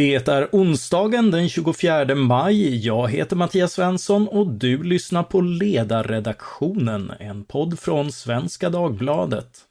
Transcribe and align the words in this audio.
Det 0.00 0.28
är 0.28 0.48
onsdagen 0.52 1.30
den 1.30 1.48
24 1.48 2.14
maj. 2.14 2.86
Jag 2.86 3.10
heter 3.10 3.36
Mattias 3.36 3.72
Svensson 3.72 4.28
och 4.28 4.46
du 4.46 4.82
lyssnar 4.82 5.22
på 5.22 5.40
Ledarredaktionen, 5.40 7.12
en 7.20 7.44
podd 7.44 7.78
från 7.78 8.12
Svenska 8.12 8.70
Dagbladet. 8.70 9.64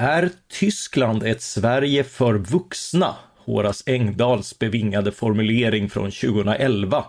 Är 0.00 0.30
Tyskland 0.48 1.22
ett 1.22 1.42
Sverige 1.42 2.04
för 2.04 2.34
vuxna? 2.34 3.14
Horace 3.36 3.92
Engdahls 3.92 4.58
bevingade 4.58 5.12
formulering 5.12 5.90
från 5.90 6.10
2011. 6.10 7.04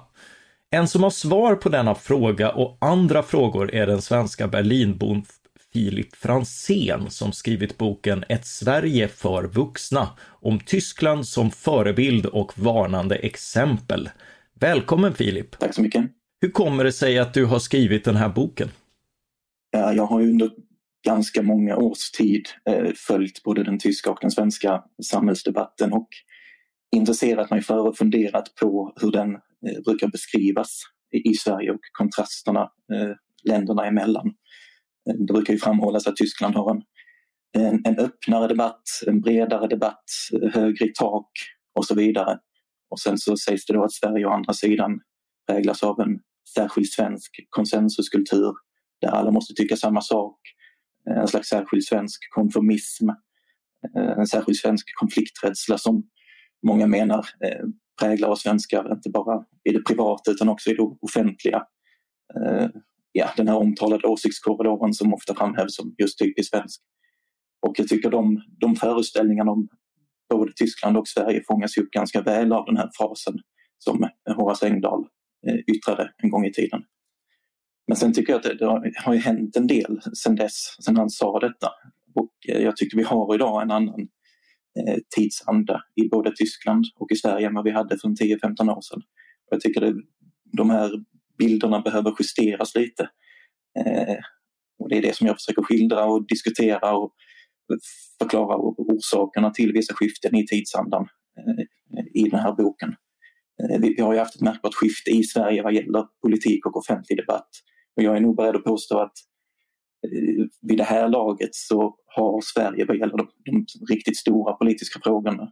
En 0.71 0.87
som 0.87 1.03
har 1.03 1.09
svar 1.09 1.55
på 1.55 1.69
denna 1.69 1.95
fråga 1.95 2.51
och 2.51 2.77
andra 2.81 3.23
frågor 3.23 3.75
är 3.75 3.87
den 3.87 4.01
svenska 4.01 4.47
Berlinbon 4.47 5.23
Filip 5.73 6.15
Fransén 6.15 7.09
som 7.09 7.31
skrivit 7.31 7.77
boken 7.77 8.23
Ett 8.29 8.45
Sverige 8.45 9.07
för 9.07 9.43
vuxna 9.43 10.09
om 10.27 10.59
Tyskland 10.59 11.27
som 11.27 11.51
förebild 11.51 12.25
och 12.25 12.59
varnande 12.59 13.15
exempel. 13.15 14.09
Välkommen 14.59 15.13
Filip! 15.13 15.59
Tack 15.59 15.75
så 15.75 15.81
mycket! 15.81 16.05
Hur 16.41 16.51
kommer 16.51 16.83
det 16.83 16.91
sig 16.91 17.19
att 17.19 17.33
du 17.33 17.45
har 17.45 17.59
skrivit 17.59 18.05
den 18.05 18.15
här 18.15 18.29
boken? 18.29 18.69
Ja, 19.71 19.93
jag 19.93 20.05
har 20.05 20.21
under 20.21 20.51
ganska 21.05 21.41
många 21.41 21.77
års 21.77 22.11
tid 22.11 22.45
eh, 22.69 22.91
följt 22.95 23.43
både 23.43 23.63
den 23.63 23.79
tyska 23.79 24.11
och 24.11 24.17
den 24.21 24.31
svenska 24.31 24.83
samhällsdebatten 25.03 25.93
och 25.93 26.07
intresserat 26.95 27.49
mig 27.49 27.61
för 27.61 27.87
och 27.87 27.97
funderat 27.97 28.55
på 28.55 28.93
hur 29.01 29.11
den 29.11 29.37
Eh, 29.67 29.81
brukar 29.85 30.07
beskrivas 30.07 30.81
i 31.11 31.33
Sverige 31.33 31.71
och 31.71 31.79
kontrasterna 31.91 32.61
eh, 32.61 33.15
länderna 33.43 33.85
emellan. 33.85 34.27
Eh, 35.09 35.15
det 35.15 35.33
brukar 35.33 35.53
ju 35.53 35.59
framhållas 35.59 36.07
att 36.07 36.15
Tyskland 36.15 36.55
har 36.55 36.71
en, 36.71 36.81
en, 37.63 37.81
en 37.85 37.99
öppnare 37.99 38.47
debatt, 38.47 38.81
en 39.07 39.21
bredare 39.21 39.67
debatt, 39.67 40.03
högre 40.53 40.85
i 40.85 40.93
tak 40.99 41.29
och 41.75 41.85
så 41.85 41.95
vidare. 41.95 42.39
Och 42.89 42.99
sen 42.99 43.17
så 43.17 43.37
sägs 43.37 43.65
det 43.65 43.73
då 43.73 43.83
att 43.83 43.93
Sverige 43.93 44.25
å 44.25 44.29
andra 44.29 44.53
sidan 44.53 44.99
präglas 45.47 45.83
av 45.83 45.99
en 45.99 46.19
särskild 46.55 46.87
svensk 46.87 47.31
konsensuskultur 47.49 48.53
där 49.01 49.09
alla 49.09 49.31
måste 49.31 49.53
tycka 49.53 49.75
samma 49.75 50.01
sak, 50.01 50.39
en 51.09 51.27
slags 51.27 51.47
särskild 51.47 51.83
svensk 51.83 52.19
konformism, 52.29 53.09
en 54.17 54.27
särskild 54.27 54.57
svensk 54.57 54.85
konflikträdsla 54.99 55.77
som 55.77 56.03
många 56.67 56.87
menar 56.87 57.25
präglar 58.01 58.29
oss 58.29 58.41
svenskar, 58.41 58.93
inte 58.93 59.09
bara 59.09 59.45
i 59.69 59.71
det 59.71 59.83
privata 59.83 60.31
utan 60.31 60.49
också 60.49 60.69
i 60.69 60.73
det 60.73 60.83
offentliga. 61.01 61.63
Eh, 62.35 62.67
ja, 63.11 63.29
den 63.37 63.47
här 63.47 63.57
omtalade 63.57 64.07
åsiktskorridoren 64.07 64.93
som 64.93 65.13
ofta 65.13 65.35
framhävs 65.35 65.75
som 65.75 65.95
just 65.97 66.19
typiskt 66.19 66.55
svensk. 66.55 66.81
Och 67.67 67.79
jag 67.79 67.87
tycker 67.87 68.09
de, 68.09 68.41
de 68.59 68.75
föreställningarna 68.75 69.51
om 69.51 69.67
både 70.29 70.51
Tyskland 70.55 70.97
och 70.97 71.07
Sverige 71.07 71.43
fångas 71.47 71.77
upp 71.77 71.91
ganska 71.91 72.21
väl 72.21 72.53
av 72.53 72.65
den 72.65 72.77
här 72.77 72.89
frasen 72.97 73.39
som 73.77 74.09
Horace 74.35 74.67
Engdahl 74.67 75.07
eh, 75.47 75.55
yttrade 75.55 76.11
en 76.17 76.29
gång 76.29 76.45
i 76.45 76.53
tiden. 76.53 76.83
Men 77.87 77.97
sen 77.97 78.13
tycker 78.13 78.33
jag 78.33 78.37
att 78.37 78.43
det, 78.43 78.53
det 78.55 78.93
har 78.95 79.13
ju 79.13 79.19
hänt 79.19 79.55
en 79.55 79.67
del 79.67 80.01
sen 80.13 80.35
dess, 80.35 80.75
sen 80.85 80.97
han 80.97 81.09
sa 81.09 81.39
detta. 81.39 81.69
Och 82.15 82.33
eh, 82.47 82.61
jag 82.63 82.77
tycker 82.77 82.97
vi 82.97 83.03
har 83.03 83.35
idag 83.35 83.61
en 83.61 83.71
annan 83.71 84.07
Eh, 84.79 84.97
tidsanda 85.15 85.81
i 85.95 86.09
både 86.09 86.35
Tyskland 86.35 86.85
och 86.95 87.11
i 87.11 87.15
Sverige 87.15 87.47
än 87.47 87.53
vad 87.53 87.63
vi 87.63 87.71
hade 87.71 87.97
för 87.97 88.07
10-15 88.07 88.69
år 88.69 88.81
sedan. 88.81 89.01
Jag 89.49 89.61
tycker 89.61 89.81
att 89.81 89.95
de 90.57 90.69
här 90.69 90.91
bilderna 91.37 91.81
behöver 91.81 92.13
justeras 92.19 92.75
lite. 92.75 93.09
Eh, 93.79 94.17
och 94.79 94.89
det 94.89 94.97
är 94.97 95.01
det 95.01 95.15
som 95.15 95.27
jag 95.27 95.35
försöker 95.35 95.63
skildra 95.63 96.05
och 96.05 96.27
diskutera 96.27 96.97
och 96.97 97.13
förklara 98.19 98.57
orsakerna 98.77 99.49
till 99.49 99.73
vissa 99.73 99.93
skiften 99.93 100.35
i 100.35 100.47
tidsandan 100.47 101.07
eh, 101.37 102.05
i 102.13 102.29
den 102.29 102.39
här 102.39 102.53
boken. 102.53 102.95
Eh, 103.63 103.79
vi 103.79 104.01
har 104.01 104.13
ju 104.13 104.19
haft 104.19 104.35
ett 104.35 104.41
märkbart 104.41 104.73
skifte 104.73 105.11
i 105.11 105.23
Sverige 105.23 105.63
vad 105.63 105.73
gäller 105.73 106.05
politik 106.21 106.65
och 106.65 106.77
offentlig 106.77 107.17
debatt. 107.17 107.49
Och 107.95 108.03
jag 108.03 108.17
är 108.17 108.21
nog 108.21 108.35
beredd 108.35 108.55
att 108.55 108.63
påstå 108.63 108.99
att 108.99 109.17
Eh, 110.03 110.45
vid 110.61 110.77
det 110.77 110.83
här 110.83 111.09
laget 111.09 111.55
så 111.55 111.95
har 112.05 112.41
Sverige 112.41 112.85
vad 112.85 112.97
gäller 112.97 113.17
de, 113.17 113.27
de 113.45 113.65
riktigt 113.93 114.17
stora 114.17 114.53
politiska 114.53 114.99
frågorna 115.03 115.51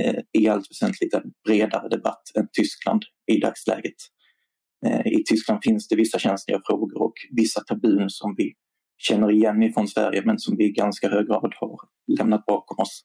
eh, 0.00 0.20
i 0.32 0.48
allt 0.48 0.70
väsentligt 0.70 1.14
en 1.14 1.32
bredare 1.44 1.88
debatt 1.88 2.22
än 2.38 2.48
Tyskland 2.52 3.02
i 3.32 3.40
dagsläget. 3.40 3.96
Eh, 4.86 5.06
I 5.06 5.24
Tyskland 5.24 5.60
finns 5.64 5.88
det 5.88 5.96
vissa 5.96 6.18
känsliga 6.18 6.60
frågor 6.66 7.02
och 7.02 7.14
vissa 7.30 7.60
tabun 7.60 8.10
som 8.10 8.34
vi 8.36 8.52
känner 8.98 9.32
igen 9.32 9.62
ifrån 9.62 9.88
Sverige 9.88 10.22
men 10.24 10.38
som 10.38 10.56
vi 10.56 10.64
i 10.64 10.72
ganska 10.72 11.08
hög 11.08 11.26
grad 11.26 11.54
har 11.60 11.76
lämnat 12.18 12.46
bakom 12.46 12.78
oss. 12.78 13.04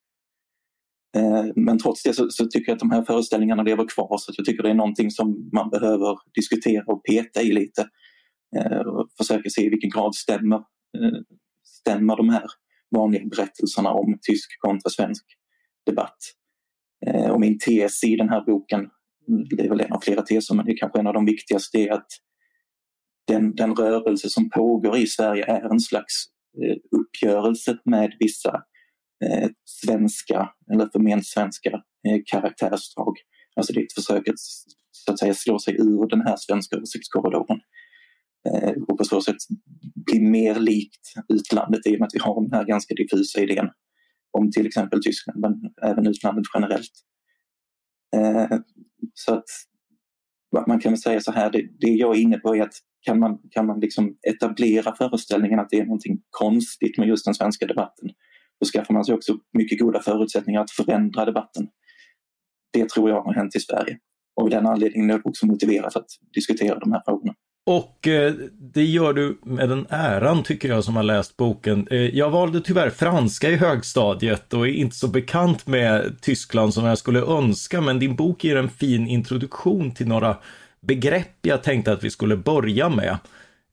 Men 1.56 1.80
trots 1.80 2.04
det 2.04 2.14
så, 2.14 2.30
så, 2.30 2.46
tycker 2.46 2.72
jag 2.72 2.76
att 2.76 2.80
de 2.80 2.92
här 2.92 3.04
föreställningarna 3.04 3.64
lever 3.64 3.88
kvar 3.88 4.18
så 4.18 4.34
jag 4.38 4.46
tycker 4.46 4.64
det 4.64 4.70
är 4.70 4.74
någonting 4.74 5.12
som 5.12 5.50
man 5.54 5.70
behöver 5.70 6.18
diskutera 6.36 6.84
och 6.88 7.04
peta 7.04 7.42
i 7.42 7.52
lite. 7.52 7.90
Och 8.86 9.08
försöka 9.18 9.50
se 9.50 9.66
i 9.66 9.70
vilken 9.70 9.90
grad 9.90 10.16
stämmer 10.16 10.62
stämma 10.94 11.24
stämmer 11.64 12.18
de 12.18 12.30
här 12.30 12.46
vanliga 12.96 13.26
berättelserna 13.26 13.90
om 13.90 14.20
tysk 14.22 14.62
kontra 14.62 14.90
svensk 14.90 15.26
debatt. 15.86 16.18
Eh, 17.08 17.30
och 17.30 17.40
min 17.40 17.60
tes 17.60 18.04
i 18.04 18.16
den 18.16 18.30
här 18.30 18.46
boken, 18.46 18.90
det 19.58 19.66
är 19.66 19.70
väl 19.70 19.82
en 19.82 19.94
av 19.94 20.00
flera 20.00 20.22
teser 20.22 20.56
men 20.56 20.66
det 20.66 20.72
är 20.72 20.78
kanske 20.78 21.00
en 21.00 21.08
av 21.08 21.14
de 21.14 21.26
viktigaste, 21.26 21.78
är 21.78 21.92
att 21.92 22.08
den, 23.28 23.56
den 23.56 23.76
rörelse 23.76 24.30
som 24.30 24.50
pågår 24.50 24.98
i 24.98 25.08
Sverige 25.08 25.46
är 25.46 25.72
en 25.72 25.80
slags 25.80 26.14
eh, 26.64 26.78
uppgörelse 27.00 27.78
med 27.86 28.16
vissa 28.20 28.62
eh, 29.26 29.50
svenska 29.66 30.50
eller 30.74 30.90
förment 30.92 31.26
svenska 31.26 31.82
karaktärsdrag. 32.32 33.14
Alltså 33.56 33.74
det 33.74 33.80
är 33.80 33.84
ett 33.84 33.94
försök 33.94 34.28
att, 34.28 34.40
så 34.92 35.12
att 35.12 35.20
säga, 35.20 35.34
slå 35.34 35.60
sig 35.60 35.76
ur 35.76 36.10
den 36.10 36.22
här 36.22 36.36
svenska 36.38 36.78
åsiktskorridoren 36.78 37.60
Eh, 38.48 38.74
och 38.88 38.98
på 38.98 39.04
så 39.04 39.22
sätt 39.22 39.36
bli 39.96 40.20
mer 40.20 40.56
likt 40.60 41.14
utlandet 41.30 41.88
i 41.88 41.96
och 41.96 42.00
med 42.00 42.08
att 42.08 42.14
vi 42.14 42.20
har 42.20 42.42
den 42.42 42.54
här 42.54 42.66
ganska 42.66 42.96
diffusa 42.96 43.42
idén 43.42 43.70
om 44.32 44.52
till 44.52 44.68
exempel 44.68 45.04
Tyskland 45.04 45.40
men 45.40 45.54
även 45.82 46.08
utlandet 46.08 46.46
generellt. 46.54 46.92
Eh, 48.16 48.60
så 49.14 49.34
att 49.34 49.46
man 50.68 50.80
kan 50.80 50.92
väl 50.92 51.02
säga 51.02 51.20
så 51.20 51.32
här, 51.32 51.52
det, 51.52 51.68
det 51.80 51.88
jag 51.88 52.16
är 52.16 52.22
inne 52.22 52.38
på 52.38 52.56
är 52.56 52.62
att 52.62 52.74
kan 53.02 53.20
man, 53.20 53.40
kan 53.52 53.66
man 53.66 53.80
liksom 53.80 54.18
etablera 54.28 54.96
föreställningen 54.96 55.60
att 55.60 55.70
det 55.70 55.80
är 55.80 55.86
någonting 55.86 56.22
konstigt 56.30 56.98
med 56.98 57.08
just 57.08 57.26
den 57.26 57.34
svenska 57.34 57.66
debatten, 57.66 58.10
då 58.60 58.66
skaffar 58.66 58.94
man 58.94 59.06
sig 59.06 59.16
också 59.16 59.38
mycket 59.54 59.80
goda 59.80 60.02
förutsättningar 60.02 60.62
att 60.62 60.72
förändra 60.72 61.26
debatten. 61.26 61.68
Det 62.74 62.90
tror 62.90 63.10
jag 63.10 63.22
har 63.22 63.34
hänt 63.34 63.56
i 63.56 63.60
Sverige. 63.60 64.00
Och 64.36 64.44
av 64.44 64.50
den 64.50 64.68
anledningen 64.68 65.10
är 65.10 65.14
det 65.14 65.22
också 65.24 65.46
motiverat 65.46 65.96
att 65.96 66.08
diskutera 66.34 66.80
de 66.80 66.92
här 66.92 67.02
frågorna. 67.06 67.34
Och 67.68 68.08
eh, 68.08 68.34
det 68.74 68.84
gör 68.84 69.14
du 69.14 69.38
med 69.44 69.70
den 69.70 69.86
äran 69.90 70.44
tycker 70.44 70.70
jag 70.70 70.84
som 70.84 70.96
har 70.96 71.04
läst 71.04 71.38
boken. 71.38 71.88
Eh, 71.92 71.98
jag 71.98 72.30
valde 72.30 72.62
tyvärr 72.62 72.90
franska 72.90 73.50
i 73.50 73.56
högstadiet 73.56 74.54
och 74.54 74.68
är 74.68 74.72
inte 74.72 74.96
så 74.96 75.08
bekant 75.08 75.68
med 75.68 76.22
Tyskland 76.22 76.74
som 76.74 76.86
jag 76.86 76.98
skulle 76.98 77.22
önska, 77.22 77.82
men 77.82 78.00
din 78.00 78.16
bok 78.16 78.44
ger 78.44 78.56
en 78.56 78.70
fin 78.70 79.08
introduktion 79.08 79.92
till 79.92 80.08
några 80.08 80.38
begrepp 80.82 81.36
jag 81.42 81.64
tänkte 81.64 81.92
att 81.92 82.04
vi 82.04 82.10
skulle 82.10 82.38
börja 82.38 82.90
med. 82.90 83.18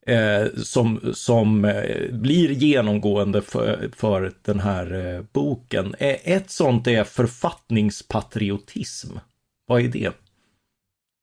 Eh, 0.07 0.47
som 0.57 1.01
som 1.15 1.65
eh, 1.65 2.13
blir 2.13 2.51
genomgående 2.51 3.43
för, 3.43 3.91
för 3.97 4.33
den 4.43 4.61
här 4.61 5.15
eh, 5.15 5.23
boken. 5.33 5.95
Eh, 5.99 6.17
ett 6.25 6.51
sånt 6.51 6.87
är 6.87 7.05
författningspatriotism. 7.05 9.17
Vad 9.67 9.81
är 9.81 9.89
det? 9.89 10.11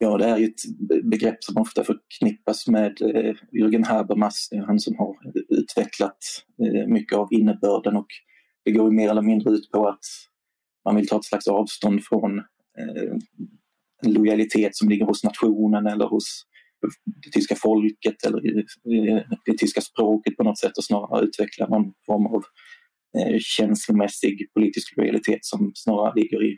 Ja, 0.03 0.17
det 0.17 0.25
är 0.25 0.37
ju 0.37 0.45
ett 0.45 0.61
begrepp 1.03 1.43
som 1.43 1.57
ofta 1.57 1.83
förknippas 1.83 2.67
med 2.67 3.01
eh, 3.01 3.35
Jürgen 3.51 3.85
Habermas, 3.85 4.47
det 4.51 4.57
är 4.57 4.61
han 4.61 4.79
som 4.79 4.95
har 4.97 5.09
eh, 5.09 5.41
utvecklat 5.49 6.17
eh, 6.63 6.87
mycket 6.87 7.17
av 7.17 7.27
innebörden 7.31 7.95
och 7.95 8.07
det 8.65 8.71
går 8.71 8.91
mer 8.91 9.09
eller 9.09 9.21
mindre 9.21 9.49
ut 9.51 9.71
på 9.71 9.87
att 9.87 10.05
man 10.85 10.95
vill 10.95 11.07
ta 11.07 11.17
ett 11.17 11.25
slags 11.25 11.47
avstånd 11.47 12.03
från 12.03 12.39
eh, 12.39 13.13
en 14.03 14.13
lojalitet 14.13 14.75
som 14.75 14.89
ligger 14.89 15.05
hos 15.05 15.23
nationen 15.23 15.87
eller 15.87 16.05
hos 16.05 16.45
det 17.23 17.31
tyska 17.31 17.55
folket 17.55 18.25
eller 18.25 18.47
eh, 18.47 19.23
det 19.45 19.57
tyska 19.57 19.81
språket 19.81 20.37
på 20.37 20.43
något 20.43 20.59
sätt 20.59 20.77
och 20.77 20.83
snarare 20.83 21.25
utveckla 21.25 21.67
någon 21.67 21.93
form 22.05 22.25
av 22.25 22.43
eh, 23.17 23.37
känslomässig 23.39 24.53
politisk 24.53 24.97
lojalitet 24.97 25.45
som 25.45 25.71
snarare 25.75 26.13
ligger 26.15 26.43
i 26.43 26.57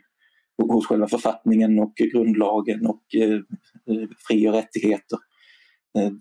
hos 0.62 0.86
själva 0.86 1.08
författningen 1.08 1.78
och 1.78 1.94
grundlagen 1.96 2.86
och 2.86 3.14
eh, 3.14 3.34
eh, 3.90 4.08
fri 4.28 4.48
och 4.48 4.52
rättigheter. 4.52 5.18
Eh, 5.98 6.12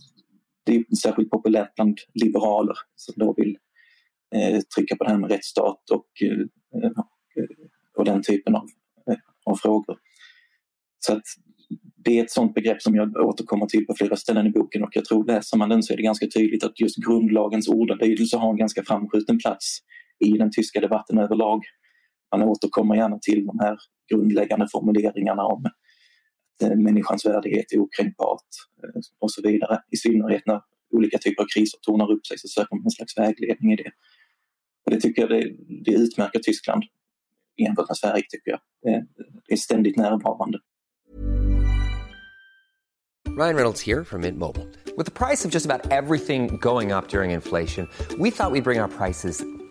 det 0.65 0.75
är 0.75 0.95
särskilt 0.95 1.29
populärt 1.29 1.75
bland 1.75 1.97
liberaler 2.13 2.75
som 2.95 3.13
då 3.17 3.33
vill 3.37 3.57
eh, 4.35 4.59
trycka 4.75 4.95
på 4.95 5.03
det 5.03 5.09
här 5.09 5.17
med 5.17 5.31
rättsstat 5.31 5.89
och, 5.89 6.07
eh, 6.21 6.89
och 7.97 8.07
eh, 8.07 8.13
den 8.13 8.23
typen 8.23 8.55
av, 8.55 8.67
eh, 9.09 9.17
av 9.45 9.55
frågor. 9.55 9.97
Så 10.99 11.13
att 11.13 11.23
det 11.95 12.19
är 12.19 12.23
ett 12.23 12.31
sådant 12.31 12.53
begrepp 12.53 12.81
som 12.81 12.95
jag 12.95 13.15
återkommer 13.17 13.65
till 13.65 13.85
på 13.85 13.93
flera 13.97 14.15
ställen 14.15 14.47
i 14.47 14.49
boken 14.49 14.83
och 14.83 14.89
jag 14.93 15.05
tror 15.05 15.25
läser 15.25 15.57
man 15.57 15.69
den 15.69 15.83
så 15.83 15.93
är 15.93 15.97
det 15.97 16.03
ganska 16.03 16.27
tydligt 16.27 16.63
att 16.63 16.79
just 16.79 16.97
grundlagens 16.97 17.67
ordalydelse 17.67 18.37
har 18.37 18.49
en 18.49 18.57
ganska 18.57 18.83
framskjuten 18.83 19.39
plats 19.39 19.79
i 20.19 20.31
den 20.31 20.51
tyska 20.51 20.79
debatten 20.79 21.17
överlag. 21.17 21.63
Man 22.33 22.43
återkommer 22.43 22.95
gärna 22.95 23.19
till 23.19 23.45
de 23.45 23.59
här 23.59 23.77
grundläggande 24.11 24.67
formuleringarna 24.71 25.43
om 25.43 25.65
att 25.65 26.69
eh, 26.69 26.77
människans 26.77 27.25
värdighet 27.25 27.65
är 27.71 27.79
okränkbart 27.79 28.47
eh, 28.83 29.01
och 29.19 29.31
så 29.31 29.41
vidare. 29.41 29.79
I 29.91 29.97
synnerhet 29.97 30.43
när 30.45 30.61
olika 30.93 31.17
typer 31.17 31.43
av 31.43 31.47
kriser 31.55 31.79
tornar 31.81 32.11
upp 32.11 32.25
sig 32.27 32.37
så 32.39 32.47
söker 32.47 32.75
man 32.75 32.85
en 32.85 32.91
slags 32.91 33.17
vägledning 33.17 33.73
i 33.73 33.75
det. 33.75 33.91
Och 34.85 34.91
det 34.91 34.99
tycker 34.99 35.21
jag 35.21 35.31
det, 35.31 35.55
det 35.85 35.91
utmärker 35.91 36.39
Tyskland 36.39 36.83
jämfört 37.57 37.89
med 37.89 37.97
Sverige 37.97 38.23
tycker 38.29 38.51
jag. 38.51 38.59
Det, 38.81 39.05
det 39.47 39.53
är 39.53 39.57
ständigt 39.57 39.97
närvarande. 39.97 40.59
Ryan 43.37 43.55
Reynolds 43.55 43.81
here 43.81 44.03
from 44.03 44.21
Mint 44.21 44.37
Mobile. 44.37 44.67
With 44.95 45.05
the 45.05 45.25
price 45.27 45.43
of 45.45 45.51
just 45.51 45.65
about 45.65 45.91
everything 45.91 46.57
going 46.57 46.91
up 46.91 47.07
during 47.07 47.31
inflation, 47.31 47.89
we 48.19 48.29
thought 48.29 48.51
we'd 48.51 48.63
bring 48.63 48.79
our 48.79 48.87
prices 48.87 49.43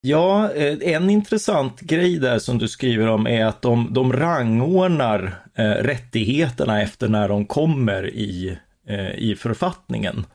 Ja, 0.00 0.52
eh, 0.52 0.94
en 0.94 1.10
intressant 1.10 1.80
grej 1.80 2.18
där 2.18 2.38
som 2.38 2.58
du 2.58 2.68
skriver 2.68 3.06
om 3.06 3.26
är 3.26 3.44
att 3.44 3.62
de, 3.62 3.88
de 3.92 4.12
rangordnar 4.12 5.44
eh, 5.54 5.70
rättigheterna 5.70 6.82
efter 6.82 7.08
när 7.08 7.28
de 7.28 7.46
kommer 7.46 8.14
i, 8.14 8.58
eh, 8.88 9.18
i 9.18 9.36
författningen. 9.36 10.26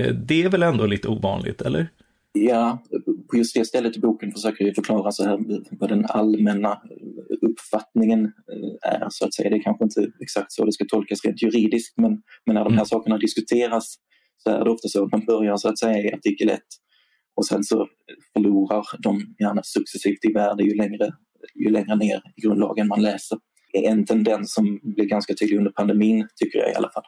Eh, 0.00 0.14
det 0.14 0.42
är 0.42 0.48
väl 0.48 0.62
ändå 0.62 0.86
lite 0.86 1.08
ovanligt, 1.08 1.62
eller? 1.62 1.88
Ja, 2.32 2.82
på 3.30 3.36
just 3.36 3.54
det 3.54 3.64
stället 3.64 3.96
i 3.96 4.00
boken 4.00 4.32
försöker 4.32 4.64
jag 4.64 4.74
förklara 4.74 5.12
så 5.12 5.24
här 5.24 5.38
vad 5.70 5.90
den 5.90 6.06
allmänna 6.08 6.82
uppfattningen 7.42 8.24
eh, 8.24 8.92
är 8.92 9.06
så 9.10 9.24
att 9.24 9.34
säga. 9.34 9.50
Det 9.50 9.56
är 9.56 9.62
kanske 9.62 9.84
inte 9.84 10.12
exakt 10.20 10.52
så 10.52 10.64
det 10.64 10.72
ska 10.72 10.84
tolkas 10.88 11.24
rent 11.24 11.42
juridiskt 11.42 11.98
men, 11.98 12.22
men 12.46 12.54
när 12.54 12.64
de 12.64 12.72
här 12.72 12.80
mm. 12.80 12.86
sakerna 12.86 13.18
diskuteras 13.18 13.96
så 14.36 14.50
är 14.50 14.64
det 14.64 14.70
ofta 14.70 14.88
så 14.88 15.04
att 15.04 15.12
man 15.12 15.24
börjar 15.24 15.56
så 15.56 15.68
att 15.68 15.78
säga 15.78 15.98
i 15.98 16.12
artikel 16.12 16.50
1 16.50 16.60
och 17.38 17.46
sen 17.46 17.64
så 17.64 17.88
förlorar 18.32 18.84
de 18.98 19.34
gärna 19.38 19.62
successivt 19.62 20.24
i 20.24 20.32
värde 20.32 20.64
ju 20.64 20.74
längre, 20.74 21.10
ju 21.54 21.70
längre 21.70 21.96
ner 21.96 22.22
i 22.36 22.40
grundlagen 22.40 22.88
man 22.88 23.02
läser. 23.02 23.38
En 23.72 24.06
tendens 24.06 24.54
som 24.54 24.80
blir 24.82 25.04
ganska 25.04 25.34
tydlig 25.34 25.58
under 25.58 25.70
pandemin, 25.70 26.28
tycker 26.36 26.58
jag 26.58 26.70
i 26.70 26.74
alla 26.74 26.90
fall, 26.90 27.04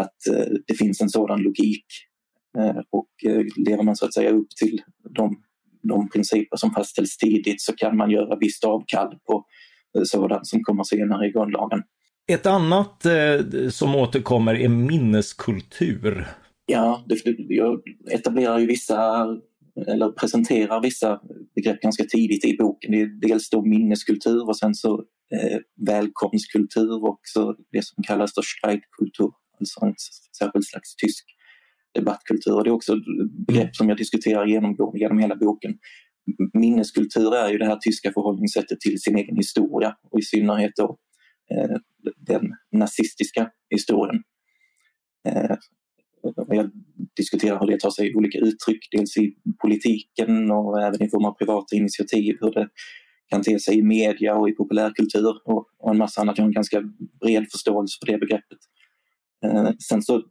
att 0.00 0.26
eh, 0.36 0.52
det 0.66 0.74
finns 0.74 1.00
en 1.00 1.08
sådan 1.08 1.42
logik 1.42 1.84
eh, 2.58 2.80
och 2.90 3.30
eh, 3.30 3.44
lever 3.56 3.82
man 3.82 3.96
så 3.96 4.04
att 4.04 4.14
säga 4.14 4.30
upp 4.30 4.50
till 4.50 4.82
de, 5.14 5.42
de 5.82 6.08
principer 6.08 6.56
som 6.56 6.70
fastställs 6.70 7.16
tidigt 7.16 7.60
så 7.60 7.72
kan 7.72 7.96
man 7.96 8.10
göra 8.10 8.36
visst 8.36 8.64
avkall 8.64 9.18
på 9.26 9.44
eh, 9.98 10.02
sådant 10.04 10.46
som 10.46 10.62
kommer 10.62 10.84
senare 10.84 11.26
i 11.26 11.30
grundlagen. 11.30 11.82
Ett 12.32 12.46
annat 12.46 13.04
eh, 13.04 13.68
som 13.70 13.94
återkommer 13.94 14.54
är 14.54 14.68
minneskultur. 14.68 16.26
Ja, 16.66 17.04
det, 17.08 17.36
jag 17.48 17.80
etablerar 18.10 18.58
ju 18.58 18.66
vissa 18.66 19.26
eller 19.86 20.12
presenterar 20.12 20.82
vissa 20.82 21.20
begrepp 21.54 21.80
ganska 21.80 22.04
tidigt 22.04 22.44
i 22.44 22.56
boken. 22.56 22.90
Det 22.90 23.00
är 23.00 23.06
dels 23.06 23.50
då 23.50 23.64
minneskultur 23.64 24.48
och 24.48 24.58
sen 24.58 24.74
så 24.74 25.04
eh, 25.34 25.58
välkomstkultur 25.86 27.04
och 27.04 27.20
så 27.22 27.56
det 27.72 27.84
som 27.84 28.04
kallas 28.04 28.34
för 28.34 28.42
Streitkultur, 28.42 29.30
alltså 29.60 29.84
en 29.84 29.94
särskild 30.38 30.64
slags 30.64 30.96
tysk 30.96 31.24
debattkultur. 31.94 32.64
Det 32.64 32.70
är 32.70 32.74
också 32.74 32.96
begrepp 33.46 33.76
som 33.76 33.88
jag 33.88 33.98
diskuterar 33.98 34.46
genomgående 34.46 34.98
genom 34.98 35.18
hela 35.18 35.36
boken. 35.36 35.78
Minneskultur 36.52 37.34
är 37.34 37.48
ju 37.48 37.58
det 37.58 37.66
här 37.66 37.76
tyska 37.76 38.12
förhållningssättet 38.12 38.80
till 38.80 39.00
sin 39.00 39.16
egen 39.16 39.36
historia 39.36 39.96
och 40.10 40.18
i 40.18 40.22
synnerhet 40.22 40.72
då 40.76 40.98
eh, 41.50 41.76
den 42.16 42.42
nazistiska 42.72 43.50
historien. 43.70 44.22
Eh, 45.28 45.56
jag 46.48 46.70
diskuterar 47.16 47.60
hur 47.60 47.66
det 47.66 47.80
tar 47.80 47.90
sig 47.90 48.14
olika 48.14 48.38
uttryck, 48.38 48.88
dels 48.90 49.16
i 49.16 49.34
politiken 49.62 50.50
och 50.50 50.82
även 50.82 51.02
i 51.02 51.10
form 51.10 51.24
av 51.24 51.32
privata 51.32 51.76
initiativ, 51.76 52.36
hur 52.40 52.50
det 52.50 52.68
kan 53.28 53.42
te 53.42 53.58
sig 53.58 53.78
i 53.78 53.82
media 53.82 54.34
och 54.36 54.48
i 54.48 54.52
populärkultur 54.52 55.40
och, 55.44 55.66
och 55.78 55.90
en 55.90 55.98
massa 55.98 56.20
annat. 56.20 56.38
Jag 56.38 56.44
har 56.44 56.48
en 56.48 56.54
ganska 56.54 56.82
bred 57.20 57.46
förståelse 57.52 57.98
för 58.00 58.12
det 58.12 58.18
begreppet. 58.18 58.58
Eh, 59.44 59.70
sen 59.88 60.02
så 60.02 60.22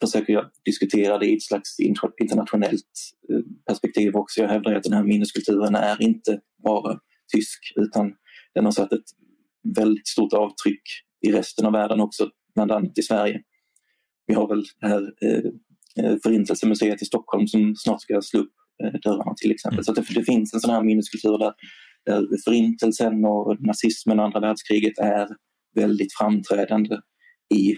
försöker 0.00 0.32
jag 0.32 0.50
diskutera 0.64 1.18
det 1.18 1.26
i 1.26 1.34
ett 1.34 1.42
slags 1.42 1.80
internationellt 2.20 2.84
eh, 3.30 3.40
perspektiv 3.66 4.16
också. 4.16 4.40
Jag 4.40 4.48
hävdar 4.48 4.74
att 4.74 4.82
den 4.82 4.92
här 4.92 5.04
minneskulturen 5.04 5.74
är 5.74 6.02
inte 6.02 6.40
bara 6.64 6.98
tysk 7.32 7.72
utan 7.76 8.12
den 8.54 8.64
har 8.64 8.72
satt 8.72 8.92
ett 8.92 9.10
väldigt 9.76 10.08
stort 10.08 10.32
avtryck 10.32 10.82
i 11.20 11.32
resten 11.32 11.66
av 11.66 11.72
världen 11.72 12.00
också, 12.00 12.30
bland 12.54 12.72
annat 12.72 12.98
i 12.98 13.02
Sverige. 13.02 13.42
Vi 14.30 14.34
har 14.34 14.48
väl 14.48 14.64
det 14.80 14.88
här 14.88 15.12
eh, 15.22 16.04
eh, 16.04 16.16
Förintelsemuseet 16.22 17.02
i 17.02 17.04
Stockholm 17.04 17.46
som 17.46 17.76
snart 17.76 18.02
ska 18.02 18.22
slå 18.22 18.40
upp 18.40 18.52
eh, 18.82 18.92
dörrarna 19.02 19.34
till 19.36 19.50
exempel. 19.50 19.78
Mm. 19.78 19.84
Så 19.84 19.92
det, 19.92 20.04
det, 20.14 20.24
finns 20.24 20.54
en 20.54 20.60
sån 20.60 20.70
här 20.70 20.82
minneskultur 20.82 21.38
där, 21.38 21.52
där 22.06 22.26
Förintelsen 22.44 23.24
och 23.24 23.60
nazismen 23.60 24.18
och 24.18 24.24
andra 24.24 24.40
världskriget 24.40 24.98
är 24.98 25.28
väldigt 25.74 26.12
framträdande 26.18 26.96
i, 27.54 27.76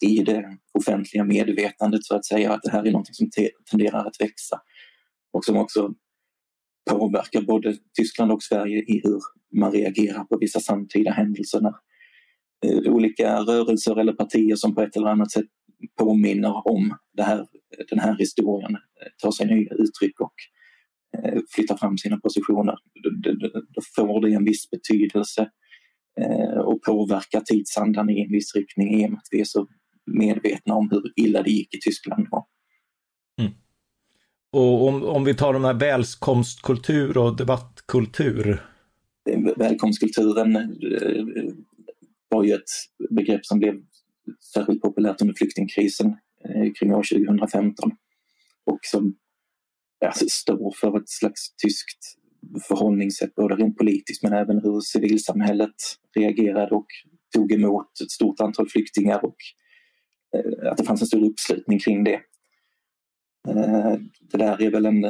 i 0.00 0.22
det 0.22 0.58
offentliga 0.78 1.24
medvetandet 1.24 2.04
så 2.04 2.16
att 2.16 2.26
säga. 2.26 2.52
Att 2.52 2.62
det 2.62 2.70
här 2.70 2.86
är 2.86 2.92
något 2.92 3.16
som 3.16 3.30
tenderar 3.70 4.04
att 4.06 4.20
växa 4.20 4.60
och 5.32 5.44
som 5.44 5.56
också 5.56 5.94
påverkar 6.90 7.42
både 7.42 7.76
Tyskland 7.98 8.32
och 8.32 8.42
Sverige 8.42 8.78
i 8.78 9.00
hur 9.04 9.20
man 9.60 9.72
reagerar 9.72 10.24
på 10.24 10.38
vissa 10.38 10.60
samtida 10.60 11.10
händelser 11.10 11.60
när 11.60 11.72
olika 12.88 13.40
rörelser 13.40 14.00
eller 14.00 14.12
partier 14.12 14.56
som 14.56 14.74
på 14.74 14.82
ett 14.82 14.96
eller 14.96 15.08
annat 15.08 15.32
sätt 15.32 15.46
påminner 15.98 16.68
om 16.68 16.96
här, 17.18 17.46
den 17.90 17.98
här 17.98 18.16
historien, 18.18 18.74
eh, 18.74 19.08
tar 19.22 19.30
sig 19.30 19.46
nya 19.46 19.74
uttryck 19.74 20.20
och 20.20 20.34
eh, 21.18 21.40
flyttar 21.50 21.76
fram 21.76 21.98
sina 21.98 22.20
positioner. 22.20 22.74
Då 23.74 23.80
får 23.96 24.20
det 24.20 24.34
en 24.34 24.44
viss 24.44 24.70
betydelse 24.70 25.50
eh, 26.20 26.58
och 26.58 26.82
påverkar 26.82 27.40
tidsandan 27.40 28.10
i 28.10 28.20
en 28.20 28.32
viss 28.32 28.54
riktning 28.54 29.00
i 29.00 29.06
och 29.06 29.10
med 29.10 29.18
att 29.18 29.28
vi 29.30 29.40
är 29.40 29.44
så 29.44 29.66
medvetna 30.06 30.74
om 30.74 30.90
hur 30.90 31.12
illa 31.16 31.42
det 31.42 31.50
gick 31.50 31.74
i 31.74 31.78
Tyskland 31.80 32.26
då. 32.30 32.46
Mm. 33.40 33.52
Och 34.52 34.88
om, 34.88 35.02
om 35.02 35.24
vi 35.24 35.34
tar 35.34 35.52
de 35.52 35.64
här 35.64 35.74
välkomstkultur 35.74 37.18
och 37.18 37.36
debattkultur? 37.36 38.62
Välkomstkulturen 39.56 40.78
var 42.28 42.44
ju 42.44 42.52
ett 42.52 42.70
begrepp 43.10 43.46
som 43.46 43.58
blev 43.58 43.74
särskilt 44.54 44.82
populärt 44.82 45.20
under 45.20 45.34
flyktingkrisen 45.34 46.16
eh, 46.44 46.72
kring 46.78 46.94
år 46.94 47.02
2015 47.02 47.90
och 48.64 48.78
som 48.82 49.16
ja, 49.98 50.06
alltså, 50.06 50.24
står 50.28 50.74
för 50.80 50.98
ett 50.98 51.08
slags 51.08 51.56
tyskt 51.56 51.98
förhållningssätt 52.68 53.34
både 53.34 53.54
rent 53.54 53.76
politiskt 53.76 54.22
men 54.22 54.32
även 54.32 54.60
hur 54.62 54.80
civilsamhället 54.80 55.74
reagerade 56.16 56.74
och 56.74 56.86
tog 57.34 57.52
emot 57.52 58.00
ett 58.02 58.10
stort 58.10 58.40
antal 58.40 58.68
flyktingar 58.68 59.24
och 59.24 59.36
eh, 60.36 60.70
att 60.70 60.76
det 60.76 60.84
fanns 60.84 61.00
en 61.00 61.06
stor 61.06 61.30
uppslutning 61.30 61.78
kring 61.78 62.04
det. 62.04 62.20
Eh, 63.48 63.96
det 64.20 64.38
där 64.38 64.62
är 64.62 64.70
väl 64.70 64.86
en, 64.86 65.00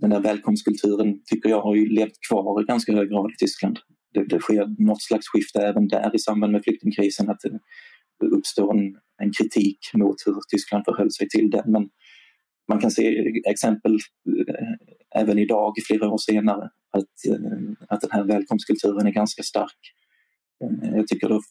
den 0.00 0.10
där 0.10 0.20
välkomstkulturen 0.20 1.20
tycker 1.24 1.48
jag 1.48 1.62
har 1.62 1.74
ju 1.74 1.88
levt 1.88 2.20
kvar 2.28 2.62
i 2.62 2.64
ganska 2.64 2.92
hög 2.92 3.08
grad 3.08 3.30
i 3.30 3.36
Tyskland. 3.38 3.78
Det, 4.14 4.24
det 4.24 4.40
sker 4.40 4.84
något 4.86 5.02
slags 5.02 5.28
skifte 5.28 5.62
även 5.62 5.88
där 5.88 6.16
i 6.16 6.18
samband 6.18 6.52
med 6.52 6.64
flyktingkrisen. 6.64 7.30
Att 7.30 7.40
uppstår 8.24 8.78
en, 8.78 8.96
en 9.22 9.32
kritik 9.32 9.78
mot 9.94 10.16
hur 10.26 10.36
Tyskland 10.50 10.84
förhöll 10.84 11.10
sig 11.10 11.28
till 11.28 11.50
den. 11.50 11.72
Men 11.72 11.88
man 12.68 12.80
kan 12.80 12.90
se 12.90 13.32
exempel 13.50 13.94
eh, 14.48 15.20
även 15.22 15.38
idag, 15.38 15.74
flera 15.86 16.10
år 16.10 16.18
senare, 16.18 16.70
att, 16.90 17.32
eh, 17.34 17.86
att 17.88 18.00
den 18.00 18.10
här 18.10 18.24
välkomstkulturen 18.24 19.06
är 19.06 19.10
ganska 19.10 19.42
stark. 19.42 19.80
Eh, 20.64 20.96
jag 20.96 21.08
tycker 21.08 21.28
det 21.28 21.34
har 21.34 21.42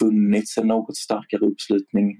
funnits 0.00 0.58
en 0.58 0.66
något 0.66 0.96
starkare 0.96 1.46
uppslutning 1.46 2.16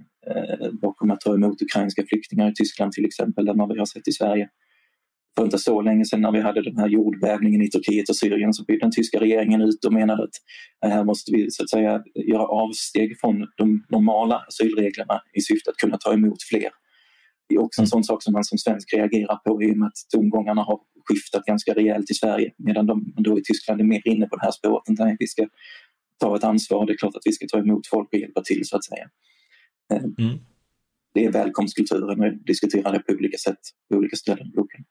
bakom 0.83 1.11
att 1.11 1.21
ta 1.21 1.35
emot 1.35 1.63
ukrainska 1.63 2.03
flyktingar 2.09 2.51
i 2.51 2.55
Tyskland 2.55 2.93
till 2.93 3.05
exempel 3.05 3.49
än 3.49 3.59
vad 3.59 3.73
vi 3.73 3.79
har 3.79 3.87
sett 3.87 4.09
i 4.09 4.13
Sverige 4.13 4.49
för 5.37 5.45
inte 5.45 5.59
så 5.59 5.83
länge 5.83 6.05
sedan 6.05 6.21
när 6.21 6.33
vi 6.33 6.41
hade 6.41 6.63
den 6.63 6.79
här 6.79 6.89
jordbävningen 6.89 7.63
i 7.63 7.71
Turkiet 7.71 8.09
och 8.09 8.17
Syrien 8.17 8.53
så 8.53 8.65
bytte 8.65 8.85
den 8.85 8.93
tyska 8.93 9.21
regeringen 9.21 9.61
ut 9.61 9.85
och 9.85 9.93
menade 9.93 10.25
att 10.25 10.37
här 10.91 11.05
måste 11.05 11.33
vi 11.33 11.51
så 11.51 11.63
att 11.63 11.71
säga 11.71 12.03
göra 12.15 12.47
avsteg 12.47 13.21
från 13.21 13.47
de 13.57 13.85
normala 13.91 14.37
asylreglerna 14.49 15.21
i 15.33 15.41
syfte 15.41 15.71
att 15.71 15.77
kunna 15.77 15.99
ta 15.99 16.13
emot 16.13 16.43
fler 16.51 16.71
Det 17.49 17.55
är 17.55 17.59
också 17.59 17.81
en 17.81 17.83
mm. 17.83 17.91
sån 17.91 18.05
sak 18.05 18.23
som 18.23 18.33
man 18.33 18.45
som 18.45 18.59
svensk 18.59 18.95
reagerar 18.95 19.37
på 19.37 19.63
i 19.63 19.73
och 19.73 19.77
med 19.77 19.87
att 19.87 20.01
tongångarna 20.15 20.63
har 20.63 20.81
skiftat 21.09 21.45
ganska 21.45 21.75
rejält 21.75 22.11
i 22.11 22.15
Sverige 22.15 22.53
medan 22.57 22.87
de 22.87 23.15
då 23.17 23.39
i 23.39 23.43
Tyskland 23.43 23.81
är 23.81 23.85
mer 23.85 24.03
inne 24.09 24.27
på 24.27 24.37
det 24.37 24.43
här 24.43 24.51
spåret. 24.51 24.83
Nej, 24.89 25.17
vi 25.19 25.27
ska 25.27 25.49
ta 26.21 26.37
ett 26.37 26.45
ansvar, 26.45 26.87
det 26.87 26.93
är 26.93 26.97
klart 26.97 27.17
att 27.17 27.23
vi 27.25 27.33
ska 27.33 27.47
ta 27.47 27.59
emot 27.59 27.87
folk 27.87 28.09
och 28.13 28.19
hjälpa 28.19 28.43
till 28.43 28.61
så 28.65 28.77
att 28.77 28.85
säga. 28.85 29.09
Eh, 29.93 30.05
mm. 30.19 30.39
Det 31.15 31.25
är 31.25 31.33
välkomstkulturen 31.33 32.21
och 32.21 32.45
diskuterar 32.47 32.93
det 32.93 32.99
på 32.99 33.13
olika 33.13 33.39
sätt 33.39 33.59
på 33.91 33.97
olika 33.97 34.17
ställen 34.17 34.47
i 34.47 34.51
boken. 34.51 34.85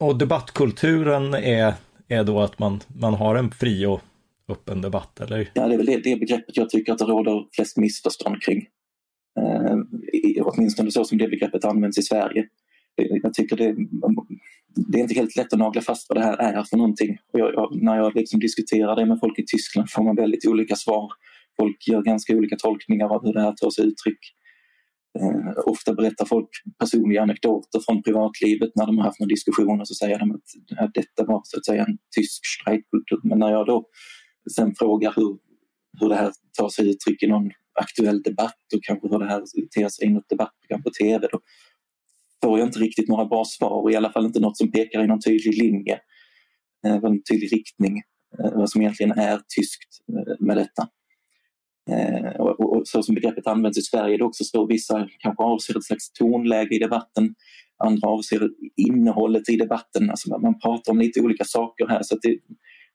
Och 0.00 0.18
debattkulturen 0.18 1.34
är, 1.34 1.74
är 2.08 2.24
då 2.24 2.40
att 2.40 2.58
man, 2.58 2.80
man 3.00 3.14
har 3.14 3.34
en 3.34 3.50
fri 3.50 3.86
och 3.86 4.00
öppen 4.48 4.80
debatt, 4.80 5.20
eller? 5.20 5.50
Ja, 5.54 5.66
det 5.66 5.74
är 5.74 5.76
väl 5.76 5.86
det, 5.86 5.96
det 5.96 6.16
begreppet 6.16 6.56
jag 6.56 6.70
tycker 6.70 6.92
att 6.92 6.98
det 6.98 7.04
råder 7.04 7.46
flest 7.52 7.76
missförstånd 7.76 8.42
kring. 8.42 8.66
Eh, 9.40 9.76
åtminstone 10.42 10.90
så 10.90 11.04
som 11.04 11.18
det 11.18 11.28
begreppet 11.28 11.64
används 11.64 11.98
i 11.98 12.02
Sverige. 12.02 12.46
Jag 13.22 13.34
tycker 13.34 13.56
det, 13.56 13.74
det 14.74 14.98
är 14.98 15.02
inte 15.02 15.14
helt 15.14 15.36
lätt 15.36 15.52
att 15.52 15.58
nagla 15.58 15.80
fast 15.82 16.08
vad 16.08 16.18
det 16.18 16.24
här 16.24 16.38
är 16.38 16.62
för 16.62 16.76
någonting. 16.76 17.18
Jag, 17.32 17.54
jag, 17.54 17.82
när 17.82 17.96
jag 17.96 18.14
liksom 18.14 18.40
diskuterar 18.40 18.96
det 18.96 19.06
med 19.06 19.20
folk 19.20 19.38
i 19.38 19.44
Tyskland 19.46 19.90
får 19.90 20.02
man 20.02 20.16
väldigt 20.16 20.48
olika 20.48 20.76
svar. 20.76 21.12
Folk 21.60 21.88
gör 21.88 22.02
ganska 22.02 22.36
olika 22.36 22.56
tolkningar 22.56 23.14
av 23.14 23.26
hur 23.26 23.32
det 23.32 23.40
här 23.40 23.52
tar 23.52 23.70
sig 23.70 23.86
uttryck. 23.86 24.18
Eh, 25.18 25.52
ofta 25.66 25.94
berättar 25.94 26.24
folk 26.24 26.48
personliga 26.78 27.22
anekdoter 27.22 27.80
från 27.80 28.02
privatlivet 28.02 28.70
när 28.74 28.86
de 28.86 28.98
har 28.98 29.04
haft 29.04 29.20
några 29.20 29.28
diskussioner 29.28 29.80
och 29.80 29.88
så 29.88 29.94
säger 29.94 30.18
de 30.18 30.30
att 30.30 30.94
detta 30.94 31.24
var 31.24 31.40
så 31.44 31.58
att 31.58 31.66
säga 31.66 31.84
en 31.84 31.98
tysk 32.16 32.46
strejkkultur. 32.46 33.20
Men 33.22 33.38
när 33.38 33.50
jag 33.50 33.66
då 33.66 33.88
sen 34.56 34.74
frågar 34.78 35.12
hur, 35.16 35.38
hur 36.00 36.08
det 36.08 36.14
här 36.14 36.32
tar 36.58 36.68
sig 36.68 36.90
uttryck 36.90 37.22
i 37.22 37.26
någon 37.26 37.50
aktuell 37.80 38.22
debatt 38.22 38.72
och 38.74 38.82
kanske 38.82 39.08
hur 39.08 39.18
det 39.18 39.26
här 39.26 39.42
ter 39.78 39.88
sig 39.88 40.06
i 40.06 40.10
något 40.10 40.28
debattprogram 40.28 40.82
på 40.82 40.90
tv, 40.90 41.28
då 41.32 41.40
får 42.44 42.58
jag 42.58 42.68
inte 42.68 42.78
riktigt 42.78 43.08
några 43.08 43.24
bra 43.24 43.44
svar 43.44 43.82
och 43.82 43.92
i 43.92 43.96
alla 43.96 44.12
fall 44.12 44.26
inte 44.26 44.40
något 44.40 44.56
som 44.56 44.72
pekar 44.72 45.04
i 45.04 45.06
någon 45.06 45.20
tydlig 45.20 45.62
linje, 45.62 46.00
eh, 46.86 46.94
en 46.94 47.22
tydlig 47.22 47.52
riktning, 47.52 48.02
eh, 48.38 48.52
vad 48.54 48.70
som 48.70 48.80
egentligen 48.80 49.18
är 49.18 49.36
tyskt 49.56 50.08
eh, 50.08 50.46
med 50.46 50.56
detta. 50.56 50.88
Eh, 51.90 52.40
och, 52.40 52.76
och, 52.76 52.88
så 52.88 53.02
som 53.02 53.14
begreppet 53.14 53.46
används 53.46 53.78
i 53.78 53.82
Sverige, 53.82 54.16
det 54.16 54.24
också 54.24 54.44
så 54.44 54.66
vissa 54.66 55.08
kanske 55.18 55.42
avser 55.42 55.76
ett 55.76 55.84
slags 55.84 56.12
tonläge 56.12 56.74
i 56.74 56.78
debatten, 56.78 57.34
andra 57.84 58.08
avser 58.08 58.48
innehållet 58.76 59.48
i 59.48 59.56
debatten. 59.56 60.10
Alltså 60.10 60.30
man, 60.30 60.42
man 60.42 60.60
pratar 60.60 60.92
om 60.92 60.98
lite 60.98 61.20
olika 61.20 61.44
saker 61.44 61.86
här. 61.86 62.02
så 62.02 62.16
det, 62.22 62.38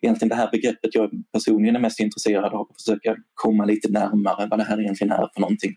egentligen 0.02 0.30
det 0.30 0.36
här 0.36 0.52
begreppet 0.52 0.96
jag 0.96 1.10
personligen 1.34 1.76
är 1.76 1.80
mest 1.80 2.00
intresserad 2.00 2.54
av 2.54 2.62
att 2.62 2.82
försöka 2.82 3.16
komma 3.34 3.66
lite 3.66 3.92
närmare 3.92 4.48
vad 4.50 4.60
det 4.60 4.64
här 4.64 4.82
egentligen 4.82 5.14
är 5.14 5.30
för 5.34 5.42
någonting. 5.42 5.74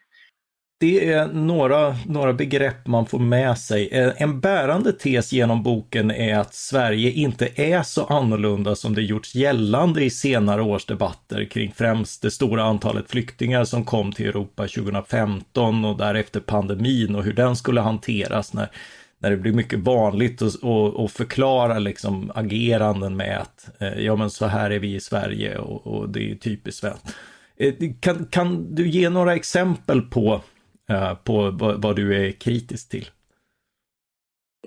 Det 0.80 1.12
är 1.12 1.26
några, 1.26 1.96
några 2.06 2.32
begrepp 2.32 2.86
man 2.86 3.06
får 3.06 3.18
med 3.18 3.58
sig. 3.58 3.88
Eh, 3.92 4.12
en 4.16 4.40
bärande 4.40 4.92
tes 4.92 5.32
genom 5.32 5.62
boken 5.62 6.10
är 6.10 6.38
att 6.38 6.54
Sverige 6.54 7.10
inte 7.10 7.48
är 7.54 7.82
så 7.82 8.04
annorlunda 8.04 8.74
som 8.74 8.94
det 8.94 9.02
gjorts 9.02 9.34
gällande 9.34 10.04
i 10.04 10.10
senare 10.10 10.62
års 10.62 10.84
debatter 10.84 11.44
kring 11.44 11.72
främst 11.76 12.22
det 12.22 12.30
stora 12.30 12.64
antalet 12.64 13.10
flyktingar 13.10 13.64
som 13.64 13.84
kom 13.84 14.12
till 14.12 14.26
Europa 14.26 14.62
2015 14.62 15.84
och 15.84 15.96
därefter 15.96 16.40
pandemin 16.40 17.14
och 17.14 17.24
hur 17.24 17.32
den 17.32 17.56
skulle 17.56 17.80
hanteras 17.80 18.52
när, 18.52 18.70
när 19.18 19.30
det 19.30 19.36
blir 19.36 19.52
mycket 19.52 19.78
vanligt 19.78 20.42
att 20.42 20.54
och, 20.54 21.10
förklara 21.10 21.78
liksom 21.78 22.32
ageranden 22.34 23.16
med 23.16 23.38
att 23.38 23.82
eh, 23.82 24.04
ja 24.04 24.16
men 24.16 24.30
så 24.30 24.46
här 24.46 24.70
är 24.70 24.78
vi 24.78 24.94
i 24.94 25.00
Sverige 25.00 25.58
och, 25.58 25.86
och 25.86 26.08
det 26.08 26.30
är 26.30 26.34
typiskt 26.34 26.80
svenskt. 26.80 27.16
Eh, 27.56 27.74
kan, 28.00 28.26
kan 28.26 28.74
du 28.74 28.88
ge 28.88 29.08
några 29.10 29.34
exempel 29.34 30.02
på 30.02 30.40
Eh, 30.88 31.14
på 31.14 31.50
vad, 31.78 31.96
du 31.96 32.26
är 32.26 32.32
kritisk 32.32 32.88
till? 32.88 33.10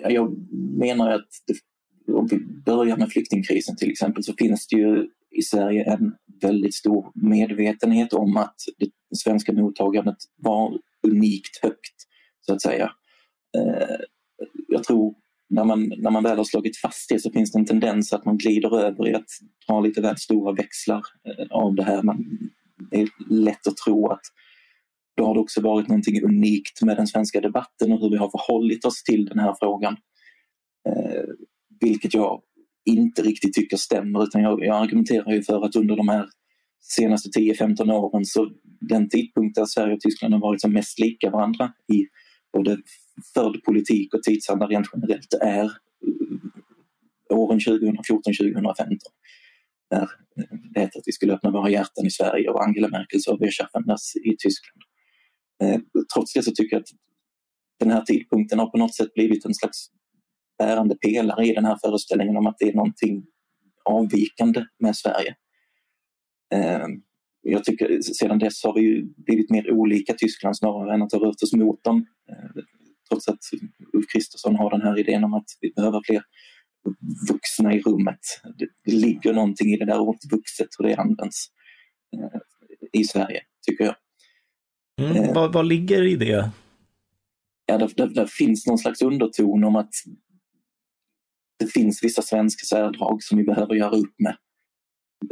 Jag 0.02 0.38
menar 0.78 1.12
att 1.12 1.30
det, 1.48 1.56
om 2.14 2.28
vi 2.28 2.40
börjar 2.66 2.98
med 2.98 3.12
flyktingkrisen 3.12 3.76
till 3.76 3.92
exempel 3.92 4.24
så 4.24 4.34
finns 4.34 4.68
det 4.68 4.76
ju 4.76 5.08
i 5.32 5.42
Sverige 5.42 5.84
en 5.84 6.16
väldigt 6.42 6.76
stor 6.76 7.12
medvetenhet 7.16 8.14
om 8.14 8.38
att 8.38 8.56
det 8.78 9.18
svenska 9.18 9.54
mottagandet 9.54 10.18
var 10.36 10.80
unikt 11.08 11.64
högt 11.64 11.96
så 12.42 12.54
att 12.54 12.62
säga. 12.62 12.92
Eh, 13.58 13.96
jag 14.68 14.84
tror 14.84 15.16
när 15.50 15.66
man, 15.66 15.94
när 15.98 16.12
man 16.12 16.24
väl 16.24 16.38
har 16.38 16.44
slagit 16.44 16.78
fast 16.78 17.10
det 17.10 17.20
så 17.20 17.32
finns 17.32 17.52
det 17.52 17.60
en 17.60 17.66
tendens 17.66 18.14
att 18.14 18.26
man 18.26 18.38
glider 18.38 18.80
över 18.80 19.10
i 19.10 19.14
att 19.14 19.30
dra 19.68 19.82
lite 19.82 20.02
väl 20.02 20.18
stora 20.18 20.54
växlar 20.54 21.02
eh, 21.24 21.48
av 21.50 21.76
det 21.76 21.84
här. 21.84 22.04
Man, 22.04 22.40
det 22.92 23.02
är 23.02 23.10
lätt 23.30 23.68
att 23.68 23.78
tro 23.78 24.08
att 24.08 24.22
då 25.18 25.26
har 25.26 25.34
det 25.34 25.40
också 25.40 25.62
varit 25.62 25.88
någonting 25.88 26.24
unikt 26.24 26.82
med 26.82 26.98
den 26.98 27.08
svenska 27.08 27.42
debatten 27.42 27.92
och 27.92 28.00
hur 28.00 28.10
vi 28.10 28.18
har 28.18 28.30
förhållit 28.30 28.86
oss 28.86 29.04
till 29.04 29.26
den 29.26 29.40
här 29.40 29.56
frågan. 29.60 29.98
Eh, 30.90 31.24
vilket 31.80 32.14
jag 32.14 32.42
inte 32.86 33.22
riktigt 33.22 33.54
tycker 33.54 33.78
stämmer 33.78 34.24
utan 34.24 34.42
jag, 34.42 34.66
jag 34.66 34.84
argumenterar 34.84 35.32
ju 35.32 35.44
för 35.44 35.66
att 35.66 35.76
under 35.76 35.96
de 35.96 36.08
här 36.08 36.30
senaste 36.82 37.40
10-15 37.40 37.92
åren 37.92 38.26
så 38.26 38.52
den 38.80 39.10
tidpunkt 39.10 39.56
där 39.56 39.66
Sverige 39.66 39.94
och 39.94 40.00
Tyskland 40.00 40.34
har 40.34 40.42
varit 40.42 40.62
som 40.62 40.74
mest 40.74 41.00
lika 41.00 41.30
varandra 41.30 41.74
i 41.94 42.08
både 42.54 42.78
förd 43.34 43.64
politik 43.64 44.14
och 44.14 44.24
tidsanda 44.24 44.68
rent 44.68 44.88
generellt 44.94 45.34
är 45.42 45.64
eh, 45.64 47.38
åren 47.38 47.60
2014-2015. 47.60 48.98
Där 49.90 50.02
eh, 50.02 50.08
det 50.74 50.84
att 50.84 51.04
vi 51.06 51.12
skulle 51.12 51.34
öppna 51.34 51.52
våra 51.52 51.70
hjärtan 51.70 52.06
i 52.06 52.12
Sverige 52.12 52.50
och 52.50 52.64
Angela 52.64 52.88
Merkel 52.88 53.22
sa 53.22 53.38
wir 53.40 53.52
schaffen 53.52 53.84
das 53.86 54.16
i 54.16 54.36
Tyskland. 54.38 54.82
Eh, 55.62 55.80
trots 56.14 56.34
det 56.34 56.44
så 56.44 56.52
tycker 56.52 56.76
jag 56.76 56.82
att 56.82 56.90
den 57.80 57.92
här 57.92 58.02
tidpunkten 58.02 58.60
har 58.60 58.68
på 58.68 58.78
något 58.78 58.96
sätt 58.96 59.14
blivit 59.14 59.46
en 59.46 59.54
slags 59.54 59.88
bärande 60.58 60.96
pelare 60.96 61.46
i 61.46 61.54
den 61.54 61.66
här 61.66 61.78
föreställningen 61.82 62.38
om 62.38 62.48
att 62.48 62.56
det 62.60 62.70
är 62.70 62.74
någonting 62.74 63.26
avvikande 63.86 64.66
med 64.80 64.96
Sverige. 64.96 65.36
Eh, 66.54 66.88
jag 67.42 67.64
tycker 67.64 68.02
sedan 68.02 68.40
dess 68.40 68.64
har 68.64 68.74
vi 68.74 69.04
blivit 69.18 69.50
mer 69.50 69.72
olika 69.72 70.14
Tyskland 70.14 70.58
snarare 70.58 70.94
än 70.94 71.02
att 71.02 71.12
ha 71.12 71.20
rört 71.20 71.44
oss 71.44 71.54
mot 71.54 71.84
dem. 71.84 72.06
Eh, 72.30 72.64
trots 73.10 73.28
att 73.28 73.40
Ulf 73.94 74.06
Kristersson 74.14 74.56
har 74.56 74.72
den 74.72 74.82
här 74.82 75.00
idén 75.00 75.24
om 75.24 75.34
att 75.34 75.48
vi 75.62 75.74
behöver 75.76 76.02
fler 76.06 76.24
vuxna 77.30 77.74
i 77.74 77.82
rummet. 77.82 78.20
Det 78.58 78.92
ligger 78.92 79.34
någonting 79.34 79.74
i 79.74 79.78
det 79.78 79.86
där 79.86 80.00
ordet 80.00 80.32
vuxet, 80.32 80.68
hur 80.80 80.88
det 80.88 80.96
används 80.96 81.48
eh, 82.18 82.40
i 83.02 83.04
Sverige, 83.04 83.42
tycker 83.68 83.84
jag. 83.84 83.96
Mm, 85.02 85.24
eh, 85.24 85.34
vad, 85.34 85.54
vad 85.54 85.66
ligger 85.66 86.04
i 86.04 86.16
det? 86.16 86.52
Ja, 87.66 87.78
där, 87.78 87.92
där, 87.96 88.08
där, 88.08 88.26
finns 88.26 88.68
någon 88.68 88.78
slags 88.78 89.02
underton 89.02 89.64
om 89.64 89.76
att 89.76 89.94
det 91.60 91.68
finns 91.68 92.04
vissa 92.04 92.22
svenska 92.22 92.66
särdrag 92.66 93.24
som 93.24 93.38
vi 93.38 93.44
behöver 93.44 93.76
göra 93.76 93.96
upp 93.96 94.16
med. 94.20 94.36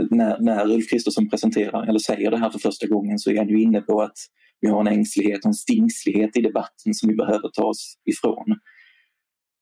När, 0.10 0.40
när 0.40 0.72
Ulf 0.72 0.90
Kristersson 0.90 1.30
presenterar 1.30 1.88
eller 1.88 2.00
säger 2.00 2.32
det 2.32 2.38
här 2.38 2.50
för 2.50 2.60
första 2.60 2.88
gången 2.88 3.20
så 3.20 3.32
är 3.32 3.38
han 3.38 3.50
ju 3.50 3.62
inne 3.62 3.82
på 3.82 4.02
att 4.02 4.18
vi 4.62 4.68
har 4.68 4.82
en 4.82 4.88
ängslighet 4.88 5.40
och 5.40 5.50
en 5.50 5.54
stingslighet 5.54 6.38
i 6.38 6.42
debatten 6.42 6.94
som 6.94 7.10
vi 7.10 7.16
behöver 7.16 7.50
ta 7.54 7.64
oss 7.64 7.98
ifrån. 8.06 8.60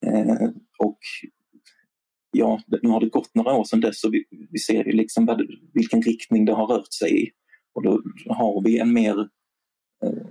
Eh, 0.05 0.49
och 0.79 0.99
ja, 2.31 2.61
nu 2.81 2.89
har 2.89 2.99
det 2.99 3.09
gått 3.09 3.35
några 3.35 3.53
år 3.53 3.63
sedan 3.63 3.81
dess 3.81 4.03
och 4.03 4.13
vi, 4.13 4.23
vi 4.51 4.59
ser 4.59 4.85
ju 4.85 4.91
liksom 4.91 5.25
vad, 5.25 5.41
vilken 5.73 6.01
riktning 6.01 6.45
det 6.45 6.53
har 6.53 6.67
rört 6.67 6.93
sig 6.93 7.23
i. 7.23 7.29
Och 7.73 7.83
då 7.83 8.01
har 8.27 8.63
vi 8.63 8.79
en 8.79 8.93
mer 8.93 9.29
Eh, 10.05 10.27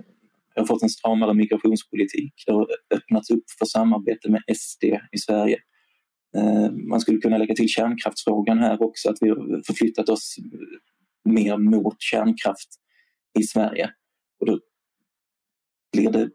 vi 0.55 0.61
har 0.61 0.65
fått 0.65 0.83
en 0.83 0.89
stramare 0.89 1.33
migrationspolitik. 1.33 2.33
Det 2.45 2.51
har 2.51 2.67
öppnats 2.95 3.29
upp 3.29 3.43
för 3.59 3.65
samarbete 3.65 4.29
med 4.29 4.41
SD 4.57 4.83
i 4.83 5.17
Sverige. 5.17 5.57
Eh, 6.37 6.71
man 6.71 7.01
skulle 7.01 7.17
kunna 7.17 7.37
lägga 7.37 7.55
till 7.55 7.69
kärnkraftsfrågan 7.69 8.57
här 8.57 8.81
också, 8.81 9.09
att 9.09 9.17
vi 9.21 9.29
har 9.29 9.63
förflyttat 9.67 10.09
oss 10.09 10.35
mer 11.25 11.57
mot 11.57 12.01
kärnkraft 12.01 12.69
i 13.39 13.43
Sverige. 13.43 13.91
Och 14.39 14.45
då 14.45 14.59
blir 15.91 16.11
det 16.11 16.29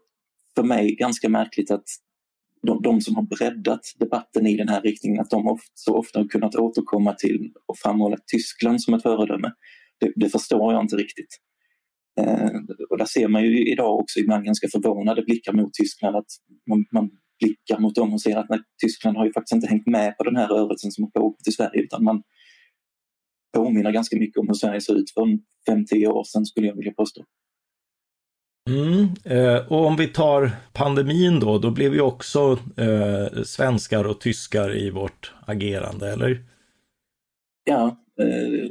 för 0.55 0.63
mig 0.63 0.95
ganska 0.95 1.29
märkligt 1.29 1.71
att 1.71 1.85
de, 2.61 2.81
de, 2.81 3.01
som 3.01 3.15
har 3.15 3.23
breddat 3.23 3.81
debatten 3.99 4.47
i 4.47 4.57
den 4.57 4.69
här 4.69 4.81
riktningen, 4.81 5.21
att 5.21 5.29
de 5.29 5.57
så 5.73 5.97
ofta 5.97 6.19
har 6.19 6.27
kunnat 6.27 6.55
återkomma 6.55 7.13
till 7.13 7.53
och 7.65 7.77
framhålla 7.77 8.17
Tyskland 8.27 8.81
som 8.81 8.93
ett 8.93 9.03
föredöme. 9.03 9.51
Det, 9.99 10.13
det 10.15 10.29
förstår 10.29 10.73
jag 10.73 10.83
inte 10.83 10.95
riktigt. 10.95 11.39
Eh, 12.21 12.59
och 12.89 12.97
där 12.97 13.05
ser 13.05 13.27
man 13.27 13.43
ju 13.43 13.71
idag 13.71 13.99
också 13.99 14.19
ibland 14.19 14.45
ganska 14.45 14.67
förvånade 14.67 15.21
blickar 15.21 15.53
mot 15.53 15.73
Tyskland. 15.73 16.15
Att 16.15 16.31
man, 16.69 16.85
man 16.91 17.09
blickar 17.39 17.79
mot 17.79 17.95
dem 17.95 18.13
och 18.13 18.21
ser 18.21 18.37
att 18.37 18.49
nej, 18.49 18.59
Tyskland 18.81 19.17
har 19.17 19.25
ju 19.25 19.33
faktiskt 19.33 19.55
inte 19.55 19.67
hängt 19.67 19.87
med 19.87 20.17
på 20.17 20.23
den 20.23 20.35
här 20.35 20.47
rörelsen 20.47 20.91
som 20.91 21.03
har 21.03 21.11
pågått 21.11 21.47
i 21.47 21.51
Sverige 21.51 21.81
utan 21.81 22.03
man 22.03 22.23
påminner 23.57 23.91
ganska 23.91 24.17
mycket 24.17 24.37
om 24.37 24.47
hur 24.47 24.53
Sverige 24.53 24.81
såg 24.81 24.97
ut 24.97 25.11
för 25.13 25.21
5-10 25.71 26.07
år 26.07 26.23
sedan 26.23 26.45
skulle 26.45 26.67
jag 26.67 26.75
vilja 26.75 26.93
påstå. 26.93 27.23
Mm, 28.69 29.07
eh, 29.25 29.71
och 29.71 29.85
om 29.85 29.95
vi 29.95 30.07
tar 30.07 30.51
pandemin 30.73 31.39
då, 31.39 31.57
då 31.57 31.71
blev 31.71 31.93
ju 31.93 32.01
också 32.01 32.59
eh, 32.77 33.43
svenskar 33.43 34.03
och 34.03 34.21
tyskar 34.21 34.77
i 34.77 34.89
vårt 34.89 35.33
agerande, 35.45 36.11
eller? 36.13 36.43
Ja, 37.63 38.03
Eh, 38.19 38.69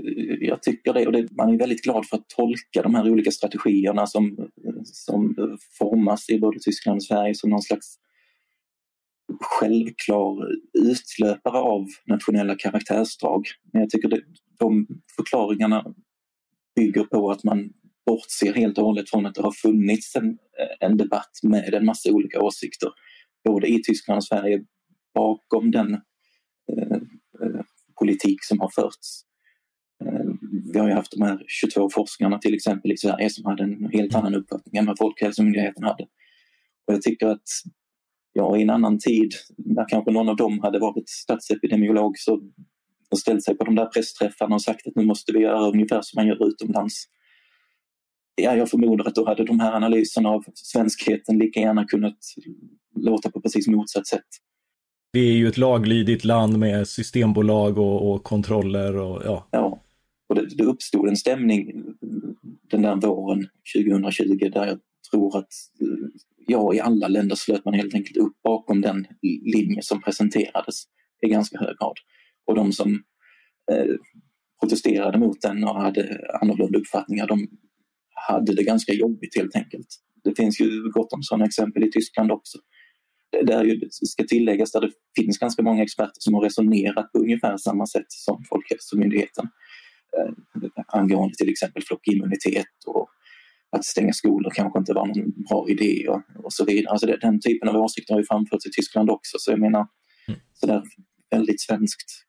jag 0.65 0.75
tycker 0.75 0.93
det 0.93 1.07
och 1.07 1.13
det, 1.13 1.29
man 1.31 1.55
är 1.55 1.59
väldigt 1.59 1.83
glad 1.83 2.07
för 2.07 2.17
att 2.17 2.29
tolka 2.29 2.83
de 2.83 2.95
här 2.95 3.11
olika 3.11 3.31
strategierna 3.31 4.07
som, 4.07 4.49
som 4.85 5.37
formas 5.79 6.31
i 6.31 6.39
både 6.39 6.59
Tyskland 6.59 6.97
och 6.97 7.05
Sverige 7.05 7.35
som 7.35 7.51
någon 7.51 7.63
slags 7.63 7.97
självklar 9.41 10.49
utlöpare 10.73 11.59
av 11.59 11.87
nationella 12.07 12.55
karaktärsdrag. 12.55 13.47
Men 13.73 13.81
jag 13.81 13.91
tycker 13.91 14.09
det, 14.09 14.21
de 14.59 14.87
förklaringarna 15.17 15.95
bygger 16.77 17.05
på 17.05 17.31
att 17.31 17.45
man 17.45 17.73
bortser 18.07 18.53
helt 18.53 18.79
och 18.79 18.85
hållet 18.85 19.11
från 19.11 19.27
att 19.27 19.35
det 19.35 19.43
har 19.43 19.53
funnits 19.53 20.17
en, 20.17 20.39
en 20.81 20.97
debatt 20.97 21.31
med 21.43 21.75
en 21.75 21.85
massa 21.85 22.13
olika 22.13 22.41
åsikter. 22.41 22.91
Både 23.45 23.67
i 23.67 23.83
Tyskland 23.83 24.17
och 24.17 24.25
Sverige 24.25 24.65
bakom 25.15 25.71
den 25.71 25.95
eh, 26.73 26.97
eh 27.43 27.61
politik 27.99 28.45
som 28.45 28.61
har 28.61 28.69
förts. 28.69 29.23
Eh, 30.05 30.32
vi 30.73 30.79
har 30.79 30.89
ju 30.89 30.95
haft 30.95 31.13
de 31.13 31.23
här 31.23 31.45
22 31.47 31.91
forskarna 31.91 32.39
till 32.39 32.55
exempel 32.55 32.93
i 32.93 32.97
Sverige 32.97 33.31
som 33.31 33.45
hade 33.45 33.63
en 33.63 33.91
helt 33.93 34.15
annan 34.15 34.35
uppfattning 34.35 34.77
än 34.77 34.87
vad 34.87 34.99
Folkhälsomyndigheten 34.99 35.85
hade. 35.85 36.03
Och 36.87 36.95
jag 36.95 37.03
tycker 37.03 37.27
att 37.27 37.49
ja, 38.33 38.57
i 38.57 38.63
en 38.63 38.71
annan 38.71 38.99
tid, 38.99 39.33
när 39.57 39.89
kanske 39.89 40.11
någon 40.11 40.29
av 40.29 40.37
dem 40.37 40.61
hade 40.61 40.79
varit 40.79 41.09
statsepidemiolog 41.09 42.19
så 42.19 42.41
och 43.11 43.19
ställt 43.19 43.45
sig 43.45 43.57
på 43.57 43.65
de 43.65 43.75
där 43.75 43.87
pressträffarna 43.87 44.55
och 44.55 44.63
sagt 44.63 44.87
att 44.87 44.97
nu 44.97 45.05
måste 45.05 45.33
vi 45.33 45.39
göra 45.39 45.69
ungefär 45.69 46.03
som 46.03 46.19
man 46.19 46.27
gör 46.27 46.49
utomlands. 46.49 47.05
Ja, 48.35 48.57
jag 48.57 48.71
förmodar 48.71 49.05
att 49.07 49.15
då 49.15 49.27
hade 49.27 49.45
de 49.45 49.61
här 49.61 49.73
analyserna 49.73 50.29
av 50.29 50.45
svenskheten 50.55 51.39
lika 51.39 51.61
gärna 51.61 51.85
kunnat 51.85 52.19
låta 52.97 53.31
på 53.31 53.41
precis 53.41 53.69
motsatt 53.69 54.07
sätt. 54.07 54.27
Vi 55.13 55.31
är 55.31 55.35
ju 55.35 55.49
ett 55.49 55.59
laglydigt 55.59 56.25
land 56.25 56.59
med 56.59 56.89
systembolag 56.89 57.79
och, 57.79 58.13
och 58.13 58.25
kontroller 58.25 58.97
och 58.97 59.23
ja. 59.25 59.49
Ja, 59.51 59.83
och 60.33 60.39
det, 60.39 60.49
det 60.57 60.65
uppstod 60.65 61.09
en 61.09 61.17
stämning 61.17 61.85
den 62.71 62.83
där 62.83 62.97
våren 62.97 63.49
2020 63.77 64.51
där 64.53 64.67
jag 64.67 64.79
tror 65.11 65.39
att 65.39 65.53
eh, 65.81 66.09
ja, 66.47 66.75
i 66.75 66.81
alla 66.81 67.09
länder 67.09 67.37
slöt 67.37 67.65
man 67.65 67.75
helt 67.75 67.95
enkelt 67.95 68.17
upp 68.17 68.43
bakom 68.43 68.81
den 68.81 69.07
linje 69.55 69.83
som 69.83 70.03
presenterades 70.03 70.75
i 71.27 71.29
ganska 71.29 71.59
hög 71.59 71.77
grad. 71.79 71.97
Och 72.47 72.55
de 72.55 72.73
som 72.73 72.93
eh, 73.73 73.95
protesterade 74.61 75.19
mot 75.19 75.41
den 75.43 75.65
och 75.65 75.81
hade 75.83 76.21
annorlunda 76.43 76.79
uppfattningar, 76.79 77.27
de 77.27 77.49
hade 78.29 78.55
det 78.55 78.63
ganska 78.63 78.93
jobbigt 78.93 79.37
helt 79.37 79.57
enkelt. 79.57 79.89
Det 80.25 80.37
finns 80.37 80.61
ju 80.61 80.91
gott 80.91 81.13
om 81.13 81.23
sådana 81.23 81.45
exempel 81.45 81.85
i 81.85 81.91
Tyskland 81.91 82.33
också. 82.33 82.59
Där 83.43 83.65
ju, 83.65 83.81
ska 83.91 84.25
tilläggas 84.25 84.73
där 84.73 84.81
det 84.81 84.93
finns 85.17 85.39
ganska 85.39 85.63
många 85.63 85.83
experter 85.83 86.21
som 86.21 86.35
har 86.35 86.43
resonerat 86.43 87.13
på 87.13 87.19
ungefär 87.19 87.57
samma 87.57 87.87
sätt 87.87 88.07
som 88.09 88.45
Folkhälsomyndigheten 88.49 89.45
eh, 89.45 89.51
angående 90.87 91.35
till 91.35 91.49
exempel 91.49 91.83
flockimmunitet 91.83 92.67
och 92.87 93.09
att 93.77 93.85
stänga 93.85 94.13
skolor 94.13 94.51
kanske 94.55 94.79
inte 94.79 94.93
var 94.93 95.07
någon 95.07 95.45
bra 95.49 95.67
idé 95.69 96.09
och, 96.09 96.23
och 96.45 96.53
så 96.53 96.65
vidare. 96.65 96.91
Alltså 96.91 97.07
det, 97.07 97.17
den 97.21 97.41
typen 97.41 97.69
av 97.69 97.77
åsikter 97.77 98.15
har 98.15 98.21
ju 98.21 98.27
framförts 98.27 98.67
i 98.67 98.71
Tyskland 98.71 99.11
också 99.11 99.39
så 99.39 99.51
jag 99.51 99.61
menar 99.61 99.87
mm. 100.29 100.41
sådär 100.55 100.83
väldigt 101.31 101.61
svenskt 101.61 102.25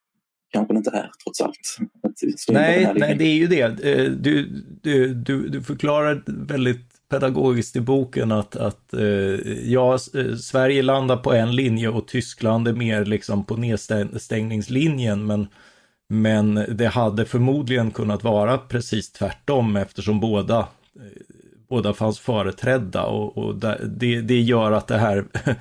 kanske 0.54 0.74
det 0.74 0.78
inte 0.78 0.90
är 0.90 1.10
trots 1.24 1.42
allt. 1.42 1.78
Nej, 2.50 2.94
nej, 2.96 3.16
det 3.16 3.26
är 3.26 3.36
ju 3.36 3.48
det. 3.48 3.62
Eh, 3.62 4.12
du, 4.12 4.46
du, 4.82 5.14
du, 5.14 5.50
du 5.50 5.62
förklarar 5.62 6.24
väldigt 6.28 6.88
pedagogiskt 7.10 7.76
i 7.76 7.82
boken 7.82 8.32
att, 8.32 8.56
att 8.56 8.94
eh, 8.94 9.04
ja, 9.72 9.94
eh, 9.94 10.36
Sverige 10.36 10.82
landar 10.82 11.18
på 11.18 11.34
en 11.34 11.56
linje 11.56 11.90
och 11.90 12.08
Tyskland 12.08 12.68
är 12.68 12.74
mer 12.74 13.06
liksom 13.06 13.46
på 13.46 13.58
nedstängningslinjen 13.58 15.26
men 15.26 15.48
men 16.22 16.66
det 16.70 16.88
hade 16.88 17.26
förmodligen 17.26 17.92
kunnat 17.92 18.24
vara 18.24 18.58
precis 18.58 19.12
tvärtom 19.12 19.76
eftersom 19.76 20.20
båda 20.20 20.60
eh, 20.60 20.66
båda 21.70 21.94
fanns 21.94 22.20
företrädda 22.20 23.04
och, 23.06 23.38
och 23.38 23.56
det, 23.56 24.22
det 24.22 24.42
gör 24.42 24.72
att 24.72 24.88
det 24.88 24.98
här 24.98 25.26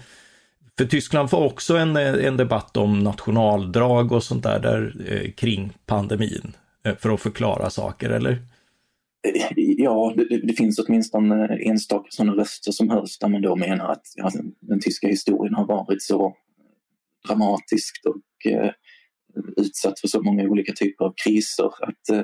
För 0.78 0.84
Tyskland 0.84 1.30
får 1.30 1.44
också 1.44 1.76
en, 1.76 1.96
en 1.96 2.36
debatt 2.36 2.76
om 2.76 2.98
nationaldrag 2.98 4.12
och 4.12 4.24
sånt 4.24 4.42
där, 4.42 4.60
där 4.60 4.94
eh, 5.08 5.30
kring 5.30 5.72
pandemin 5.86 6.52
eh, 6.84 6.96
för 6.96 7.10
att 7.10 7.20
förklara 7.20 7.70
saker, 7.70 8.10
eller? 8.10 8.32
Eh, 8.32 9.52
ja, 9.56 10.14
det, 10.16 10.46
det, 10.46 10.52
finns 10.52 10.78
åtminstone 10.78 11.56
enstaka 11.56 12.06
sådana 12.10 12.32
röster 12.32 12.72
som 12.72 12.90
hörs 12.90 13.18
där 13.18 13.28
man 13.28 13.42
då 13.42 13.56
menar 13.56 13.88
att 13.88 14.02
ja, 14.16 14.30
den 14.60 14.80
tyska 14.80 15.08
historien 15.08 15.54
har 15.54 15.66
varit 15.66 16.02
så 16.02 16.36
dramatisk 17.28 18.00
och 18.04 18.52
eh, 18.52 18.70
utsatt 19.56 20.00
för 20.00 20.08
så 20.08 20.22
många 20.22 20.44
olika 20.44 20.72
typer 20.72 21.04
av 21.04 21.14
kriser 21.24 21.66
att 21.66 22.08
eh, 22.10 22.22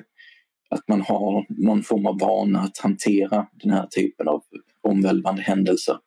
att 0.71 0.88
man 0.88 1.01
har 1.01 1.47
någon 1.49 1.83
form 1.83 2.07
av 2.07 2.18
vana 2.18 2.61
att 2.61 2.79
hantera 2.79 3.47
den 3.53 3.71
här 3.71 3.87
typen 3.87 4.29
av 4.29 4.44
omvälvande 4.81 5.42
händelser. 5.42 5.99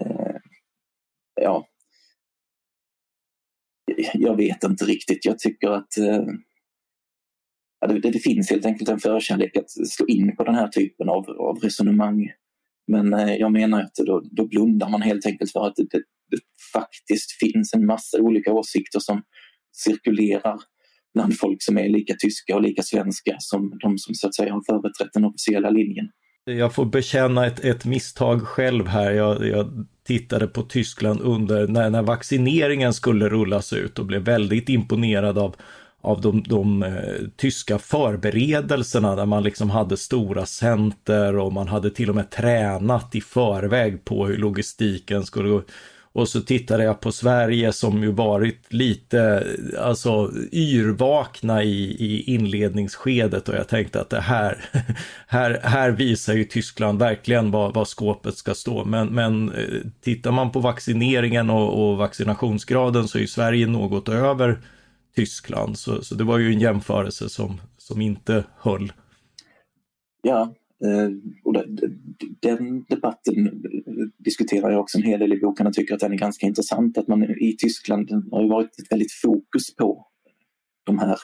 Eh, 0.00 0.36
ja, 1.40 1.66
jag 4.14 4.36
vet 4.36 4.64
inte 4.64 4.84
riktigt. 4.84 5.24
Jag 5.24 5.38
tycker 5.38 5.70
att 5.70 5.98
eh, 5.98 6.26
det, 7.88 8.10
det, 8.10 8.18
finns 8.18 8.50
helt 8.50 8.66
enkelt 8.66 8.90
en 8.90 9.00
förkärlek 9.00 9.56
att 9.56 9.70
slå 9.70 10.06
in 10.06 10.36
på 10.36 10.44
den 10.44 10.54
här 10.54 10.68
typen 10.68 11.08
av, 11.08 11.30
av 11.30 11.58
resonemang. 11.58 12.32
Men 12.86 13.14
eh, 13.14 13.34
jag 13.34 13.52
menar 13.52 13.82
att 13.82 13.94
då, 13.94 14.22
då 14.30 14.46
blundar 14.46 14.88
man 14.88 15.02
helt 15.02 15.26
enkelt 15.26 15.52
för 15.52 15.66
att 15.66 15.76
det, 15.76 15.86
det, 15.90 16.02
det 16.30 16.40
faktiskt 16.72 17.32
finns 17.32 17.74
en 17.74 17.86
massa 17.86 18.20
olika 18.20 18.52
åsikter 18.52 18.98
som 18.98 19.22
cirkulerar 19.72 20.58
bland 21.14 21.38
folk 21.38 21.62
som 21.62 21.78
är 21.78 21.88
lika 21.88 22.14
tyska 22.14 22.54
och 22.54 22.62
lika 22.62 22.82
svenska 22.82 23.36
som 23.38 23.78
de 23.82 23.98
som 23.98 24.14
så 24.14 24.26
att 24.26 24.34
säga 24.34 24.52
har 24.52 24.62
företrätt 24.66 25.12
den 25.12 25.24
officiella 25.24 25.70
linjen. 25.70 26.08
Jag 26.44 26.74
får 26.74 26.84
bekänna 26.84 27.46
ett, 27.46 27.64
ett 27.64 27.84
misstag 27.84 28.42
själv 28.42 28.86
här. 28.86 29.10
Jag, 29.12 29.46
jag 29.46 29.86
tittade 30.06 30.46
på 30.46 30.62
Tyskland 30.62 31.20
under 31.20 31.68
när, 31.68 31.90
när 31.90 32.02
vaccineringen 32.02 32.94
skulle 32.94 33.28
rullas 33.28 33.72
ut 33.72 33.98
och 33.98 34.06
blev 34.06 34.22
väldigt 34.22 34.68
imponerad 34.68 35.38
av 35.38 35.56
av 36.04 36.20
de, 36.20 36.42
de 36.42 36.82
eh, 36.82 37.28
tyska 37.36 37.78
förberedelserna 37.78 39.16
där 39.16 39.26
man 39.26 39.42
liksom 39.42 39.70
hade 39.70 39.96
stora 39.96 40.46
center 40.46 41.36
och 41.36 41.52
man 41.52 41.68
hade 41.68 41.90
till 41.90 42.08
och 42.08 42.14
med 42.14 42.30
tränat 42.30 43.14
i 43.14 43.20
förväg 43.20 44.04
på 44.04 44.26
hur 44.26 44.36
logistiken 44.36 45.24
skulle 45.26 45.48
gå. 45.48 45.62
Och 46.14 46.28
så 46.28 46.40
tittade 46.40 46.84
jag 46.84 47.00
på 47.00 47.12
Sverige 47.12 47.72
som 47.72 48.02
ju 48.02 48.12
varit 48.12 48.72
lite, 48.72 49.46
alltså 49.78 50.30
yrvakna 50.52 51.62
i, 51.62 51.96
i 51.98 52.34
inledningsskedet 52.34 53.48
och 53.48 53.54
jag 53.54 53.68
tänkte 53.68 54.00
att 54.00 54.10
det 54.10 54.20
här, 54.20 54.64
här, 55.26 55.60
här 55.62 55.90
visar 55.90 56.34
ju 56.34 56.44
Tyskland 56.44 56.98
verkligen 56.98 57.50
var, 57.50 57.72
vad 57.72 57.88
skåpet 57.88 58.36
ska 58.36 58.54
stå. 58.54 58.84
Men, 58.84 59.08
men 59.08 59.52
eh, 59.52 59.64
tittar 60.00 60.32
man 60.32 60.52
på 60.52 60.60
vaccineringen 60.60 61.50
och, 61.50 61.90
och 61.90 61.98
vaccinationsgraden 61.98 63.08
så 63.08 63.18
är 63.18 63.22
ju 63.22 63.28
Sverige 63.28 63.66
något 63.66 64.08
över 64.08 64.60
Tyskland. 65.16 65.78
Så, 65.78 66.04
så 66.04 66.14
det 66.14 66.24
var 66.24 66.38
ju 66.38 66.52
en 66.52 66.60
jämförelse 66.60 67.28
som, 67.28 67.60
som 67.78 68.00
inte 68.00 68.44
höll. 68.58 68.92
Ja, 70.22 70.54
Eh, 70.84 71.10
och 71.44 71.54
den 72.40 72.84
debatten 72.88 73.62
diskuterar 74.18 74.70
jag 74.70 74.80
också 74.80 74.98
en 74.98 75.04
hel 75.04 75.20
del 75.20 75.32
i 75.32 75.40
boken 75.40 75.66
och 75.66 75.72
tycker 75.72 75.94
att 75.94 76.00
den 76.00 76.12
är 76.12 76.16
ganska 76.16 76.46
intressant. 76.46 76.98
Att 76.98 77.08
man 77.08 77.22
i 77.22 77.56
Tyskland 77.58 78.10
har 78.10 78.48
varit 78.48 78.78
ett 78.78 78.92
väldigt 78.92 79.12
fokus 79.12 79.76
på 79.76 80.06
de 80.84 80.98
här 80.98 81.16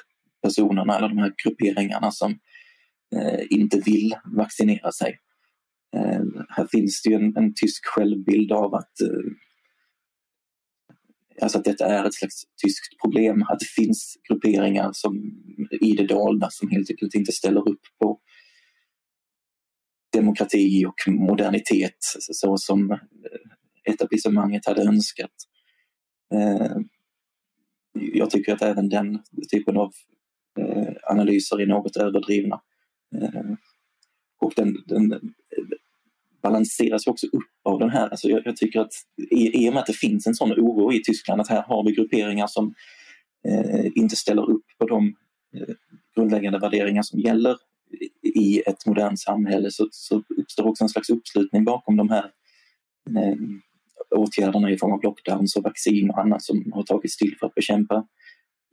personerna 0.43 0.97
eller 0.97 1.09
de 1.09 1.19
här 1.19 1.35
grupperingarna 1.45 2.11
som 2.11 2.31
eh, 3.17 3.41
inte 3.51 3.81
vill 3.81 4.15
vaccinera 4.25 4.93
sig. 4.93 5.19
Eh, 5.97 6.23
här 6.49 6.67
finns 6.71 7.03
det 7.03 7.11
ju 7.11 7.17
en, 7.17 7.37
en 7.37 7.55
tysk 7.55 7.87
självbild 7.87 8.53
av 8.53 8.75
att 8.75 8.93
Alltså 11.41 11.59
att 11.59 11.65
detta 11.65 11.87
är 11.87 12.05
ett 12.05 12.15
slags 12.15 12.43
tyskt 12.65 13.01
problem, 13.03 13.43
att 13.43 13.59
det 13.59 13.83
finns 13.83 14.17
grupperingar 14.29 14.91
som 14.93 15.17
i 15.81 15.93
det 15.93 16.07
dolda 16.07 16.49
som 16.51 16.71
helt 16.71 16.91
enkelt 16.91 17.15
inte 17.15 17.33
ställer 17.33 17.69
upp 17.69 17.81
på 18.01 18.21
demokrati 20.13 20.87
och 20.87 21.13
modernitet 21.13 21.97
så 22.19 22.57
som 22.57 22.99
etablissemanget 23.85 24.67
hade 24.67 24.83
önskat. 24.83 25.31
Eh, 26.35 26.77
jag 27.93 28.31
tycker 28.31 28.53
att 28.53 28.63
även 28.63 28.89
den 28.89 29.19
typen 29.51 29.77
av 29.77 29.93
eh, 30.61 30.93
analyser 31.11 31.61
är 31.61 31.67
något 31.67 31.97
överdrivna. 31.97 32.61
Eh, 33.17 33.55
och 34.41 34.53
den, 34.57 34.77
den 34.87 35.35
balanseras 36.43 37.07
också 37.07 37.27
upp 37.27 37.51
av 37.65 37.79
den 37.79 37.91
här, 37.91 38.09
alltså 38.09 38.29
jag, 38.29 38.43
jag, 38.45 38.57
tycker 38.57 38.81
att 38.81 38.93
i, 39.31 39.65
i 39.65 39.69
och 39.69 39.73
med 39.73 39.81
att 39.81 39.87
det 39.87 39.93
finns 39.93 40.27
en 40.27 40.35
sån 40.35 40.53
oro 40.53 40.93
i 40.93 41.03
Tyskland 41.03 41.41
att 41.41 41.49
här 41.49 41.63
har 41.63 41.85
vi 41.85 41.93
grupperingar 41.93 42.47
som 42.47 42.75
eh, 43.49 43.87
inte 43.95 44.17
ställer 44.17 44.51
upp 44.51 44.65
på 44.79 44.87
de 44.87 45.15
eh, 45.57 45.75
grundläggande 46.17 46.59
värderingar 46.59 47.03
som 47.03 47.21
gäller 47.21 47.57
i 48.23 48.63
ett 48.67 48.87
modernt 48.87 49.21
samhälle 49.21 49.71
så, 49.71 49.89
så 49.91 50.23
uppstår 50.39 50.67
också 50.67 50.85
en 50.85 50.89
slags 50.89 51.11
uppslutning 51.11 51.65
bakom 51.65 51.97
de 51.97 52.11
här 52.11 52.25
eh, 53.17 53.37
åtgärderna 54.11 54.71
i 54.71 54.79
form 54.79 54.93
av 54.93 55.03
lockdowns 55.03 55.57
och 55.57 55.63
vaccin 55.63 56.11
och 56.11 56.21
annat 56.21 56.43
som 56.43 56.73
har 56.73 56.83
tagits 56.83 57.17
till 57.17 57.37
för 57.41 57.47
att 57.47 57.55
bekämpa 57.55 58.07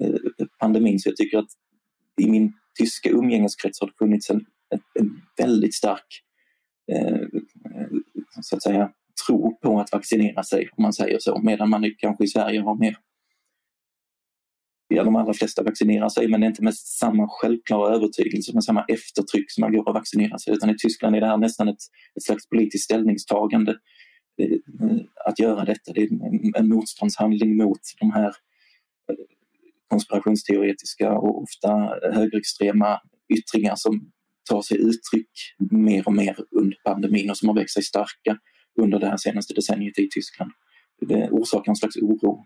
eh, 0.03 0.45
pandemin. 0.59 0.99
Så 0.99 1.09
jag 1.09 1.15
tycker 1.15 1.37
att 1.37 1.49
i 2.21 2.29
min 2.29 2.53
tyska 2.79 3.09
umgängeskrets 3.09 3.81
har 3.81 3.87
det 3.87 3.93
funnits 3.97 4.29
en, 4.29 4.45
en, 4.69 4.79
en 4.99 5.21
väldigt 5.37 5.75
stark 5.75 6.23
eh, 6.91 7.27
så 8.41 8.55
att 8.55 8.63
säga, 8.63 8.91
tro 9.27 9.57
på 9.61 9.79
att 9.79 9.91
vaccinera 9.91 10.43
sig 10.43 10.69
om 10.77 10.81
man 10.83 10.93
säger 10.93 11.17
så, 11.19 11.41
medan 11.43 11.69
man 11.69 11.91
kanske 11.97 12.23
i 12.23 12.27
Sverige 12.27 12.61
har 12.61 12.75
mer 12.75 12.97
Ja, 14.87 15.03
de 15.03 15.15
allra 15.15 15.33
flesta 15.33 15.63
vaccinerar 15.63 16.09
sig 16.09 16.27
men 16.27 16.41
det 16.41 16.45
är 16.45 16.49
inte 16.49 16.63
med 16.63 16.75
samma 16.75 17.27
självklara 17.29 17.95
övertygelse, 17.95 18.53
med 18.53 18.63
samma 18.63 18.85
eftertryck 18.87 19.51
som 19.51 19.61
man 19.61 19.73
går 19.73 19.87
och 19.87 19.93
vaccinerar 19.93 20.37
sig. 20.37 20.53
Utan 20.53 20.69
i 20.69 20.75
Tyskland 20.77 21.15
är 21.15 21.21
det 21.21 21.27
här 21.27 21.37
nästan 21.37 21.67
ett, 21.67 21.81
ett 22.15 22.23
slags 22.23 22.49
politiskt 22.49 22.83
ställningstagande 22.83 23.71
eh, 24.41 24.57
att 25.25 25.39
göra 25.39 25.65
detta. 25.65 25.93
Det 25.93 26.01
är 26.01 26.11
en, 26.11 26.53
en 26.55 26.69
motståndshandling 26.69 27.57
mot 27.57 27.79
de 27.99 28.11
här 28.11 28.27
eh, 28.27 29.15
konspirationsteoretiska 29.89 31.11
och 31.11 31.43
ofta 31.43 31.69
högerextrema 32.13 32.99
yttringar 33.33 33.75
som 33.75 34.11
tar 34.49 34.61
sig 34.61 34.77
uttryck 34.77 35.31
mer 35.71 36.07
och 36.07 36.13
mer 36.13 36.37
under 36.51 36.77
pandemin 36.83 37.29
och 37.29 37.37
som 37.37 37.49
har 37.49 37.55
växt 37.55 37.73
sig 37.73 37.83
starka 37.83 38.37
under 38.81 38.99
det 38.99 39.07
här 39.07 39.17
senaste 39.17 39.53
decenniet 39.53 39.99
i 39.99 40.09
Tyskland. 40.09 40.51
Det 41.01 41.29
orsakar 41.31 41.71
en 41.71 41.75
slags 41.75 41.97
oro. 41.97 42.45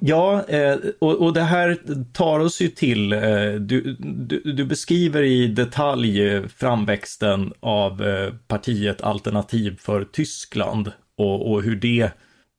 Ja, 0.00 0.44
eh, 0.48 0.78
och, 0.98 1.32
det 1.32 1.42
här 1.42 1.78
tar 2.12 2.40
oss 2.40 2.60
ju 2.60 2.68
till, 2.68 3.12
eh, 3.12 3.52
du, 3.60 3.96
du, 4.00 4.52
du 4.52 4.64
beskriver 4.64 5.22
i 5.22 5.46
detalj 5.46 6.28
eh, 6.28 6.46
framväxten 6.46 7.52
av 7.60 8.02
partiet 8.48 9.02
Alternativ 9.02 9.76
för 9.80 10.04
Tyskland 10.04 10.92
och, 11.16 11.52
och 11.52 11.62
hur 11.62 11.76
det 11.76 12.10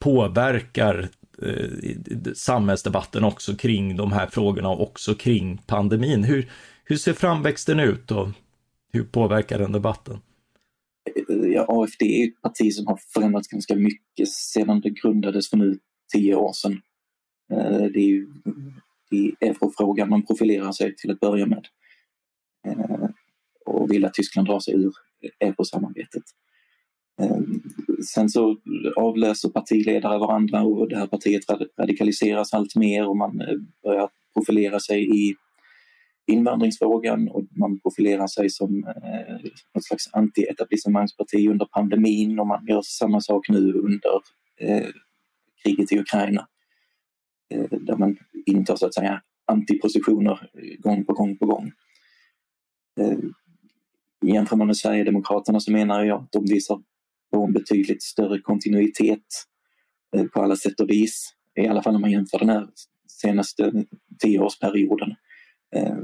påverkar 0.03 1.09
samhällsdebatten 2.33 3.23
också 3.23 3.55
kring 3.55 3.95
de 3.97 4.11
här 4.11 4.27
frågorna 4.27 4.69
och 4.69 4.81
också 4.81 5.15
kring 5.15 5.61
pandemin. 5.67 6.23
Hur, 6.23 6.51
hur 6.83 6.95
ser 6.95 7.13
framväxten 7.13 7.79
ut 7.79 8.11
och 8.11 8.29
hur 8.93 9.03
påverkar 9.03 9.59
den 9.59 9.71
debatten? 9.71 10.17
Ja, 11.53 11.65
AFD 11.67 12.01
är 12.01 12.27
ett 12.27 12.41
parti 12.41 12.73
som 12.73 12.87
har 12.87 12.99
förändrats 13.13 13.47
ganska 13.47 13.75
mycket 13.75 14.29
sedan 14.29 14.81
det 14.81 14.89
grundades 14.89 15.49
för 15.49 15.57
nu 15.57 15.77
tio 16.13 16.35
år 16.35 16.53
sedan. 16.53 16.81
Eh, 17.51 17.83
det 17.93 17.99
är 17.99 18.07
ju 18.07 18.27
i 19.11 19.35
eurofrågan 19.41 20.09
man 20.09 20.25
profilerar 20.25 20.71
sig 20.71 20.95
till 20.95 21.11
att 21.11 21.19
börja 21.19 21.45
med 21.45 21.67
eh, 22.67 23.09
och 23.65 23.91
vill 23.91 24.05
att 24.05 24.13
Tyskland 24.13 24.47
drar 24.47 24.59
sig 24.59 24.73
ur 24.73 24.93
eurosamarbetet. 25.39 26.23
Eh, 27.21 27.37
sen 28.13 28.29
så 28.29 28.57
avlöser 28.95 29.49
partiledare 29.49 30.19
varandra 30.19 30.63
och 30.63 30.89
det 30.89 30.97
här 30.97 31.07
partiet 31.07 31.43
radikaliseras 31.79 32.53
allt 32.53 32.75
mer 32.75 33.07
och 33.07 33.17
man 33.17 33.41
börjar 33.83 34.09
profilera 34.33 34.79
sig 34.79 35.29
i 35.29 35.35
invandringsfrågan 36.27 37.29
och 37.29 37.43
man 37.51 37.79
profilerar 37.79 38.27
sig 38.27 38.49
som 38.49 38.83
eh, 38.83 39.35
något 39.73 39.85
slags 39.85 40.09
anti-etablissemangsparti 40.13 41.49
under 41.49 41.65
pandemin 41.65 42.39
och 42.39 42.47
man 42.47 42.65
gör 42.67 42.81
samma 42.81 43.21
sak 43.21 43.49
nu 43.49 43.73
under 43.73 44.21
eh, 44.59 44.87
kriget 45.63 45.91
i 45.91 45.99
Ukraina. 45.99 46.47
Eh, 47.53 47.79
där 47.79 47.97
man 47.97 48.17
intar 48.45 48.75
så 48.75 48.85
att 48.85 48.93
säga 48.93 49.21
antipositioner 49.47 50.49
gång 50.79 51.05
på 51.05 51.13
gång 51.13 51.37
på 51.37 51.45
gång. 51.45 51.71
Eh, 52.99 53.17
jämför 54.25 54.55
man 54.55 54.67
med 54.67 54.77
Sverigedemokraterna 54.77 55.59
så 55.59 55.71
menar 55.71 56.03
jag 56.03 56.21
att 56.21 56.31
de 56.31 56.45
visar 56.45 56.81
på 57.33 57.43
en 57.43 57.53
betydligt 57.53 58.03
större 58.03 58.39
kontinuitet 58.39 59.25
eh, 60.15 60.25
på 60.25 60.41
alla 60.41 60.55
sätt 60.55 60.79
och 60.79 60.89
vis. 60.89 61.33
I 61.55 61.67
alla 61.67 61.83
fall 61.83 61.95
om 61.95 62.01
man 62.01 62.11
jämför 62.11 62.39
den 62.39 62.49
här 62.49 62.67
senaste 63.07 63.85
tioårsperioden 64.19 65.15
eh, 65.75 65.97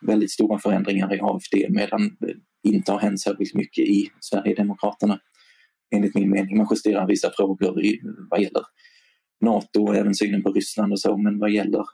väldigt 0.00 0.30
stora 0.30 0.58
förändringar 0.58 1.14
i 1.14 1.20
AFD 1.20 1.54
medan 1.68 2.16
det 2.20 2.34
inte 2.62 2.92
har 2.92 2.98
hänt 2.98 3.20
särskilt 3.20 3.54
mycket 3.54 3.84
i 3.84 4.10
Sverigedemokraterna. 4.20 5.20
Enligt 5.94 6.14
min 6.14 6.30
mening. 6.30 6.56
Man 6.56 6.66
justerar 6.70 7.06
vissa 7.06 7.30
frågor 7.36 7.84
i, 7.84 8.00
vad 8.30 8.40
gäller 8.40 8.62
Nato 9.40 9.86
och 9.86 9.96
även 9.96 10.14
synen 10.14 10.42
på 10.42 10.52
Ryssland 10.52 10.92
och 10.92 11.00
så, 11.00 11.16
men 11.16 11.38
vad 11.38 11.50
gäller 11.50 11.84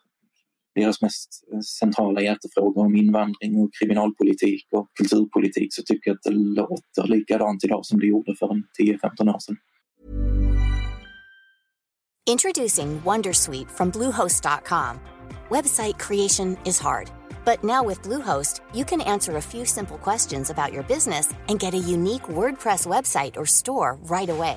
deras 0.75 1.03
mest 1.03 1.45
eh, 1.53 1.61
centrala 1.61 2.21
hjärtefrågor 2.21 2.87
om 2.87 2.97
invandring 2.97 3.57
och 3.57 3.71
kriminalpolitik 3.81 4.67
och 4.73 4.91
kulturpolitik 4.95 5.75
så 5.75 5.83
tycker 5.83 6.11
jag 6.11 6.15
att 6.15 6.23
det 6.23 6.31
låter 6.31 7.07
likadant 7.07 7.65
idag 7.65 7.87
som 7.87 8.01
det 8.01 8.07
gjorde 8.07 8.37
för 8.37 8.53
en 8.53 8.65
10-15 8.81 9.35
år 9.35 9.39
sedan. 9.39 9.57
Introducing 12.29 13.01
Wondersweet 13.05 13.71
from 13.71 13.91
Bluehost.com 13.91 14.99
Website 15.49 15.97
creation 15.99 16.57
is 16.65 16.81
hard, 16.81 17.09
but 17.45 17.63
now 17.63 17.85
with 17.85 18.03
Bluehost, 18.03 18.61
you 18.75 18.85
can 18.85 19.01
answer 19.01 19.37
a 19.37 19.41
few 19.41 19.65
simple 19.65 19.97
questions 19.99 20.51
about 20.51 20.73
your 20.73 20.83
business 20.83 21.33
and 21.49 21.61
get 21.61 21.73
a 21.73 21.79
unique 21.79 22.25
WordPress 22.25 22.87
website 22.87 23.37
or 23.37 23.47
store 23.47 23.97
right 24.11 24.29
away. 24.29 24.57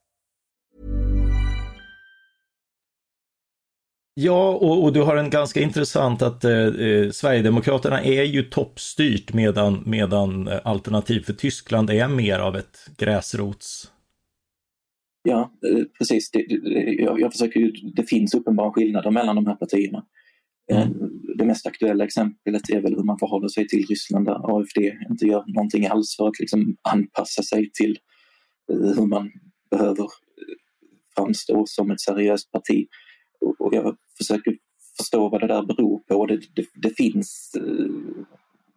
Ja, 4.13 4.49
och, 4.49 4.83
och, 4.83 4.93
du 4.93 5.01
har 5.01 5.15
en 5.15 5.29
ganska 5.29 5.61
intressant 5.61 6.21
att 6.21 6.43
eh, 6.43 6.51
eh, 6.51 7.09
Sverigedemokraterna 7.09 8.03
är 8.03 8.23
ju 8.23 8.43
toppstyrt 8.43 9.33
medan, 9.33 9.83
medan 9.85 10.47
eh, 10.47 10.59
Alternativ 10.63 11.21
för 11.21 11.33
Tyskland 11.33 11.89
är 11.89 12.07
mer 12.07 12.39
av 12.39 12.55
ett 12.55 12.77
gräsrots... 12.97 13.91
Ja, 15.23 15.51
eh, 15.67 15.83
precis. 15.97 16.31
Det, 16.31 16.45
det, 16.47 16.93
jag, 16.93 17.21
jag 17.21 17.31
försöker 17.31 17.59
ju, 17.59 17.71
det 17.71 18.03
finns 18.03 18.33
uppenbara 18.33 18.71
skillnader 18.71 19.11
mellan 19.11 19.35
de 19.35 19.47
här 19.47 19.55
partierna. 19.55 20.05
Mm. 20.71 20.89
Det 21.37 21.45
mest 21.45 21.67
aktuella 21.67 22.03
exemplet 22.03 22.69
är 22.69 22.81
väl 22.81 22.95
hur 22.95 23.03
man 23.03 23.19
förhåller 23.19 23.47
sig 23.47 23.67
till 23.67 23.85
Ryssland 23.89 24.25
där 24.25 24.59
AFD 24.59 24.77
inte 25.09 25.25
gör 25.25 25.43
någonting 25.47 25.87
alls 25.87 26.15
för 26.17 26.27
att 26.27 26.39
liksom 26.39 26.75
anpassa 26.81 27.43
sig 27.43 27.71
till 27.73 27.97
hur 28.67 29.05
man 29.05 29.31
behöver 29.71 30.07
framstå 31.15 31.65
som 31.67 31.91
ett 31.91 32.01
seriöst 32.01 32.51
parti 32.51 32.87
och 33.41 33.73
jag 33.73 33.95
försöker 34.17 34.57
förstå 34.97 35.29
vad 35.29 35.41
det 35.41 35.47
där 35.47 35.63
beror 35.63 35.99
på. 35.99 36.25
Det, 36.25 36.41
det, 36.55 36.65
det 36.73 36.97
finns 36.97 37.51
eh, 37.57 38.23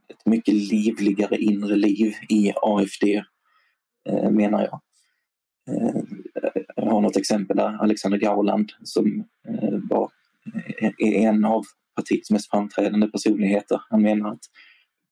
ett 0.09 0.27
mycket 0.27 0.55
livligare 0.55 1.37
inre 1.37 1.77
liv 1.77 2.15
i 2.29 2.53
AFD, 2.63 3.05
eh, 4.09 4.31
menar 4.31 4.63
jag. 4.63 4.81
Eh, 5.77 6.03
jag 6.77 6.91
har 6.91 7.01
något 7.01 7.17
exempel 7.17 7.57
där, 7.57 7.83
Alexander 7.83 8.19
Gauland 8.19 8.73
som 8.83 9.25
var, 9.91 10.11
är 10.99 11.13
en 11.13 11.45
av 11.45 11.65
partiets 11.97 12.31
mest 12.31 12.51
framträdande 12.51 13.07
personligheter. 13.07 13.81
Han 13.91 14.03
menar 14.03 14.31
att 14.31 14.45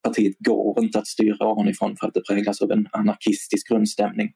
partiet 0.03 0.37
går 0.39 0.85
inte 0.85 0.99
att 0.99 1.07
styra 1.07 1.47
ovanifrån 1.47 1.97
för 1.97 2.07
att 2.07 2.15
det 2.15 2.23
präglas 2.29 2.63
av 2.63 2.71
en 2.71 2.89
anarkistisk 2.93 3.69
grundstämning 3.69 4.33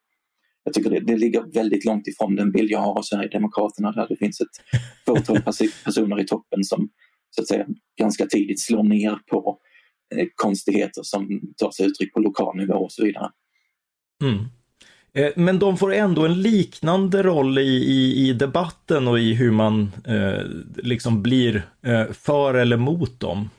jag 0.66 0.74
tycker 0.74 0.90
det, 0.90 1.00
det 1.00 1.16
ligger 1.16 1.42
väldigt 1.54 1.84
långt 1.84 2.06
ifrån 2.06 2.36
den 2.36 2.52
bild 2.52 2.70
jag 2.70 2.78
har 2.78 2.98
av 2.98 3.02
Sverigedemokraterna 3.02 3.92
där 3.92 4.06
det 4.08 4.16
finns 4.16 4.40
ett 4.40 4.80
fåtal 5.06 5.42
personer 5.84 6.20
i 6.20 6.26
toppen 6.26 6.64
som 6.64 6.88
så 7.30 7.42
att 7.42 7.48
säga 7.48 7.66
ganska 7.98 8.26
tidigt 8.26 8.60
slår 8.60 8.82
ner 8.82 9.18
på 9.30 9.58
eh, 10.14 10.26
konstigheter 10.34 11.02
som 11.04 11.40
tar 11.56 11.70
sig 11.70 11.86
uttryck 11.86 12.12
på 12.12 12.20
lokal 12.20 12.56
nivå 12.56 12.74
och 12.74 12.92
så 12.92 13.04
vidare. 13.04 13.30
Mm. 14.22 14.44
Eh, 15.12 15.32
men 15.36 15.58
de 15.58 15.76
får 15.76 15.94
ändå 15.94 16.24
en 16.24 16.42
liknande 16.42 17.22
roll 17.22 17.58
i, 17.58 17.62
i, 17.62 18.28
i 18.28 18.32
debatten 18.32 19.08
och 19.08 19.18
i 19.18 19.34
hur 19.34 19.50
man 19.50 19.92
eh, 20.04 20.42
liksom 20.76 21.22
blir 21.22 21.62
eh, 21.82 22.12
för 22.12 22.54
eller 22.54 22.76
mot 22.76 23.20
dem. 23.20 23.50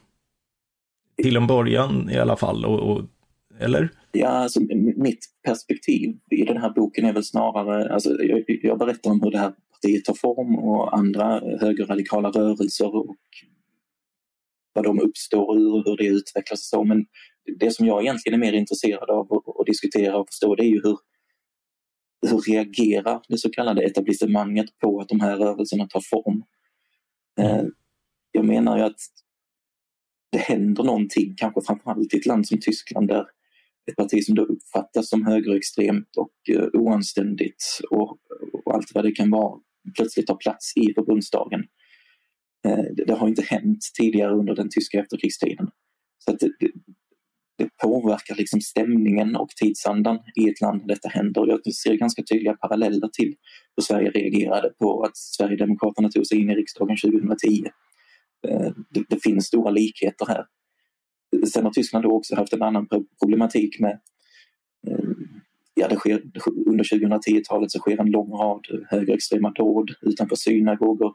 Till 1.23 1.37
en 1.37 1.47
början 1.47 2.09
i 2.09 2.17
alla 2.17 2.35
fall, 2.35 2.65
och, 2.65 2.91
och 2.91 3.05
eller? 3.59 3.89
Ja, 4.19 4.27
alltså, 4.27 4.59
mitt 4.95 5.25
perspektiv 5.43 6.19
i 6.31 6.43
den 6.43 6.57
här 6.57 6.69
boken 6.69 7.05
är 7.05 7.13
väl 7.13 7.23
snarare, 7.23 7.93
alltså, 7.93 8.23
jag, 8.23 8.43
jag 8.47 8.79
berättar 8.79 9.11
om 9.11 9.21
hur 9.21 9.31
det 9.31 9.37
här 9.37 9.53
partiet 9.71 10.05
tar 10.05 10.13
form 10.13 10.55
och 10.55 10.97
andra 10.97 11.39
högerradikala 11.59 12.29
rörelser 12.29 12.95
och 12.95 13.15
vad 14.73 14.83
de 14.83 14.99
uppstår 14.99 15.57
ur 15.59 15.73
och 15.75 15.83
hur 15.85 15.97
det 15.97 16.07
utvecklas 16.07 16.59
och 16.59 16.79
så. 16.79 16.83
Men 16.83 17.05
det 17.59 17.71
som 17.71 17.85
jag 17.85 18.01
egentligen 18.01 18.41
är 18.41 18.45
mer 18.45 18.53
intresserad 18.53 19.09
av 19.09 19.33
att 19.33 19.65
diskutera 19.65 20.17
och 20.17 20.29
förstå 20.29 20.55
det 20.55 20.63
är 20.63 20.69
ju 20.69 20.81
hur, 20.83 20.97
hur 22.27 22.39
reagerar 22.39 23.21
det 23.27 23.37
så 23.37 23.49
kallade 23.49 23.83
etablissemanget 23.83 24.77
på 24.77 24.99
att 24.99 25.09
de 25.09 25.19
här 25.19 25.37
rörelserna 25.37 25.87
tar 25.87 26.01
form? 26.01 26.43
Eh, 27.39 27.63
jag 28.31 28.45
menar 28.45 28.77
ju 28.77 28.83
att 28.83 28.99
det 30.31 30.37
händer 30.37 30.83
någonting, 30.83 31.35
kanske 31.37 31.61
framförallt 31.61 32.13
i 32.13 32.17
ett 32.17 32.25
land 32.25 32.47
som 32.47 32.59
Tyskland 32.59 33.07
där 33.07 33.25
ett 33.91 33.95
parti 33.95 34.23
som 34.23 34.35
då 34.35 34.43
uppfattas 34.43 35.09
som 35.09 35.25
högerextremt 35.25 36.17
och 36.17 36.55
eh, 36.55 36.67
oanständigt 36.73 37.63
och, 37.89 38.17
och, 38.65 38.75
allt 38.75 38.91
vad 38.93 39.03
det 39.03 39.11
kan 39.11 39.31
vara 39.31 39.59
plötsligt 39.97 40.27
tar 40.27 40.35
plats 40.35 40.77
i 40.77 40.93
förbundsdagen. 40.93 41.63
Eh, 42.67 42.85
det, 42.93 43.05
det, 43.05 43.13
har 43.13 43.27
inte 43.27 43.41
hänt 43.41 43.79
tidigare 43.99 44.33
under 44.33 44.55
den 44.55 44.69
tyska 44.69 44.99
efterkrigstiden. 44.99 45.69
Så 46.25 46.31
att 46.31 46.39
det, 46.39 46.51
det 47.57 47.69
påverkar 47.83 48.35
liksom 48.35 48.61
stämningen 48.61 49.35
och 49.35 49.49
tidsandan 49.49 50.19
i 50.35 50.49
ett 50.49 50.61
land 50.61 50.81
där 50.81 50.87
detta 50.87 51.09
händer. 51.09 51.47
Jag 51.47 51.73
ser 51.73 51.93
ganska 51.93 52.23
tydliga 52.23 52.53
paralleller 52.53 53.07
till 53.07 53.35
hur 53.75 53.83
Sverige 53.83 54.09
reagerade 54.09 54.69
på 54.69 55.03
att 55.03 55.17
Sverigedemokraterna 55.17 56.09
tog 56.09 56.27
sig 56.27 56.41
in 56.41 56.49
i 56.49 56.55
riksdagen 56.55 56.97
2010. 56.97 57.63
Eh, 58.47 58.71
det, 58.89 59.03
det 59.09 59.23
finns 59.23 59.45
stora 59.45 59.71
likheter 59.71 60.25
här. 60.25 60.45
Sen 61.53 61.63
har 61.63 61.71
Tyskland 61.71 62.05
då 62.05 62.11
också 62.11 62.35
haft 62.35 62.53
en 62.53 62.61
annan 62.61 62.87
problematik 63.21 63.79
med 63.79 63.99
eh, 64.87 64.99
Ja, 65.79 65.87
det 65.87 65.95
sker, 65.95 66.21
under 66.65 66.83
2010-talet 66.83 67.71
så 67.71 67.79
sker 67.79 68.01
en 68.01 68.11
lång 68.11 68.31
rad 68.31 68.67
högerextrema 68.89 69.51
dåd 69.51 69.91
utanför 70.01 70.35
synagogor. 70.35 71.13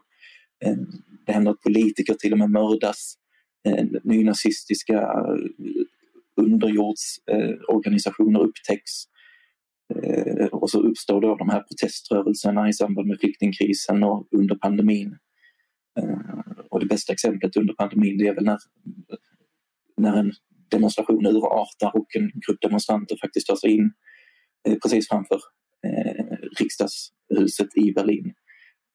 Eh, 0.65 0.77
det 1.25 1.31
händer 1.31 1.51
att 1.51 1.61
politiker 1.61 2.13
till 2.13 2.31
och 2.31 2.37
med 2.39 2.49
mördas. 2.49 3.15
Eh, 3.67 3.85
nynazistiska 4.03 5.09
underjordsorganisationer 6.41 8.39
upptäcks. 8.39 8.91
Och 10.51 10.69
så 10.69 10.81
uppstår 10.81 11.21
då 11.21 11.35
de 11.35 11.49
här 11.49 11.59
proteströrelserna 11.59 12.69
i 12.69 12.73
samband 12.73 13.07
med 13.07 13.19
flyktingkrisen 13.19 14.03
och 14.03 14.27
under 14.31 14.55
pandemin. 14.55 15.17
Och 16.69 16.79
det 16.79 16.85
bästa 16.85 17.13
exemplet 17.13 17.57
under 17.57 17.73
pandemin 17.73 18.17
det 18.17 18.27
är 18.27 18.35
väl 18.35 18.45
när 18.45 18.57
när 19.97 20.17
en 20.17 20.31
demonstration 20.71 21.25
urartar 21.25 21.95
och 21.95 22.15
en 22.15 22.31
grupp 22.47 22.61
demonstranter 22.61 23.17
faktiskt 23.21 23.47
tar 23.47 23.55
sig 23.55 23.71
in 23.71 23.91
eh, 24.67 24.77
precis 24.83 25.07
framför 25.09 25.39
eh, 25.87 26.37
riksdagshuset 26.59 27.77
i 27.77 27.93
Berlin 27.93 28.33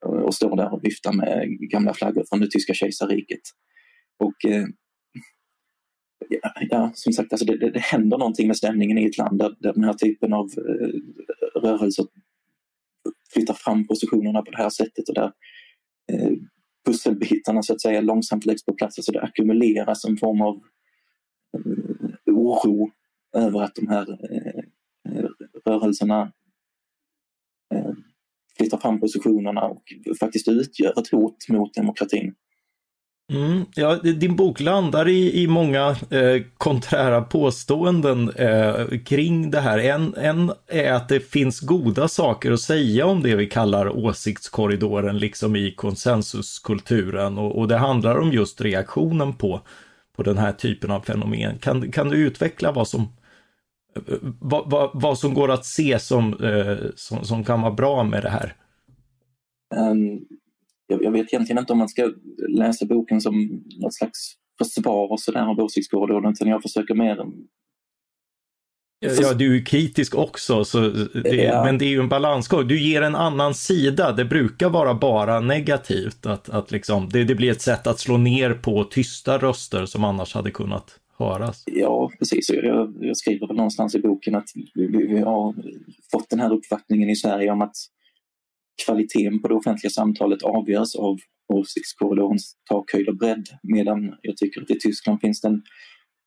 eh, 0.05 0.11
och 0.11 0.35
står 0.35 0.57
där 0.57 0.73
och 0.73 0.83
viftar 0.83 1.13
med 1.13 1.47
gamla 1.59 1.93
flaggor 1.93 2.25
från 2.29 2.39
det 2.39 2.51
tyska 2.51 2.73
kejsarriket. 2.73 3.41
Och 4.19 4.51
eh, 4.51 4.65
ja, 6.29 6.51
ja, 6.69 6.91
som 6.93 7.13
sagt, 7.13 7.33
alltså 7.33 7.45
det, 7.45 7.57
det, 7.57 7.71
det, 7.71 7.79
händer 7.79 8.17
någonting 8.17 8.47
med 8.47 8.57
stämningen 8.57 8.97
i 8.97 9.05
ett 9.05 9.17
land 9.17 9.39
där, 9.39 9.55
där 9.59 9.73
den 9.73 9.83
här 9.83 9.93
typen 9.93 10.33
av 10.33 10.45
eh, 10.45 11.61
rörelser 11.61 12.05
flyttar 13.33 13.53
fram 13.53 13.87
positionerna 13.87 14.41
på 14.41 14.51
det 14.51 14.57
här 14.57 14.69
sättet 14.69 15.09
och 15.09 15.15
där 15.15 15.31
eh, 16.11 16.31
pusselbitarna 16.85 17.63
så 17.63 17.73
att 17.73 17.81
säga 17.81 18.01
långsamt 18.01 18.45
läggs 18.45 18.65
på 18.65 18.73
plats. 18.73 18.97
Alltså 18.97 19.11
det 19.11 19.21
ackumuleras 19.21 20.05
en 20.05 20.17
form 20.17 20.41
av 20.41 20.61
oro 22.25 22.91
över 23.37 23.61
att 23.61 23.75
de 23.75 23.87
här 23.87 24.09
eh, 24.11 24.63
rörelserna 25.65 26.21
eh, 27.73 27.91
flyttar 28.57 28.77
fram 28.77 28.99
positionerna 28.99 29.61
och 29.61 29.83
faktiskt 30.19 30.47
utgör 30.47 30.99
ett 30.99 31.11
hot 31.11 31.49
mot 31.49 31.73
demokratin. 31.73 32.35
Mm, 33.31 33.65
ja, 33.75 33.95
din 33.95 34.35
bok 34.35 34.59
landar 34.59 35.07
i, 35.07 35.43
i 35.43 35.47
många 35.47 35.89
eh, 35.89 36.41
konträra 36.57 37.21
påståenden 37.21 38.29
eh, 38.29 38.99
kring 39.05 39.51
det 39.51 39.59
här. 39.59 39.77
En, 39.77 40.13
en 40.15 40.51
är 40.67 40.93
att 40.93 41.09
det 41.09 41.19
finns 41.19 41.59
goda 41.59 42.07
saker 42.07 42.51
att 42.51 42.59
säga 42.59 43.05
om 43.05 43.23
det 43.23 43.35
vi 43.35 43.47
kallar 43.47 43.97
åsiktskorridoren, 43.97 45.17
liksom 45.17 45.55
i 45.55 45.71
konsensuskulturen. 45.71 47.37
Och, 47.37 47.57
och 47.57 47.67
det 47.67 47.77
handlar 47.77 48.19
om 48.19 48.31
just 48.31 48.61
reaktionen 48.61 49.33
på 49.33 49.61
på 50.19 50.23
den 50.23 50.37
här 50.37 50.51
typen 50.51 50.91
av 50.91 51.01
fenomen. 51.01 51.57
Kan, 51.59 51.91
kan 51.91 52.09
du 52.09 52.17
utveckla 52.17 52.71
vad 52.71 52.87
som, 52.87 53.07
vad, 54.39 54.69
vad, 54.69 54.89
vad 54.93 55.17
som 55.17 55.33
går 55.33 55.51
att 55.51 55.65
se 55.65 55.99
som, 55.99 56.33
eh, 56.33 56.77
som, 56.95 57.23
som, 57.23 57.43
kan 57.43 57.61
vara 57.61 57.73
bra 57.73 58.03
med 58.03 58.23
det 58.23 58.29
här? 58.29 58.53
Um, 59.75 60.25
jag, 60.87 61.03
jag, 61.03 61.11
vet 61.11 61.33
egentligen 61.33 61.59
inte 61.59 61.73
om 61.73 61.79
man 61.79 61.89
ska 61.89 62.11
läsa 62.49 62.85
boken 62.85 63.21
som 63.21 63.63
något 63.79 63.93
slags 63.93 64.33
försvar 64.57 65.11
och 65.11 65.19
sådär 65.19 65.45
av 65.45 65.59
åsiktskorridoren, 65.59 66.31
utan 66.31 66.47
jag 66.47 66.61
försöker 66.61 66.95
mer 66.95 67.25
Ja, 68.99 69.33
du 69.33 69.57
är 69.57 69.65
kritisk 69.65 70.15
också, 70.15 70.65
så 70.65 70.79
det, 71.23 71.35
ja. 71.35 71.63
men 71.63 71.77
det 71.77 71.85
är 71.85 71.89
ju 71.89 71.99
en 71.99 72.09
balansgång. 72.09 72.67
Du 72.67 72.81
ger 72.81 73.01
en 73.01 73.15
annan 73.15 73.53
sida. 73.53 74.11
Det 74.11 74.25
brukar 74.25 74.69
vara 74.69 74.93
bara 74.93 75.39
negativt. 75.39 76.25
Att, 76.25 76.49
att 76.49 76.71
liksom, 76.71 77.09
det, 77.09 77.23
det 77.23 77.35
blir 77.35 77.51
ett 77.51 77.61
sätt 77.61 77.87
att 77.87 77.99
slå 77.99 78.17
ner 78.17 78.53
på 78.53 78.83
tysta 78.83 79.37
röster 79.37 79.85
som 79.85 80.03
annars 80.03 80.33
hade 80.33 80.51
kunnat 80.51 80.99
höras. 81.17 81.63
Ja, 81.65 82.11
precis. 82.19 82.49
Jag, 82.49 82.93
jag 82.99 83.17
skriver 83.17 83.47
väl 83.47 83.55
någonstans 83.57 83.95
i 83.95 83.99
boken 83.99 84.35
att 84.35 84.49
vi, 84.75 84.87
vi 84.87 85.19
har 85.19 85.55
fått 86.11 86.29
den 86.29 86.39
här 86.39 86.53
uppfattningen 86.53 87.09
i 87.09 87.15
Sverige 87.15 87.51
om 87.51 87.61
att 87.61 87.75
kvaliteten 88.85 89.41
på 89.41 89.47
det 89.47 89.55
offentliga 89.55 89.91
samtalet 89.91 90.43
avgörs 90.43 90.95
av 90.95 91.17
åsiktskorridorens 91.53 92.55
takhöjd 92.69 93.09
och 93.09 93.17
bredd. 93.17 93.47
Medan 93.63 94.15
jag 94.21 94.37
tycker 94.37 94.61
att 94.61 94.71
i 94.71 94.79
Tyskland 94.79 95.21
finns 95.21 95.41
det 95.41 95.47
en 95.47 95.61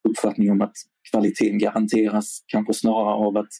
uppfattning 0.08 0.50
om 0.50 0.60
att 0.60 0.76
kvaliteten 1.10 1.58
garanteras 1.58 2.44
kanske 2.46 2.74
snarare 2.74 3.14
av 3.14 3.36
att 3.36 3.52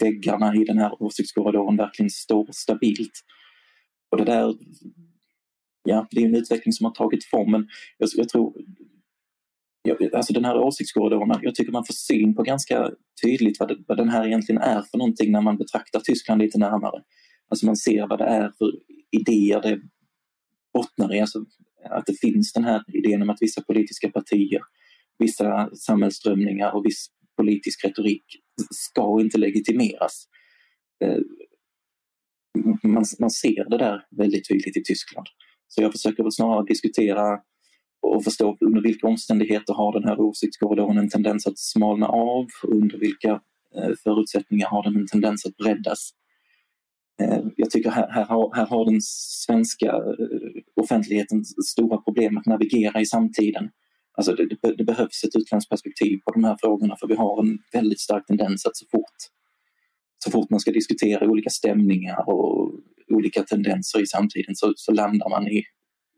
väggarna 0.00 0.54
i 0.54 0.64
den 0.64 0.78
här 0.78 1.02
åsiktskorridoren 1.02 1.76
verkligen 1.76 2.10
står 2.10 2.48
stabilt. 2.52 3.20
Och 4.10 4.18
det 4.18 4.24
där, 4.24 4.54
ja, 5.84 6.06
det 6.10 6.20
är 6.20 6.24
en 6.24 6.34
utveckling 6.34 6.72
som 6.72 6.84
har 6.84 6.94
tagit 6.94 7.24
form 7.24 7.50
men 7.50 7.68
jag, 7.98 8.08
jag 8.14 8.28
tror 8.28 8.52
Alltså 10.14 10.32
den 10.32 10.44
här 10.44 10.56
åsiktskorridoren, 10.56 11.40
jag 11.42 11.54
tycker 11.54 11.72
man 11.72 11.84
får 11.84 11.94
syn 11.94 12.34
på 12.34 12.42
ganska 12.42 12.90
tydligt 13.22 13.60
vad, 13.60 13.68
det, 13.68 13.76
vad 13.86 13.96
den 13.96 14.08
här 14.08 14.26
egentligen 14.26 14.62
är 14.62 14.82
för 14.82 14.98
någonting 14.98 15.32
när 15.32 15.40
man 15.40 15.56
betraktar 15.56 16.00
Tyskland 16.00 16.42
lite 16.42 16.58
närmare. 16.58 17.02
Alltså 17.48 17.66
man 17.66 17.76
ser 17.76 18.06
vad 18.06 18.18
det 18.18 18.24
är 18.24 18.52
för 18.58 18.72
idéer 19.10 19.60
det 19.62 19.80
bottnar 20.74 21.14
i, 21.14 21.20
alltså 21.20 21.44
att 21.90 22.06
det 22.06 22.20
finns 22.20 22.52
den 22.52 22.64
här 22.64 22.84
idén 22.88 23.22
om 23.22 23.30
att 23.30 23.38
vissa 23.40 23.62
politiska 23.62 24.10
partier 24.10 24.60
vissa 25.18 25.70
samhällsströmningar 25.74 26.74
och 26.74 26.86
viss 26.86 27.06
politisk 27.36 27.84
retorik 27.84 28.24
ska 28.70 29.20
inte 29.20 29.38
legitimeras. 29.38 30.24
Eh, 31.04 31.18
man, 32.82 33.04
man 33.18 33.30
ser 33.30 33.70
det 33.70 33.78
där 33.78 34.06
väldigt 34.10 34.48
tydligt 34.48 34.76
i 34.76 34.82
Tyskland. 34.82 35.26
Så 35.68 35.82
jag 35.82 35.92
försöker 35.92 36.22
väl 36.22 36.32
snarare 36.32 36.64
diskutera 36.66 37.38
och 38.02 38.24
förstå 38.24 38.56
under 38.60 38.80
vilka 38.82 39.06
omständigheter 39.06 39.74
har 39.74 39.92
den 39.92 40.08
här 40.08 40.20
åsiktskorridoren 40.20 40.98
en 40.98 41.08
tendens 41.08 41.46
att 41.46 41.58
smalna 41.58 42.06
av, 42.06 42.46
under 42.68 42.98
vilka 42.98 43.40
eh, 43.76 43.92
förutsättningar 44.04 44.68
har 44.68 44.82
den 44.82 44.96
en 44.96 45.06
tendens 45.06 45.46
att 45.46 45.56
breddas. 45.56 46.10
Eh, 47.22 47.44
jag 47.56 47.70
tycker 47.70 47.90
här, 47.90 48.10
här, 48.10 48.24
har, 48.24 48.54
här 48.54 48.66
har 48.66 48.84
den 48.84 49.00
svenska 49.46 49.94
offentligheten 50.80 51.44
stora 51.44 51.98
problem 51.98 52.38
att 52.38 52.46
navigera 52.46 53.00
i 53.00 53.06
samtiden. 53.06 53.70
Alltså 54.18 54.32
det, 54.32 54.46
det, 54.62 54.74
det 54.76 54.84
behövs 54.84 55.24
ett 55.24 55.36
utländskt 55.36 55.70
perspektiv 55.70 56.18
på 56.24 56.32
de 56.32 56.44
här 56.44 56.56
frågorna 56.60 56.96
för 56.96 57.06
vi 57.06 57.14
har 57.14 57.42
en 57.42 57.58
väldigt 57.72 58.00
stark 58.00 58.26
tendens 58.26 58.66
att 58.66 58.76
så 58.76 58.86
fort, 58.90 59.16
så 60.24 60.30
fort 60.30 60.50
man 60.50 60.60
ska 60.60 60.70
diskutera 60.70 61.30
olika 61.30 61.50
stämningar 61.50 62.28
och 62.28 62.72
olika 63.08 63.42
tendenser 63.42 64.02
i 64.02 64.06
samtiden 64.06 64.56
så, 64.56 64.72
så 64.76 64.92
landar 64.92 65.30
man 65.30 65.48
i, 65.48 65.64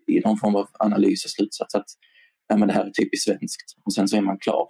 i 0.06 0.20
någon 0.20 0.38
form 0.38 0.56
av 0.56 0.68
analys 0.78 1.24
och 1.24 1.30
slutsats 1.30 1.74
att 1.74 1.86
ja, 2.48 2.56
men 2.56 2.68
det 2.68 2.74
här 2.74 2.84
är 2.84 2.90
typiskt 2.90 3.24
svenskt 3.24 3.76
och 3.84 3.94
sen 3.94 4.08
så 4.08 4.16
är 4.16 4.20
man 4.20 4.38
klar. 4.38 4.68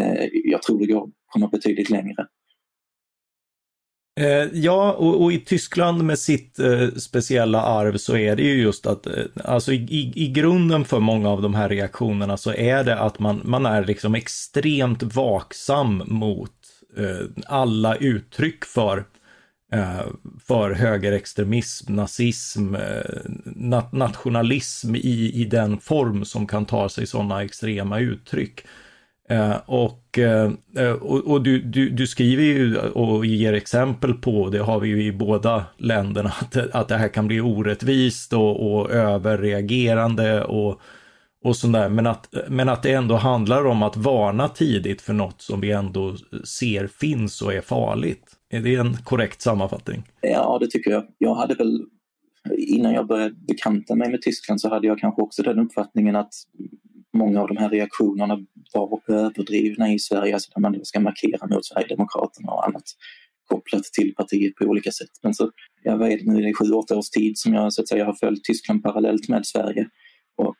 Eh, 0.00 0.28
jag 0.32 0.62
tror 0.62 0.78
det 0.78 0.86
går 0.86 1.04
att 1.04 1.10
komma 1.26 1.48
betydligt 1.48 1.90
längre. 1.90 2.26
Eh, 4.18 4.48
ja, 4.52 4.92
och, 4.92 5.22
och, 5.22 5.32
i 5.32 5.38
Tyskland 5.38 6.04
med 6.04 6.18
sitt 6.18 6.58
eh, 6.58 6.88
speciella 6.88 7.62
arv 7.62 7.96
så 7.96 8.16
är 8.16 8.36
det 8.36 8.42
ju 8.42 8.62
just 8.62 8.86
att, 8.86 9.06
eh, 9.06 9.24
alltså 9.44 9.72
i, 9.72 10.12
i 10.14 10.28
grunden 10.28 10.84
för 10.84 11.00
många 11.00 11.30
av 11.30 11.42
de 11.42 11.54
här 11.54 11.68
reaktionerna 11.68 12.36
så 12.36 12.52
är 12.52 12.84
det 12.84 12.98
att 12.98 13.18
man, 13.18 13.40
man 13.44 13.66
är 13.66 13.84
liksom 13.84 14.14
extremt 14.14 15.02
vaksam 15.02 16.02
mot 16.06 16.52
eh, 16.96 17.26
alla 17.46 17.96
uttryck 17.96 18.64
för 18.64 19.04
eh, 19.72 20.06
för 20.40 20.70
högerextremism, 20.70 21.94
nazism, 21.94 22.74
eh, 22.74 23.80
nationalism 23.92 24.94
i, 24.94 25.32
i 25.34 25.44
den 25.44 25.80
form 25.80 26.24
som 26.24 26.46
kan 26.46 26.66
ta 26.66 26.88
sig 26.88 27.06
sådana 27.06 27.42
extrema 27.42 27.98
uttryck. 27.98 28.60
Eh, 29.30 29.56
och, 29.66 30.18
eh, 30.18 30.52
eh, 30.76 30.92
och, 30.92 31.26
och 31.26 31.42
du, 31.42 31.62
du, 31.62 31.90
du, 31.90 32.06
skriver 32.06 32.42
ju 32.42 32.78
och 32.78 33.26
ger 33.26 33.52
exempel 33.52 34.14
på, 34.14 34.48
det 34.48 34.58
har 34.58 34.80
vi 34.80 34.88
ju 34.88 35.02
i 35.04 35.12
båda 35.12 35.64
länderna, 35.76 36.28
att, 36.40 36.56
att 36.56 36.88
det 36.88 36.96
här 36.96 37.08
kan 37.08 37.26
bli 37.26 37.40
orättvist 37.40 38.32
och, 38.32 38.74
och 38.74 38.90
överreagerande 38.90 40.44
och, 40.44 40.80
och 41.44 41.56
sådär. 41.56 41.88
Men 41.88 42.06
att, 42.06 42.34
men 42.48 42.68
att 42.68 42.82
det 42.82 42.92
ändå 42.92 43.16
handlar 43.16 43.66
om 43.66 43.82
att 43.82 43.96
varna 43.96 44.48
tidigt 44.48 45.02
för 45.02 45.12
något 45.12 45.42
som 45.42 45.60
vi 45.60 45.70
ändå 45.70 46.16
ser 46.44 46.86
finns 46.86 47.42
och 47.42 47.54
är 47.54 47.60
farligt. 47.60 48.24
Är 48.50 48.60
det 48.60 48.74
en 48.74 48.96
korrekt 48.96 49.42
sammanfattning? 49.42 50.02
Ja, 50.20 50.58
det 50.60 50.70
tycker 50.70 50.90
jag. 50.90 51.04
Jag 51.18 51.34
hade 51.34 51.54
väl 51.54 51.84
innan 52.56 52.92
jag 52.92 53.06
började 53.06 53.34
bekanta 53.34 53.94
mig 53.94 54.10
med 54.10 54.22
Tyskland 54.22 54.60
så 54.60 54.68
hade 54.68 54.86
jag 54.86 54.98
kanske 54.98 55.22
också 55.22 55.42
den 55.42 55.58
uppfattningen 55.58 56.16
att 56.16 56.32
många 57.18 57.40
av 57.40 57.48
de 57.48 57.56
här 57.56 57.70
reaktionerna 57.70 58.38
var 58.72 59.00
överdrivna 59.08 59.92
i 59.92 59.98
Sverige, 59.98 60.34
alltså 60.34 60.50
där 60.54 60.60
man 60.60 60.84
ska 60.84 61.00
markera 61.00 61.46
mot 61.46 61.66
Sverigedemokraterna 61.66 62.52
och 62.52 62.66
annat 62.68 62.84
kopplat 63.48 63.84
till 63.84 64.14
partiet 64.14 64.54
på 64.54 64.64
olika 64.64 64.92
sätt. 64.92 65.10
Men 65.22 65.34
så, 65.34 65.50
jag 65.82 65.98
vet 65.98 66.26
nu 66.26 66.48
i 66.48 66.54
sju, 66.54 66.70
åtta 66.70 66.96
års 66.96 67.10
tid 67.10 67.38
som 67.38 67.54
jag 67.54 67.72
så 67.72 67.82
att 67.82 67.88
säga 67.88 68.04
har 68.04 68.14
följt 68.14 68.44
Tyskland 68.44 68.82
parallellt 68.82 69.28
med 69.28 69.46
Sverige. 69.46 69.88
Och 70.36 70.56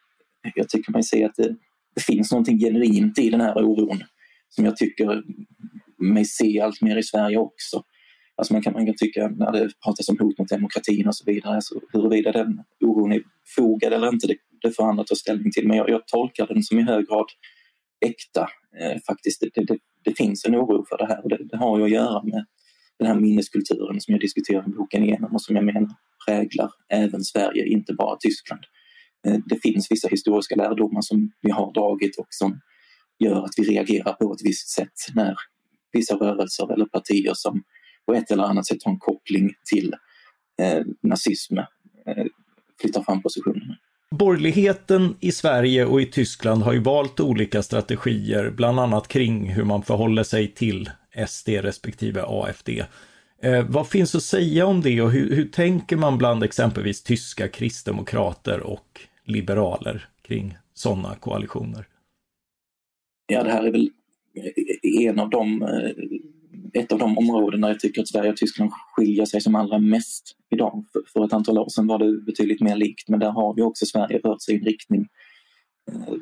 jag 0.54 0.68
tycker 0.68 0.92
man 0.92 1.02
ser 1.02 1.26
att 1.26 1.34
det, 1.36 1.56
det 1.94 2.02
finns 2.02 2.32
någonting 2.32 2.58
genuint 2.58 3.18
i 3.18 3.30
den 3.30 3.40
här 3.40 3.64
oron. 3.64 4.02
som 4.48 4.64
jag 4.64 4.76
tycker 4.76 5.22
mig 5.98 6.24
se 6.24 6.60
allt 6.60 6.82
mer 6.82 6.96
i 6.96 7.02
Sverige 7.02 7.36
också. 7.36 7.82
Alltså 8.36 8.52
man, 8.52 8.62
kan, 8.62 8.72
man 8.72 8.86
kan 8.86 8.96
tycka 8.96 9.28
när 9.28 9.52
det 9.52 9.70
pratas 9.84 10.08
om 10.08 10.18
hot 10.18 10.38
mot 10.38 10.48
demokratin 10.48 11.08
och 11.08 11.16
så 11.16 11.24
vidare, 11.26 11.54
alltså 11.54 11.80
huruvida 11.92 12.32
den 12.32 12.60
oron 12.80 13.12
är 13.12 13.22
fogad 13.56 13.92
eller 13.92 14.08
inte, 14.08 14.26
det, 14.26 14.36
det 14.62 14.76
får 14.76 14.88
andra 14.88 15.04
ta 15.04 15.14
ställning 15.14 15.52
till. 15.52 15.68
Men 15.68 15.76
jag, 15.76 15.90
jag 15.90 16.06
tolkar 16.06 16.46
den 16.46 16.62
som 16.62 16.78
i 16.78 16.82
hög 16.82 17.08
grad 17.08 17.26
äkta 18.06 18.48
eh, 18.80 19.00
faktiskt. 19.06 19.40
Det, 19.40 19.66
det, 19.66 19.78
det, 20.04 20.14
finns 20.16 20.44
en 20.44 20.56
oro 20.56 20.84
för 20.88 20.98
det 20.98 21.06
här 21.06 21.22
och 21.24 21.28
det, 21.28 21.38
det, 21.50 21.56
har 21.56 21.78
ju 21.78 21.84
att 21.84 21.90
göra 21.90 22.22
med 22.22 22.46
den 22.98 23.08
här 23.08 23.14
minneskulturen 23.14 24.00
som 24.00 24.12
jag 24.12 24.20
diskuterar 24.20 24.68
i 24.68 24.70
boken 24.70 25.04
igenom 25.04 25.34
och 25.34 25.42
som 25.42 25.56
jag 25.56 25.64
menar 25.64 25.88
präglar 26.26 26.70
även 26.88 27.24
Sverige, 27.24 27.66
inte 27.66 27.94
bara 27.94 28.16
Tyskland. 28.16 28.60
Eh, 29.26 29.38
det 29.46 29.62
finns 29.62 29.90
vissa 29.90 30.08
historiska 30.08 30.54
lärdomar 30.54 31.00
som 31.00 31.32
vi 31.42 31.50
har 31.50 31.72
dragit 31.72 32.18
och 32.18 32.26
som 32.30 32.60
gör 33.18 33.44
att 33.44 33.52
vi 33.56 33.62
reagerar 33.62 34.12
på 34.12 34.32
ett 34.32 34.44
visst 34.44 34.68
sätt 34.68 35.14
när 35.14 35.36
vissa 35.92 36.14
rörelser 36.14 36.72
eller 36.72 36.86
partier 36.86 37.32
som 37.34 37.62
på 38.06 38.14
ett 38.14 38.30
eller 38.30 38.44
annat 38.44 38.66
sätt 38.66 38.82
har 38.84 38.92
en 38.92 38.98
koppling 38.98 39.54
till 39.70 39.94
eh, 40.62 40.82
nazism 41.02 41.58
eh, 41.58 42.26
flyttar 42.80 43.02
fram 43.02 43.22
positionerna. 43.22 43.76
Borgerligheten 44.10 45.16
i 45.20 45.32
Sverige 45.32 45.86
och 45.86 46.00
i 46.00 46.06
Tyskland 46.06 46.62
har 46.62 46.72
ju 46.72 46.78
valt 46.78 47.20
olika 47.20 47.62
strategier, 47.62 48.50
bland 48.50 48.80
annat 48.80 49.08
kring 49.08 49.48
hur 49.48 49.64
man 49.64 49.82
förhåller 49.82 50.22
sig 50.22 50.48
till 50.48 50.90
SD 51.28 51.48
respektive 51.48 52.22
AFD. 52.26 52.68
Eh, 53.42 53.66
vad 53.68 53.88
finns 53.88 54.14
att 54.14 54.22
säga 54.22 54.66
om 54.66 54.80
det 54.80 55.02
och 55.02 55.10
hur, 55.10 55.36
hur 55.36 55.48
tänker 55.48 55.96
man 55.96 56.18
bland 56.18 56.42
exempelvis 56.42 57.02
tyska 57.02 57.48
kristdemokrater 57.48 58.60
och 58.60 59.00
liberaler 59.24 60.08
kring 60.22 60.56
sådana 60.74 61.14
koalitioner? 61.14 61.86
Ja, 63.26 63.42
det 63.42 63.50
här 63.50 63.64
är 63.64 63.72
väl 63.72 63.90
en 64.82 65.18
av 65.18 65.30
de, 65.30 65.62
eh, 65.62 65.68
ett 66.78 66.92
av 66.92 66.98
de 66.98 67.18
områden 67.18 67.60
där 67.60 67.68
jag 67.68 67.80
tycker 67.80 68.00
att 68.00 68.08
Sverige 68.08 68.30
och 68.30 68.36
Tyskland 68.36 68.70
skiljer 68.72 69.24
sig 69.24 69.40
som 69.40 69.54
allra 69.54 69.78
mest 69.78 70.36
idag. 70.50 70.84
För 71.12 71.24
ett 71.24 71.32
antal 71.32 71.58
år 71.58 71.68
sedan 71.68 71.86
var 71.86 71.98
det 71.98 72.20
betydligt 72.20 72.60
mer 72.60 72.76
likt 72.76 73.08
men 73.08 73.20
där 73.20 73.30
har 73.30 73.56
ju 73.56 73.62
också 73.62 73.86
Sverige 73.86 74.18
rört 74.18 74.42
sig 74.42 74.54
i 74.54 74.58
en 74.58 74.64
riktning 74.64 75.08
eh, 75.90 76.14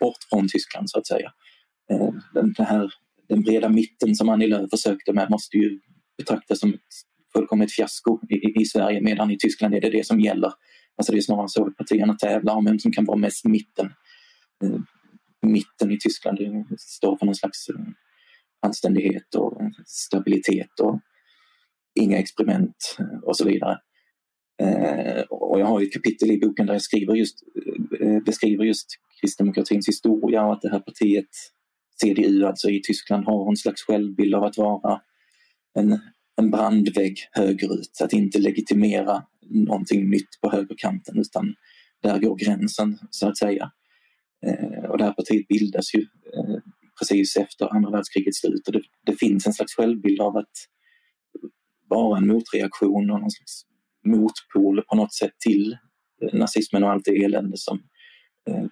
bort 0.00 0.24
från 0.30 0.48
Tyskland 0.48 0.90
så 0.90 0.98
att 0.98 1.06
säga. 1.06 1.32
Eh, 1.92 2.10
den, 2.34 2.54
här, 2.58 2.92
den 3.28 3.42
breda 3.42 3.68
mitten 3.68 4.14
som 4.14 4.28
Annie 4.28 4.46
Lööf 4.46 4.70
försökte 4.70 5.12
med 5.12 5.30
måste 5.30 5.56
ju 5.56 5.80
betraktas 6.18 6.60
som 6.60 6.74
ett 6.74 6.80
fullkomligt 7.32 7.72
fiasko 7.72 8.20
i, 8.28 8.60
i 8.60 8.64
Sverige 8.64 9.00
medan 9.00 9.30
i 9.30 9.38
Tyskland 9.38 9.74
är 9.74 9.80
det 9.80 9.90
det 9.90 10.06
som 10.06 10.20
gäller. 10.20 10.52
Alltså 10.96 11.12
det 11.12 11.18
är 11.18 11.22
snarare 11.22 11.48
så 11.48 11.66
att 11.66 11.76
partierna 11.76 12.14
tävlar 12.14 12.54
om 12.54 12.64
vem 12.64 12.78
som 12.78 12.92
kan 12.92 13.04
vara 13.04 13.18
mest 13.18 13.44
mitten. 13.44 13.92
Eh, 14.64 14.80
mitten 15.42 15.90
i 15.90 15.98
Tyskland 15.98 16.38
står 16.78 17.16
för 17.16 17.26
någon 17.26 17.34
slags 17.34 17.68
eh, 17.68 17.76
anständighet 18.62 19.34
och 19.34 19.60
stabilitet 19.86 20.80
och 20.80 21.00
inga 21.94 22.18
experiment 22.18 22.96
eh, 22.98 23.18
och 23.22 23.36
så 23.36 23.44
vidare. 23.44 23.78
Eh, 24.62 25.22
och 25.22 25.60
jag 25.60 25.66
har 25.66 25.82
ett 25.82 25.92
kapitel 25.92 26.30
i 26.30 26.38
boken 26.38 26.66
där 26.66 26.74
jag 26.74 26.82
skriver 26.82 27.14
just, 27.14 27.38
eh, 28.00 28.22
beskriver 28.22 28.64
just 28.64 28.86
kristdemokratins 29.20 29.88
historia 29.88 30.46
och 30.46 30.52
att 30.52 30.62
det 30.62 30.70
här 30.70 30.80
partiet 30.80 31.28
CDU 32.00 32.44
alltså 32.44 32.70
i 32.70 32.80
Tyskland 32.82 33.24
har 33.24 33.50
en 33.50 33.56
slags 33.56 33.82
självbild 33.82 34.34
av 34.34 34.44
att 34.44 34.58
vara 34.58 35.00
en, 35.78 35.98
en 36.36 36.50
brandvägg 36.50 37.18
högerut, 37.32 38.00
att 38.02 38.12
inte 38.12 38.38
legitimera 38.38 39.22
någonting 39.50 40.10
nytt 40.10 40.40
på 40.40 40.50
högerkanten 40.50 41.18
utan 41.18 41.54
där 42.02 42.18
går 42.18 42.36
gränsen 42.36 42.98
så 43.10 43.28
att 43.28 43.38
säga. 43.38 43.70
Och 44.88 44.98
det 44.98 45.04
här 45.04 45.12
partiet 45.12 45.48
bildas 45.48 45.94
ju 45.94 46.06
precis 47.00 47.36
efter 47.36 47.74
andra 47.74 47.90
världskrigets 47.90 48.38
slut 48.38 48.66
och 48.66 48.72
det, 48.72 48.82
det, 49.06 49.16
finns 49.16 49.46
en 49.46 49.52
slags 49.52 49.74
självbild 49.74 50.20
av 50.20 50.36
att 50.36 50.52
vara 51.88 52.18
en 52.18 52.26
motreaktion 52.26 53.10
och 53.10 53.20
någon 53.20 53.30
slags 53.30 53.62
motpol 54.04 54.82
på 54.82 54.96
något 54.96 55.14
sätt 55.14 55.34
till 55.38 55.76
eh, 56.22 56.38
nazismen 56.38 56.84
och 56.84 56.90
allt 56.90 57.04
det 57.04 57.24
elände 57.24 57.56
som 57.56 57.82
eh, 58.50 58.64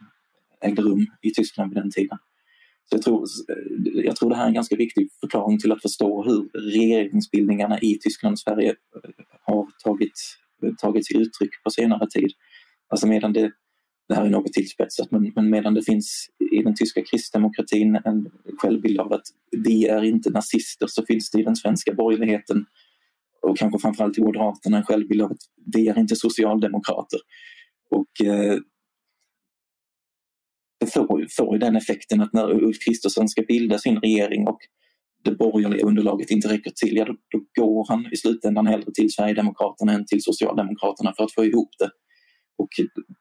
ägde 0.60 0.82
rum 0.82 1.06
i 1.22 1.30
Tyskland 1.30 1.74
vid 1.74 1.82
den 1.82 1.90
tiden. 1.90 2.18
Så 2.90 2.96
jag, 2.96 3.02
tror, 3.02 3.22
eh, 3.22 4.04
jag 4.04 4.16
tror 4.16 4.30
det 4.30 4.36
här 4.36 4.44
är 4.44 4.48
en 4.48 4.54
ganska 4.54 4.76
viktig 4.76 5.08
förklaring 5.20 5.58
till 5.58 5.72
att 5.72 5.82
förstå 5.82 6.24
hur 6.24 6.70
regeringsbildningarna 6.72 7.80
i 7.80 7.98
Tyskland 7.98 8.32
och 8.32 8.38
Sverige 8.38 8.70
eh, 8.70 9.10
har 9.40 9.68
tagit, 9.84 10.20
tagit 10.78 11.06
sig 11.06 11.16
uttryck 11.16 11.62
på 11.64 11.70
senare 11.70 12.06
tid. 12.10 12.32
Alltså 12.88 13.06
medan 13.06 13.32
det, 13.32 13.52
det 14.08 14.14
här 14.14 14.24
är 14.24 14.30
något 14.30 14.52
tillspetsat, 14.52 15.10
men, 15.10 15.32
men 15.34 15.50
medan 15.50 15.74
det 15.74 15.82
finns 15.82 16.26
i 16.52 16.62
den 16.62 16.74
tyska 16.74 17.02
kristdemokratin 17.10 17.96
en 18.04 18.30
självbild 18.58 19.00
av 19.00 19.12
att 19.12 19.26
vi 19.50 19.86
är 19.86 20.04
inte 20.04 20.30
nazister 20.30 20.86
så 20.86 21.06
finns 21.06 21.30
det 21.30 21.40
i 21.40 21.42
den 21.42 21.56
svenska 21.56 21.94
borgerligheten 21.94 22.66
och 23.42 23.58
kanske 23.58 23.78
framförallt 23.78 24.18
i 24.18 24.20
Moderaterna 24.20 24.76
en 24.76 24.84
självbild 24.84 25.22
av 25.22 25.32
att 25.32 25.42
vi 25.74 25.88
är 25.88 25.98
inte 25.98 26.16
socialdemokrater. 26.16 27.20
Och 27.90 28.26
eh, 28.26 28.58
det 30.80 30.86
får, 30.86 31.26
får 31.36 31.54
ju 31.54 31.58
den 31.58 31.76
effekten 31.76 32.20
att 32.20 32.32
när 32.32 32.64
Ulf 32.64 32.76
Kristersson 32.84 33.28
ska 33.28 33.42
bilda 33.42 33.78
sin 33.78 34.00
regering 34.00 34.48
och 34.48 34.58
det 35.24 35.30
borgerliga 35.30 35.86
underlaget 35.86 36.30
inte 36.30 36.48
räcker 36.48 36.70
till, 36.70 36.96
ja 36.96 37.04
då, 37.04 37.16
då 37.28 37.62
går 37.62 37.86
han 37.88 38.12
i 38.12 38.16
slutändan 38.16 38.66
hellre 38.66 38.92
till 38.94 39.12
Sverigedemokraterna 39.12 39.92
än 39.92 40.06
till 40.06 40.22
Socialdemokraterna 40.22 41.14
för 41.16 41.24
att 41.24 41.34
få 41.34 41.44
ihop 41.44 41.70
det. 41.78 41.90
Och 42.58 42.68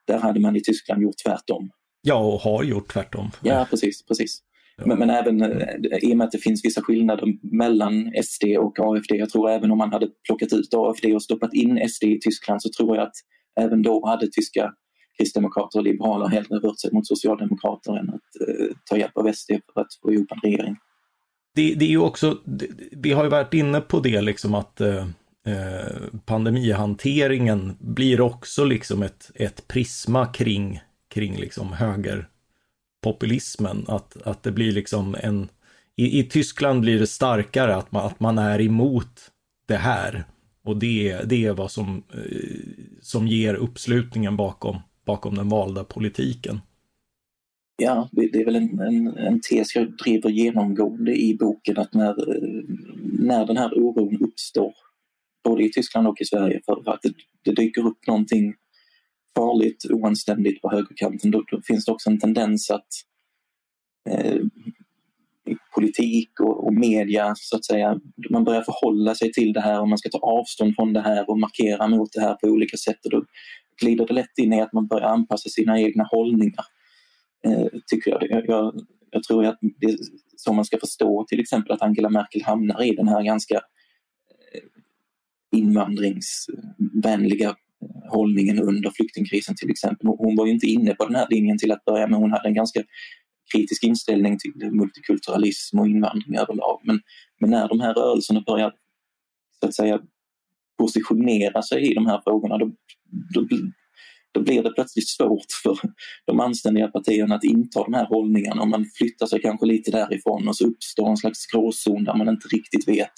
där 0.08 0.18
hade 0.18 0.40
man 0.40 0.56
i 0.56 0.62
Tyskland 0.62 1.02
gjort 1.02 1.16
tvärtom. 1.26 1.70
Ja, 2.02 2.16
och 2.16 2.40
har 2.40 2.64
gjort 2.64 2.94
tvärtom. 2.94 3.32
Ja, 3.42 3.68
precis. 3.70 4.06
precis. 4.06 4.40
Ja. 4.78 4.84
Men, 4.88 5.00
men, 5.00 5.10
även 5.10 5.42
eh, 5.42 5.98
i 6.02 6.14
och 6.14 6.18
med 6.18 6.26
att 6.26 6.32
det 6.32 6.38
finns 6.38 6.66
vissa 6.66 6.82
skillnader 6.82 7.28
mellan 7.42 8.12
SD 8.24 8.44
och 8.60 8.80
AFD. 8.80 9.12
Jag 9.12 9.30
tror 9.30 9.50
även 9.50 9.72
om 9.72 9.78
man 9.78 9.92
hade 9.92 10.08
plockat 10.28 10.54
ut 10.54 10.74
AFD 10.74 11.06
och 11.06 11.24
stoppat 11.24 11.54
in 11.54 11.90
SD 11.90 12.04
i 12.04 12.20
Tyskland 12.20 12.62
så 12.62 12.70
tror 12.78 12.96
jag 12.96 13.04
att 13.04 13.16
även 13.60 13.82
då 13.82 14.06
hade 14.06 14.28
tyska 14.28 14.74
kristdemokrater 15.18 15.80
och 15.80 15.86
liberaler 15.86 16.28
hellre 16.28 16.56
rört 16.58 16.80
sig 16.80 16.92
mot 16.94 17.08
socialdemokrater 17.08 17.98
än 17.98 18.10
att 18.10 18.50
eh, 18.50 18.76
ta 18.90 18.98
hjälp 18.98 19.18
av 19.18 19.34
SD 19.34 19.52
för 19.74 19.82
att 19.82 19.88
få 20.02 20.14
ihop 20.14 20.32
en 20.32 20.50
regering. 20.50 20.76
Det, 21.56 21.76
det 21.76 21.86
är 21.86 21.90
ju 21.90 22.00
också, 22.00 22.42
det, 22.46 22.68
vi 22.92 23.12
har 23.12 23.24
ju 23.24 23.30
varit 23.30 23.54
inne 23.54 23.82
på 23.82 24.00
det 24.00 24.22
liksom 24.22 24.56
att 24.56 24.82
eh, 24.82 24.96
eh, 24.96 25.08
Eh, 25.48 25.88
pandemihanteringen 26.26 27.78
blir 27.80 28.22
också 28.22 28.64
liksom 28.64 29.04
ett, 29.04 29.32
ett 29.36 29.68
prisma 29.68 30.26
kring, 30.26 30.80
kring 31.10 31.38
liksom 31.38 31.74
högerpopulismen. 31.74 33.86
Att, 33.88 34.28
att 34.28 34.44
det 34.44 34.52
blir 34.52 34.72
liksom 34.72 35.16
en, 35.20 35.50
i, 35.96 36.20
i 36.20 36.24
Tyskland 36.24 36.82
blir 36.82 37.00
det 37.00 37.08
starkare 37.08 37.76
att 37.76 37.92
man, 37.92 38.06
att 38.06 38.20
man 38.20 38.38
är 38.38 38.62
emot 38.62 39.32
det 39.68 39.78
här. 39.78 40.24
Och 40.64 40.78
det, 40.78 41.22
det 41.26 41.46
är 41.46 41.54
vad 41.54 41.72
som, 41.72 42.04
eh, 42.14 42.60
som 43.02 43.28
ger 43.28 43.54
uppslutningen 43.54 44.38
bakom 44.38 44.80
bakom 45.08 45.36
den 45.36 45.50
valda 45.50 45.84
politiken. 45.84 46.60
Ja, 47.78 48.10
det 48.12 48.42
är 48.42 48.46
väl 48.46 48.56
en, 48.56 48.80
en, 48.80 49.08
en 49.08 49.42
tes 49.42 49.76
jag 49.76 49.98
driver 49.98 50.30
genomgående 50.30 51.16
i 51.16 51.36
boken 51.36 51.78
att 51.78 51.94
när, 51.94 52.10
eh, 52.10 52.64
när 53.20 53.46
den 53.46 53.58
här 53.58 53.78
oron 53.78 54.18
uppstår, 54.22 54.74
både 55.50 55.64
i 55.64 55.72
Tyskland 55.72 56.08
och 56.08 56.22
i 56.22 56.26
Sverige, 56.26 56.62
för 56.66 56.94
att 56.94 57.02
det, 57.02 57.14
det 57.44 57.52
dyker 57.52 57.88
upp 57.88 58.08
någonting 58.08 58.54
farligt, 59.38 59.86
oanständigt 59.90 60.62
på 60.62 60.72
högerkanten, 60.72 61.32
då, 61.32 61.44
då 61.52 61.62
finns 61.62 61.86
det 61.86 61.92
också 61.92 62.10
en 62.10 62.20
tendens 62.20 62.72
att 62.72 62.88
eh, 64.10 64.42
politik 65.76 66.40
och, 66.40 66.66
och, 66.68 66.74
media, 66.74 67.34
så 67.38 67.56
att 67.56 67.66
säga, 67.66 68.00
man 68.30 68.44
börjar 68.44 68.62
förhålla 68.62 69.16
sig 69.16 69.32
till 69.32 69.54
det 69.54 69.62
här 69.62 69.82
och 69.82 69.90
man 69.90 69.98
ska 69.98 70.10
ta 70.10 70.18
avstånd 70.18 70.76
från 70.76 70.94
det 70.94 71.02
här 71.02 71.30
och 71.30 71.40
markera 71.40 71.88
mot 71.88 72.10
det 72.14 72.22
här 72.22 72.34
på 72.34 72.48
olika 72.48 72.78
sätt. 72.78 73.06
Och 73.06 73.12
då, 73.12 73.26
glider 73.82 74.08
det 74.08 74.14
lätt 74.14 74.38
in 74.38 74.54
i 74.54 74.62
att 74.62 74.74
man 74.74 74.88
börjar 74.88 75.08
anpassa 75.08 75.50
sina 75.50 75.80
egna 75.80 76.04
hållningar. 76.04 76.66
Eh, 77.46 77.68
tycker 77.88 78.12
jag. 78.12 78.24
Jag, 78.30 78.44
jag, 78.48 78.74
jag 79.12 79.24
tror 79.24 79.46
att 79.46 79.58
det 79.62 79.86
är 79.86 79.98
så 80.38 80.54
man 80.54 80.66
ska 80.66 80.78
förstå 80.80 81.26
till 81.30 81.40
exempel 81.40 81.72
att 81.72 81.82
Angela 81.82 82.10
Merkel 82.10 82.44
hamnar 82.44 82.84
i 82.84 82.96
den 82.96 83.08
här 83.08 83.24
ganska 83.24 83.62
invandringsvänliga 85.52 87.50
eh, 87.50 87.56
hållningen 88.12 88.60
under 88.60 88.92
flyktingkrisen 88.96 89.56
till 89.56 89.70
exempel. 89.70 90.08
Hon 90.08 90.36
var 90.36 90.46
ju 90.46 90.52
inte 90.52 90.68
inne 90.68 90.94
på 90.94 91.06
den 91.06 91.16
här 91.16 91.28
linjen 91.30 91.58
till 91.58 91.72
att 91.72 91.86
börja 91.86 92.08
med. 92.08 92.20
Hon 92.20 92.32
hade 92.32 92.48
en 92.48 92.54
ganska 92.54 92.84
kritisk 93.54 93.84
inställning 93.84 94.38
till 94.40 94.72
multikulturalism 94.72 95.80
och 95.80 95.88
invandring 95.88 96.38
överlag. 96.38 96.82
Men, 96.84 97.00
men 97.40 97.50
när 97.50 97.68
de 97.68 97.80
här 97.80 97.94
rörelserna 97.94 98.42
börjar 98.42 98.74
så 99.60 99.68
att 99.68 99.76
säga 99.76 100.00
positionera 100.78 101.62
sig 101.62 101.92
i 101.92 101.94
de 101.94 102.06
här 102.06 102.22
frågorna 102.24 102.58
då, 102.58 102.72
då, 103.34 103.48
då 104.32 104.42
blir 104.42 104.64
det 104.64 104.74
plötsligt 104.74 105.08
svårt 105.08 105.52
för 105.64 105.78
de 106.26 106.40
anständiga 106.40 106.88
partierna 106.88 107.36
att 107.36 107.44
inta 107.44 107.84
de 107.84 107.94
här 107.94 108.06
hållningarna 108.06 108.62
och 108.62 108.68
man 108.68 108.86
flyttar 108.98 109.26
sig 109.26 109.42
kanske 109.42 109.66
lite 109.66 109.92
därifrån 109.92 110.48
och 110.48 110.58
så 110.58 110.68
uppstår 110.68 111.10
en 111.10 111.18
slags 111.18 111.46
gråzon 111.48 112.04
där 112.04 112.18
man 112.18 112.30
inte 112.30 112.48
riktigt 112.48 112.88
vet 112.88 113.14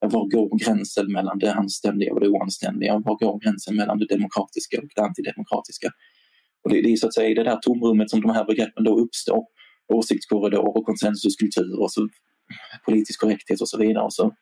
var 0.00 0.26
går 0.28 0.58
gränsen 0.58 1.12
mellan 1.12 1.38
det 1.38 1.54
anständiga 1.54 2.12
och 2.12 2.20
det 2.20 2.28
oanständiga? 2.28 2.98
Var 2.98 3.16
går 3.18 3.38
gränsen 3.38 3.76
mellan 3.76 3.98
det 3.98 4.06
demokratiska 4.06 4.78
och 4.78 4.88
det 4.96 5.02
antidemokratiska? 5.02 5.90
Och 6.64 6.70
det, 6.70 6.82
det 6.82 6.92
är 6.92 6.96
så 6.96 7.06
att 7.06 7.14
säga 7.14 7.28
i 7.28 7.34
det 7.34 7.44
där 7.44 7.56
tomrummet 7.56 8.10
som 8.10 8.20
de 8.20 8.30
här 8.30 8.44
begreppen 8.44 8.84
då 8.84 8.98
uppstår. 8.98 9.44
åsiktskorridor 9.92 10.76
och 10.76 10.86
konsensuskultur 10.86 11.80
och 11.80 11.92
så 11.92 12.08
politisk 12.84 13.20
korrekthet 13.20 13.60
och 13.60 13.68
så 13.68 13.78
vidare. 13.78 14.04
Och 14.04 14.12
så 14.12 14.34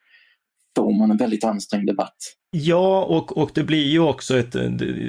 får 0.78 0.92
man 0.92 1.10
en 1.10 1.16
väldigt 1.16 1.44
ansträngd 1.44 1.86
debatt. 1.86 2.16
Ja, 2.50 3.04
och, 3.04 3.36
och 3.36 3.50
det 3.54 3.64
blir 3.64 3.86
ju 3.86 4.00
också 4.00 4.38
ett, 4.38 4.54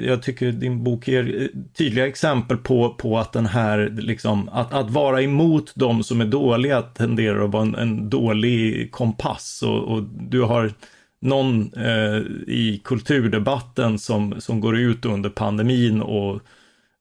jag 0.04 0.22
tycker 0.22 0.52
din 0.52 0.84
bok 0.84 1.08
ger 1.08 1.50
tydliga 1.78 2.06
exempel 2.06 2.56
på, 2.56 2.94
på 2.94 3.18
att 3.18 3.32
den 3.32 3.46
här, 3.46 3.96
liksom, 3.98 4.48
att, 4.48 4.72
att 4.72 4.90
vara 4.90 5.22
emot 5.22 5.72
de 5.74 6.02
som 6.02 6.20
är 6.20 6.24
dåliga 6.24 6.82
tenderar 6.82 7.44
att 7.44 7.50
vara 7.50 7.62
en, 7.62 7.74
en 7.74 8.10
dålig 8.10 8.92
kompass 8.92 9.62
och, 9.66 9.84
och 9.84 10.02
du 10.02 10.42
har 10.42 10.72
någon 11.20 11.72
eh, 11.74 12.18
i 12.46 12.80
kulturdebatten 12.84 13.98
som, 13.98 14.40
som 14.40 14.60
går 14.60 14.78
ut 14.78 15.04
under 15.04 15.30
pandemin 15.30 16.00
och 16.00 16.40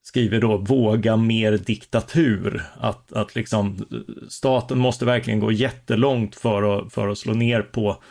skriver 0.04 0.42
då 0.42 0.58
våga 0.58 1.18
mer 1.18 1.58
diktatur. 1.58 2.64
Att, 2.78 3.14
att 3.14 3.36
liksom 3.36 3.86
staten 4.30 4.80
måste 4.80 5.06
verkligen 5.06 5.40
gå 5.40 5.52
jättelångt 5.52 6.36
för 6.36 6.78
att, 6.78 6.94
för 6.94 7.08
att 7.08 7.18
slå 7.18 7.34
ner 7.34 7.62
på 7.62 8.04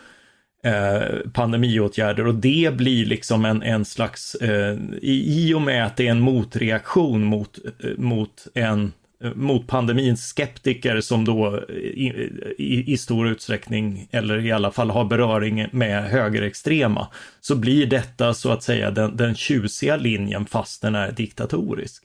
eh, 0.65 1.31
pandemiåtgärder 1.33 2.27
och 2.27 2.35
det 2.35 2.75
blir 2.77 3.07
liksom 3.07 3.45
en, 3.45 3.63
en 3.63 3.85
slags, 3.85 4.35
eh, 4.35 4.79
i, 5.03 5.49
i 5.49 5.55
och 5.55 5.63
med 5.63 5.87
att 5.87 5.97
det 5.97 6.07
är 6.07 6.11
en 6.11 6.21
motreaktion 6.21 7.25
mot, 7.25 7.59
eh, 7.85 7.91
mot 7.99 8.47
en 8.55 8.93
eh, 9.25 9.35
mot 9.35 9.67
pandemins 9.67 10.27
skeptiker 10.27 11.01
som 11.01 11.25
då 11.25 11.57
eh, 11.57 11.75
i, 11.75 12.33
i, 12.59 12.93
i, 12.93 12.97
stor 12.97 13.29
utsträckning, 13.29 14.09
eller 14.11 14.47
i 14.47 14.53
alla 14.53 14.71
fall 14.71 14.91
har 14.91 15.05
beröring 15.05 15.67
med 15.73 16.05
högerextrema, 16.05 17.09
så 17.41 17.57
blir 17.57 17.87
detta 17.87 18.35
så 18.35 18.51
att 18.51 18.63
säga 18.63 18.91
den, 18.91 19.17
den 19.17 19.35
tjusiga 19.35 19.97
linjen 19.97 20.47
fast 20.47 20.83
den 20.83 20.95
är 20.95 21.13
diktatorisk. 21.13 22.05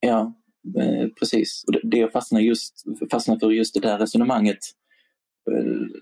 Ja, 0.00 0.34
eh, 0.78 1.08
precis. 1.18 1.64
Och 1.66 1.74
det 1.82 1.98
jag 1.98 2.12
fastnar, 2.12 2.40
just, 2.40 2.84
fastnar 3.10 3.38
för 3.38 3.50
just 3.50 3.74
det 3.74 3.80
där 3.80 3.98
resonemanget, 3.98 4.58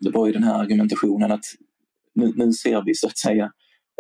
det 0.01 0.11
var 0.11 0.27
ju 0.27 0.33
den 0.33 0.43
här 0.43 0.61
argumentationen 0.61 1.33
att 1.33 1.45
nu, 2.15 2.33
nu 2.37 2.53
ser 2.53 2.83
vi 2.87 2.95
så 2.95 3.07
att 3.07 3.19
säga 3.19 3.53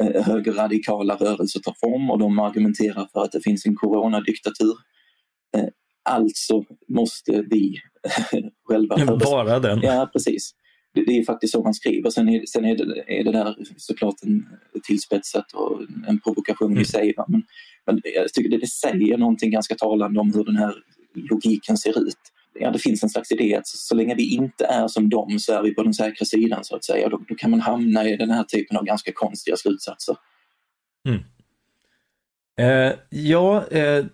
eh, 0.03 0.23
högerradikala 0.23 1.15
rörelser 1.15 1.61
ta 1.61 1.75
form 1.81 2.11
och 2.11 2.19
de 2.19 2.39
argumenterar 2.39 3.09
för 3.13 3.25
att 3.25 3.33
det 3.33 3.41
finns 3.41 3.67
en 3.67 3.77
coronadiktatur 3.77 4.75
Alltså 6.05 6.65
måste 6.89 7.45
vi 7.51 7.75
själva... 8.69 8.97
Vara 9.15 9.61
den. 9.61 9.81
Ja, 9.83 10.11
precis. 10.13 10.55
Det, 10.95 11.05
det, 11.05 11.19
är 11.19 11.25
faktiskt 11.25 11.53
så 11.53 11.65
han 11.65 11.75
skriver. 11.75 12.11
Sen 12.11 12.29
är, 12.29 12.47
sen 12.47 12.65
är, 12.65 12.77
det, 12.77 13.21
är 13.21 13.25
det 13.25 13.33
där 13.33 13.57
såklart 13.77 14.15
en 14.23 14.47
tillspetsat 14.83 15.53
och 15.53 15.81
en 16.09 16.21
provokation 16.21 16.71
mm. 16.71 16.83
i 16.83 16.85
sig. 16.85 17.15
Men, 17.29 17.43
men 17.87 18.01
jag 18.15 18.33
tycker 18.33 18.51
det, 18.51 18.59
det 18.59 18.71
säger 18.71 19.19
någonting 19.19 19.51
ganska 19.51 19.75
talande 19.75 20.21
om 20.21 20.33
hur 20.35 20.45
den 20.45 20.57
här 20.57 20.75
logiken 21.15 21.77
ser 21.77 22.07
ut. 22.07 22.32
Ja, 22.55 22.71
det 22.71 22.79
finns 22.79 23.03
en 23.03 23.09
slags 23.09 23.33
idé 23.33 23.57
att 23.57 23.67
så 23.67 23.95
länge 23.95 24.15
vi 24.15 24.35
inte 24.35 24.65
är 24.65 24.89
som 24.89 25.09
dem 25.09 25.39
så 25.39 25.53
är 25.53 25.63
vi 25.63 25.75
på 25.75 25.83
den 25.83 25.95
säkra 25.95 26.25
sidan 26.25 26.65
så 26.65 26.77
att 26.77 26.85
säga. 26.85 27.09
Då, 27.09 27.21
då 27.29 27.35
kan 27.35 27.51
man 27.51 27.61
hamna 27.61 28.09
i 28.09 28.17
den 28.17 28.31
här 28.31 28.45
typen 28.45 28.77
av 28.77 28.85
ganska 28.85 29.13
konstiga 29.13 29.57
slutsatser. 29.57 30.17
Mm. 31.09 31.21
Eh, 32.61 32.93
ja, 33.11 33.67
eh, 33.71 34.05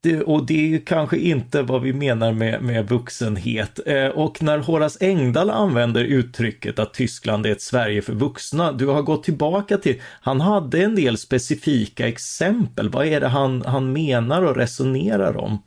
det, 0.00 0.22
och 0.22 0.46
det 0.46 0.74
är 0.74 0.78
kanske 0.78 1.18
inte 1.18 1.62
vad 1.62 1.82
vi 1.82 1.92
menar 1.92 2.32
med, 2.32 2.62
med 2.62 2.88
vuxenhet. 2.88 3.80
Eh, 3.86 4.06
och 4.06 4.42
när 4.42 4.58
Horace 4.58 5.06
Engdahl 5.06 5.50
använder 5.50 6.04
uttrycket 6.04 6.78
att 6.78 6.94
Tyskland 6.94 7.46
är 7.46 7.52
ett 7.52 7.62
Sverige 7.62 8.02
för 8.02 8.12
vuxna, 8.12 8.72
du 8.72 8.86
har 8.86 9.02
gått 9.02 9.24
tillbaka 9.24 9.78
till, 9.78 10.02
han 10.02 10.40
hade 10.40 10.84
en 10.84 10.94
del 10.94 11.18
specifika 11.18 12.08
exempel. 12.08 12.88
Vad 12.88 13.06
är 13.06 13.20
det 13.20 13.28
han, 13.28 13.62
han 13.62 13.92
menar 13.92 14.42
och 14.42 14.56
resonerar 14.56 15.36
om? 15.36 15.58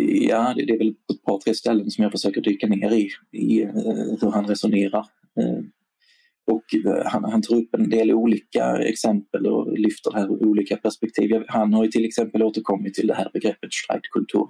Ja, 0.00 0.54
det, 0.56 0.64
det 0.64 0.72
är 0.72 0.78
väl 0.78 0.94
på 0.94 1.12
ett 1.14 1.22
par, 1.22 1.38
tre 1.38 1.54
ställen 1.54 1.90
som 1.90 2.02
jag 2.02 2.12
försöker 2.12 2.40
dyka 2.40 2.66
ner 2.66 2.92
i, 2.92 3.10
i 3.32 3.62
eh, 3.62 3.72
hur 4.20 4.30
han 4.30 4.46
resonerar. 4.46 5.06
Eh, 5.40 5.64
och 6.46 6.74
eh, 6.86 7.06
han, 7.06 7.24
han 7.24 7.42
tar 7.42 7.56
upp 7.56 7.74
en 7.74 7.90
del 7.90 8.12
olika 8.12 8.78
exempel 8.78 9.46
och 9.46 9.78
lyfter 9.78 10.12
här 10.12 10.30
olika 10.30 10.76
perspektiv. 10.76 11.44
Han 11.48 11.74
har 11.74 11.84
ju 11.84 11.90
till 11.90 12.04
exempel 12.04 12.42
återkommit 12.42 12.94
till 12.94 13.06
det 13.06 13.14
här 13.14 13.30
begreppet 13.32 13.74
streitkultur 13.74 14.48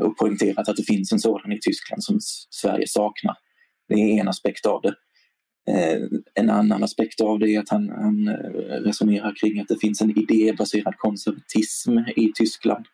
och 0.00 0.16
poängterat 0.16 0.68
att 0.68 0.76
det 0.76 0.82
finns 0.82 1.12
en 1.12 1.18
sådan 1.18 1.52
i 1.52 1.58
Tyskland 1.60 2.04
som 2.04 2.18
Sverige 2.50 2.86
saknar. 2.86 3.36
Det 3.88 3.94
är 3.94 4.20
en 4.20 4.28
aspekt 4.28 4.66
av 4.66 4.82
det. 4.82 4.94
En 6.34 6.50
annan 6.50 6.84
aspekt 6.84 7.20
av 7.20 7.38
det 7.38 7.54
är 7.54 7.60
att 7.60 7.68
han, 7.68 7.88
han 7.88 8.28
resonerar 8.84 9.34
kring 9.40 9.60
att 9.60 9.68
det 9.68 9.78
finns 9.80 10.00
en 10.00 10.18
idébaserad 10.18 10.96
konservatism 10.96 11.98
i 12.16 12.32
Tyskland 12.34 12.86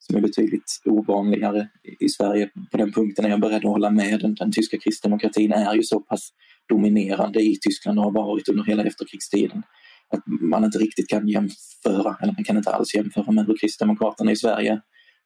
som 0.00 0.16
är 0.16 0.20
betydligt 0.20 0.82
ovanligare 0.84 1.68
i 2.00 2.08
Sverige. 2.08 2.50
På 2.70 2.76
den 2.76 2.92
punkten 2.92 3.24
är 3.24 3.28
jag 3.28 3.40
beredd 3.40 3.56
att 3.56 3.62
hålla 3.62 3.90
med. 3.90 4.20
Den, 4.20 4.34
den 4.34 4.52
tyska 4.52 4.78
kristdemokratin 4.78 5.52
är 5.52 5.74
ju 5.74 5.82
så 5.82 6.00
pass 6.00 6.30
dominerande 6.68 7.40
i 7.40 7.58
Tyskland 7.60 7.98
och 7.98 8.04
har 8.04 8.12
varit 8.12 8.48
under 8.48 8.64
hela 8.64 8.84
efterkrigstiden 8.84 9.62
att 10.10 10.22
man 10.26 10.64
inte 10.64 10.78
riktigt 10.78 11.08
kan 11.08 11.28
jämföra, 11.28 12.16
eller 12.22 12.32
man 12.32 12.44
kan 12.44 12.56
inte 12.56 12.70
alls 12.70 12.94
jämföra 12.94 13.32
med 13.32 13.46
hur 13.46 13.56
Kristdemokraterna 13.56 14.32
i 14.32 14.36
Sverige 14.36 14.80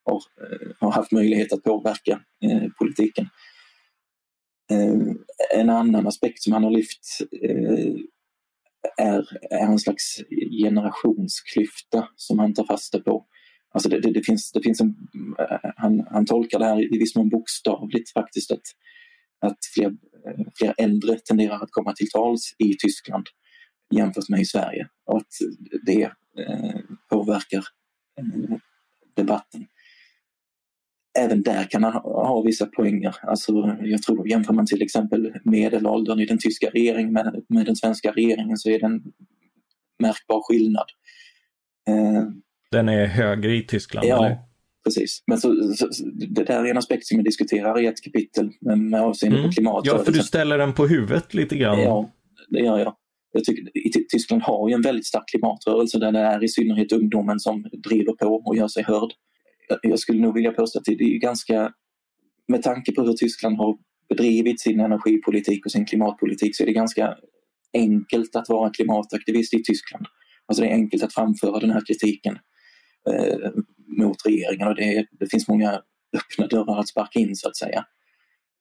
har, 0.04 0.16
eh, 0.16 0.68
har 0.80 0.92
haft 0.92 1.12
möjlighet 1.12 1.52
att 1.52 1.62
påverka 1.62 2.20
eh, 2.44 2.68
politiken. 2.78 3.28
Eh, 4.70 5.60
en 5.60 5.70
annan 5.70 6.06
aspekt 6.06 6.42
som 6.42 6.52
han 6.52 6.64
har 6.64 6.70
lyft 6.70 7.20
eh, 7.42 7.94
är, 8.98 9.28
är 9.50 9.66
en 9.66 9.78
slags 9.78 10.20
generationsklyfta 10.62 12.08
som 12.16 12.38
han 12.38 12.54
tar 12.54 12.64
fasta 12.64 13.00
på. 13.00 13.26
Alltså 13.74 13.88
det, 13.88 14.00
det, 14.00 14.12
det, 14.12 14.22
finns, 14.22 14.52
det 14.52 14.62
finns 14.62 14.80
en, 14.80 14.94
eh, 15.38 15.70
han, 15.76 16.06
han 16.10 16.26
tolkar 16.26 16.58
det 16.58 16.64
här 16.64 16.94
i 16.94 16.98
viss 16.98 17.16
mån 17.16 17.28
bokstavligt 17.28 18.12
faktiskt 18.12 18.52
att, 18.52 18.66
att 19.40 19.58
fler, 19.74 19.86
eh, 19.86 20.46
fler 20.58 20.74
äldre 20.78 21.18
tenderar 21.18 21.54
att 21.54 21.70
komma 21.70 21.92
till 21.92 22.10
tals 22.10 22.54
i 22.58 22.76
Tyskland 22.76 23.26
jämfört 23.94 24.28
med 24.28 24.40
i 24.40 24.44
Sverige 24.44 24.88
och 25.04 25.16
att 25.16 25.32
det 25.86 26.02
eh, 26.38 26.80
påverkar 27.10 27.64
eh, 28.18 28.56
debatten. 29.16 29.66
Även 31.18 31.42
där 31.42 31.64
kan 31.64 31.84
han 31.84 31.92
ha 31.92 32.42
vissa 32.42 32.66
poänger. 32.66 33.16
Alltså, 33.22 33.76
jag 33.82 34.02
tror 34.02 34.28
jämför 34.28 34.52
man 34.52 34.66
till 34.66 34.82
exempel 34.82 35.34
medelåldern 35.44 36.20
i 36.20 36.26
den 36.26 36.38
tyska 36.38 36.70
regeringen 36.70 37.12
med, 37.12 37.44
med 37.48 37.66
den 37.66 37.76
svenska 37.76 38.12
regeringen 38.12 38.56
så 38.56 38.70
är 38.70 38.80
det 38.80 38.86
en 38.86 39.02
märkbar 40.02 40.42
skillnad. 40.48 40.86
Eh, 41.88 42.28
den 42.74 42.88
är 42.88 43.06
högre 43.06 43.56
i 43.56 43.62
Tyskland? 43.62 44.06
Ja, 44.06 44.26
eller? 44.26 44.38
precis. 44.84 45.22
Men 45.26 45.38
så, 45.38 45.74
så, 45.74 45.88
det 46.34 46.44
där 46.44 46.64
är 46.64 46.70
en 46.70 46.78
aspekt 46.78 47.06
som 47.06 47.16
jag 47.18 47.24
diskuterar 47.24 47.80
i 47.80 47.86
ett 47.86 48.02
kapitel 48.02 48.50
med 48.60 49.00
avseende 49.00 49.38
mm. 49.38 49.50
på 49.50 49.54
klimat. 49.54 49.86
Ja, 49.86 49.98
för 49.98 50.12
du 50.12 50.22
ställer 50.22 50.58
den 50.58 50.72
på 50.72 50.86
huvudet 50.86 51.34
lite 51.34 51.56
grann. 51.56 51.80
Ja, 51.80 52.10
det 52.48 52.60
gör 52.60 52.78
jag. 52.78 52.96
jag 53.32 53.44
tycker, 53.44 53.70
Tyskland 54.08 54.42
har 54.42 54.68
ju 54.68 54.74
en 54.74 54.82
väldigt 54.82 55.06
stark 55.06 55.28
klimatrörelse 55.28 55.98
där 55.98 56.12
det 56.12 56.18
är 56.18 56.44
i 56.44 56.48
synnerhet 56.48 56.92
ungdomen 56.92 57.40
som 57.40 57.62
driver 57.62 58.12
på 58.12 58.34
och 58.34 58.56
gör 58.56 58.68
sig 58.68 58.82
hörd. 58.82 59.12
Jag 59.82 59.98
skulle 59.98 60.20
nog 60.20 60.34
vilja 60.34 60.52
påstå 60.52 60.78
att 60.78 60.84
det 60.84 60.92
är 60.92 61.18
ganska, 61.18 61.72
med 62.48 62.62
tanke 62.62 62.92
på 62.92 63.02
hur 63.02 63.12
Tyskland 63.12 63.56
har 63.56 63.76
bedrivit 64.08 64.60
sin 64.60 64.80
energipolitik 64.80 65.66
och 65.66 65.72
sin 65.72 65.86
klimatpolitik 65.86 66.56
så 66.56 66.62
är 66.62 66.66
det 66.66 66.72
ganska 66.72 67.14
enkelt 67.74 68.36
att 68.36 68.48
vara 68.48 68.70
klimataktivist 68.70 69.54
i 69.54 69.62
Tyskland. 69.62 70.06
Alltså 70.46 70.62
det 70.62 70.68
är 70.68 70.74
enkelt 70.74 71.02
att 71.02 71.14
framföra 71.14 71.60
den 71.60 71.70
här 71.70 71.82
kritiken 71.86 72.38
eh, 73.10 73.50
mot 73.86 74.26
regeringen 74.26 74.68
och 74.68 74.74
det, 74.74 75.06
det, 75.10 75.30
finns 75.30 75.48
många 75.48 75.82
öppna 76.16 76.46
dörrar 76.46 76.80
att 76.80 76.88
sparka 76.88 77.18
in 77.18 77.36
så 77.36 77.48
att 77.48 77.56
säga. 77.56 77.84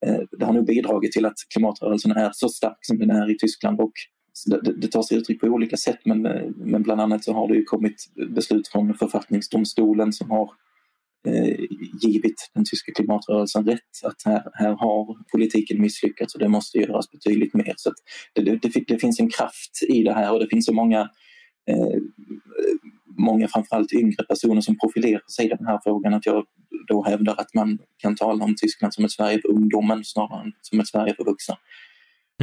Eh, 0.05 0.19
det 0.31 0.45
har 0.45 0.53
nog 0.53 0.65
bidragit 0.65 1.11
till 1.11 1.25
att 1.25 1.37
klimatrörelsen 1.53 2.11
är 2.11 2.31
så 2.33 2.49
stark 2.49 2.77
som 2.81 2.99
den 2.99 3.09
är 3.09 3.31
i 3.31 3.37
Tyskland 3.37 3.79
och 3.79 3.93
det, 4.45 4.73
det 4.81 4.87
tar 4.87 5.01
sig 5.01 5.17
uttryck 5.17 5.41
på 5.41 5.47
olika 5.47 5.77
sätt 5.77 5.99
men, 6.05 6.25
eh, 6.25 6.49
men 6.55 6.83
bland 6.83 7.01
annat 7.01 7.23
så 7.23 7.33
har 7.33 7.47
det 7.47 7.55
ju 7.55 7.63
kommit 7.63 8.05
beslut 8.29 8.67
från 8.67 8.93
författningsdomstolen 8.93 10.13
som 10.13 10.31
har 10.31 10.51
eh, 11.27 11.59
givit 12.01 12.51
den 12.53 12.65
tyska 12.65 12.91
klimatrörelsen 12.91 13.65
rätt 13.65 14.03
att 14.03 14.21
här, 14.25 14.43
här 14.53 14.71
har 14.71 15.17
politiken 15.31 15.81
misslyckats 15.81 16.33
och 16.33 16.39
det 16.39 16.49
måste 16.49 16.77
göras 16.77 17.11
betydligt 17.11 17.53
mer. 17.53 17.73
Så 17.77 17.93
det, 18.33 18.41
det, 18.41 18.83
det, 18.87 18.97
finns 18.99 19.19
en 19.19 19.29
kraft 19.29 19.83
i 19.89 20.03
det 20.03 20.13
här 20.13 20.33
och 20.33 20.39
det 20.39 20.47
finns 20.47 20.65
så 20.65 20.73
många 20.73 21.09
eh, 21.69 21.97
många 23.17 23.47
framförallt 23.47 23.93
yngre 23.93 24.23
personer 24.23 24.61
som 24.61 24.77
profilerar 24.79 25.21
sig 25.35 25.45
i 25.45 25.49
den 25.49 25.67
här 25.67 25.79
frågan 25.83 26.13
att 26.13 26.25
jag 26.25 26.45
då 26.87 27.03
hävdar 27.03 27.35
att 27.37 27.53
man 27.53 27.79
kan 27.97 28.15
tala 28.15 28.43
om 28.43 28.55
Tyskland 28.55 28.93
som 28.93 29.05
ett 29.05 29.11
Sverige 29.11 29.41
för 29.41 29.49
ungdomen 29.49 30.03
snarare 30.03 30.41
än 30.41 30.51
som 30.61 30.79
ett 30.79 30.87
Sverige 30.87 31.15
för 31.15 31.25
vuxna. 31.25 31.57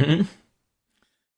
Mm. 0.01 0.25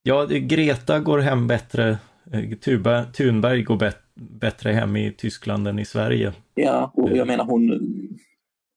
Ja, 0.03 0.25
Greta 0.25 0.99
går 0.99 1.19
hem 1.19 1.47
bättre, 1.47 1.97
eh, 2.31 2.57
Tuba, 2.57 3.05
Thunberg 3.05 3.63
går 3.63 3.77
bet, 3.77 3.97
bättre 4.15 4.71
hem 4.71 4.95
i 4.95 5.11
Tyskland 5.11 5.67
än 5.67 5.79
i 5.79 5.86
Sverige. 5.86 6.34
Ja, 6.55 6.91
och 6.93 7.17
jag 7.17 7.27
menar 7.27 7.45
hon, 7.45 7.71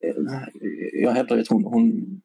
eh, 0.05 0.43
jag 1.03 1.11
hävdar 1.11 1.39
att 1.39 1.49
hon, 1.49 1.65
hon 1.65 2.21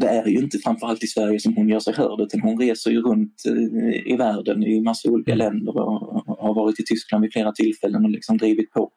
det 0.00 0.08
är 0.08 0.26
ju 0.26 0.38
inte 0.38 0.58
framförallt 0.58 1.04
i 1.04 1.06
Sverige 1.06 1.40
som 1.40 1.56
hon 1.56 1.68
gör 1.68 1.80
sig 1.80 1.94
hörd 1.94 2.20
utan 2.20 2.40
hon 2.40 2.60
reser 2.60 2.90
ju 2.90 3.02
runt 3.02 3.42
eh, 3.46 4.12
i 4.12 4.16
världen 4.16 4.62
i 4.62 4.80
massa 4.80 5.08
olika 5.08 5.32
mm. 5.32 5.46
länder 5.46 5.76
och 5.78 6.38
har 6.38 6.54
varit 6.54 6.80
i 6.80 6.84
Tyskland 6.84 7.22
vid 7.22 7.32
flera 7.32 7.52
tillfällen 7.52 8.04
och 8.04 8.10
liksom 8.10 8.38
drivit 8.38 8.70
på 8.70 8.90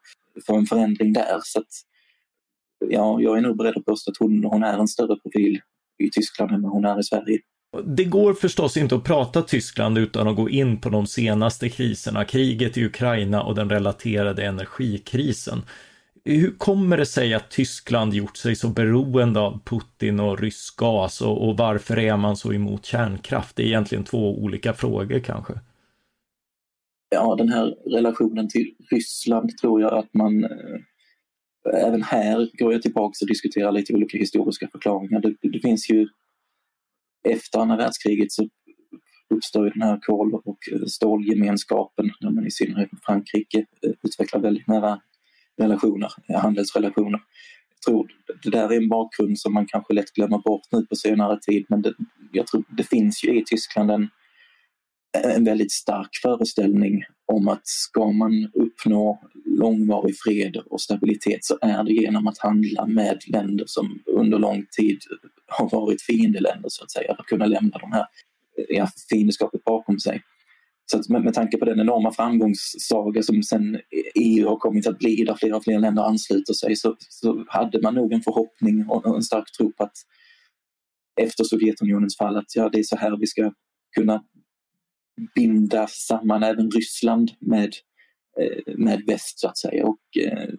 för 0.45 0.57
en 0.57 0.65
förändring 0.65 1.13
där. 1.13 1.39
Så 1.43 1.59
att, 1.59 1.67
ja, 2.89 3.21
jag 3.21 3.37
är 3.37 3.41
nog 3.41 3.57
beredd 3.57 3.77
att 3.77 3.85
påstå 3.85 4.11
att 4.11 4.17
hon, 4.17 4.43
hon 4.43 4.63
är 4.63 4.77
en 4.77 4.87
större 4.87 5.15
profil 5.15 5.59
i 6.03 6.09
Tyskland 6.09 6.51
än 6.51 6.61
vad 6.61 6.71
hon 6.71 6.85
är 6.85 6.99
i 6.99 7.03
Sverige. 7.03 7.39
Det 7.85 8.03
går 8.03 8.33
förstås 8.33 8.77
inte 8.77 8.95
att 8.95 9.03
prata 9.03 9.41
Tyskland 9.41 9.97
utan 9.97 10.27
att 10.27 10.35
gå 10.35 10.49
in 10.49 10.81
på 10.81 10.89
de 10.89 11.07
senaste 11.07 11.69
kriserna, 11.69 12.25
kriget 12.25 12.77
i 12.77 12.85
Ukraina 12.85 13.43
och 13.43 13.55
den 13.55 13.69
relaterade 13.69 14.45
energikrisen. 14.45 15.61
Hur 16.25 16.57
kommer 16.57 16.97
det 16.97 17.05
sig 17.05 17.33
att 17.33 17.51
Tyskland 17.51 18.13
gjort 18.13 18.37
sig 18.37 18.55
så 18.55 18.69
beroende 18.69 19.39
av 19.39 19.59
Putin 19.65 20.19
och 20.19 20.39
rysk 20.39 20.77
gas 20.77 21.21
och, 21.21 21.49
och 21.49 21.57
varför 21.57 21.99
är 21.99 22.17
man 22.17 22.35
så 22.35 22.53
emot 22.53 22.85
kärnkraft? 22.85 23.55
Det 23.55 23.63
är 23.63 23.67
egentligen 23.67 24.03
två 24.03 24.37
olika 24.43 24.73
frågor 24.73 25.19
kanske. 25.19 25.53
Ja, 27.09 27.35
den 27.35 27.49
här 27.49 27.65
relationen 27.85 28.49
till 28.49 28.75
Ryssland 28.91 29.57
tror 29.57 29.81
jag 29.81 29.93
att 29.93 30.13
man 30.13 30.43
eh, 30.43 30.79
Även 31.71 32.03
här 32.03 32.49
går 32.53 32.73
jag 32.73 32.81
tillbaka 32.81 33.13
och 33.21 33.27
diskuterar 33.27 33.71
lite 33.71 33.93
olika 33.93 34.17
historiska 34.17 34.67
förklaringar. 34.71 35.21
Det, 35.21 35.35
det 35.41 35.59
finns 35.59 35.89
ju 35.89 36.07
efter 37.23 37.59
andra 37.59 37.77
världskriget 37.77 38.31
så 38.31 38.49
uppstår 39.35 39.63
den 39.63 39.81
här 39.81 39.99
kol 40.01 40.33
och 40.33 40.57
stålgemenskapen 40.87 42.11
där 42.19 42.29
man 42.29 42.47
i 42.47 42.51
synnerhet 42.51 42.91
med 42.91 43.01
Frankrike 43.03 43.57
eh, 43.59 43.91
utvecklar 44.03 44.39
väldigt 44.39 44.67
nära 44.67 45.01
relationer, 45.61 46.11
eh, 46.29 46.39
handelsrelationer. 46.39 47.19
Jag 47.69 47.81
tror 47.85 48.07
det 48.43 48.49
där 48.49 48.71
är 48.71 48.77
en 48.77 48.89
bakgrund 48.89 49.39
som 49.39 49.53
man 49.53 49.65
kanske 49.65 49.93
lätt 49.93 50.13
glömmer 50.13 50.37
bort 50.37 50.61
nu 50.71 50.85
på 50.85 50.95
senare 50.95 51.39
tid 51.39 51.65
men 51.69 51.81
det, 51.81 51.93
jag 52.31 52.47
tror 52.47 52.63
det 52.77 52.83
finns 52.83 53.23
ju 53.23 53.39
i 53.39 53.43
Tyskland 53.45 53.91
en, 53.91 54.09
en 55.23 55.45
väldigt 55.45 55.71
stark 55.71 56.09
föreställning 56.21 57.03
om 57.25 57.47
att 57.47 57.67
ska 57.67 58.11
man 58.11 58.51
uppnå 58.53 59.19
långvarig 59.45 60.15
fred 60.17 60.57
och 60.57 60.81
stabilitet 60.81 61.43
så 61.45 61.57
är 61.61 61.83
det 61.83 61.93
genom 61.93 62.27
att 62.27 62.37
handla 62.37 62.85
med 62.85 63.21
länder 63.27 63.65
som 63.67 64.03
under 64.05 64.39
lång 64.39 64.65
tid 64.77 64.99
har 65.47 65.69
varit 65.69 66.01
fiendeländer 66.01 66.69
så 66.69 66.83
att 66.83 66.91
säga, 66.91 67.15
att 67.17 67.25
kunna 67.25 67.45
lämna 67.45 67.77
de 67.77 67.91
här 67.91 68.05
eh, 68.57 68.77
ja, 68.77 68.87
fiendeskapet 69.09 69.63
bakom 69.63 69.99
sig. 69.99 70.21
Så 70.85 70.99
att 70.99 71.09
med, 71.09 71.23
med 71.23 71.33
tanke 71.33 71.57
på 71.57 71.65
den 71.65 71.79
enorma 71.79 72.11
framgångssaga 72.11 73.23
som 73.23 73.43
sen 73.43 73.79
EU 74.15 74.47
har 74.47 74.57
kommit 74.57 74.87
att 74.87 74.99
bli, 74.99 75.23
där 75.23 75.35
fler 75.35 75.53
och 75.53 75.63
fler 75.63 75.79
länder 75.79 76.03
ansluter 76.03 76.53
sig, 76.53 76.75
så, 76.75 76.95
så 76.99 77.45
hade 77.47 77.81
man 77.81 77.95
nog 77.95 78.13
en 78.13 78.21
förhoppning 78.21 78.85
och 78.89 79.15
en 79.15 79.23
stark 79.23 79.51
tro 79.57 79.73
på 79.73 79.83
att 79.83 79.97
efter 81.21 81.43
Sovjetunionens 81.43 82.17
fall 82.17 82.37
att 82.37 82.55
ja, 82.55 82.69
det 82.69 82.79
är 82.79 82.83
så 82.83 82.97
här 82.97 83.17
vi 83.19 83.27
ska 83.27 83.53
kunna 83.95 84.23
binda 85.35 85.87
samman 85.87 86.43
även 86.43 86.71
Ryssland 86.71 87.31
med, 87.39 87.73
eh, 88.39 88.75
med 88.77 89.03
väst 89.07 89.39
så 89.39 89.47
att 89.47 89.57
säga 89.57 89.85
och, 89.85 90.17
eh, 90.19 90.49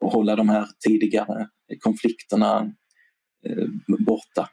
och 0.00 0.12
hålla 0.12 0.36
de 0.36 0.48
här 0.48 0.66
tidigare 0.88 1.48
konflikterna 1.78 2.72
eh, 3.46 3.66
borta. 4.06 4.48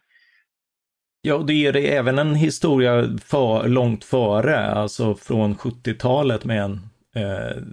Ja, 1.28 1.36
och 1.36 1.46
det 1.46 1.54
ger 1.54 1.74
dig 1.74 1.88
även 1.88 2.20
en 2.20 2.36
historia 2.36 3.18
för, 3.24 3.68
långt 3.68 4.04
före, 4.04 4.66
alltså 4.66 5.16
från 5.16 5.56
70-talet 5.56 6.46
med 6.46 6.64
en 6.64 6.80
eh, 7.16 7.64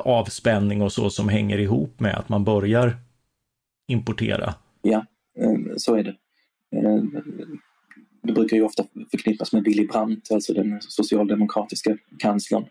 avspänning 0.00 0.82
och 0.82 0.92
så 0.92 1.10
som 1.10 1.28
hänger 1.28 1.58
ihop 1.58 2.00
med 2.00 2.14
att 2.14 2.28
man 2.28 2.44
börjar 2.44 2.96
importera. 3.88 4.54
Ja, 4.82 5.06
eh, 5.38 5.76
så 5.76 5.94
är 5.94 6.04
det 6.04 6.16
eh, 6.76 7.02
det 8.22 8.32
brukar 8.32 8.56
ju 8.56 8.62
ofta 8.62 8.84
förknippas 9.10 9.52
med 9.52 9.64
Willy 9.64 9.86
Brandt, 9.86 10.32
alltså 10.32 10.54
den 10.54 10.80
socialdemokratiska 10.80 11.98
kanslern 12.18 12.64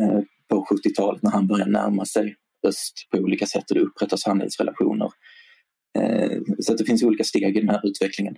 eh, 0.00 0.20
på 0.48 0.66
70-talet 0.70 1.22
när 1.22 1.30
han 1.30 1.46
börjar 1.46 1.66
närma 1.66 2.04
sig 2.04 2.36
öst 2.66 3.08
på 3.10 3.18
olika 3.18 3.46
sätt 3.46 3.70
och 3.70 3.76
det 3.76 3.82
upprättas 3.82 4.24
handelsrelationer. 4.24 5.10
Så 6.58 6.72
att 6.72 6.78
det 6.78 6.84
finns 6.84 7.02
olika 7.02 7.24
steg 7.24 7.56
i 7.56 7.60
den 7.60 7.68
här 7.68 7.86
utvecklingen. 7.86 8.36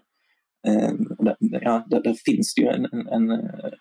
Ehm, 0.67 1.07
ja, 1.39 1.87
där, 1.91 2.03
där 2.03 2.15
finns 2.15 2.55
det 2.55 2.61
ju 2.61 2.69
en, 2.69 2.85
en, 3.09 3.31
eh, 3.31 3.73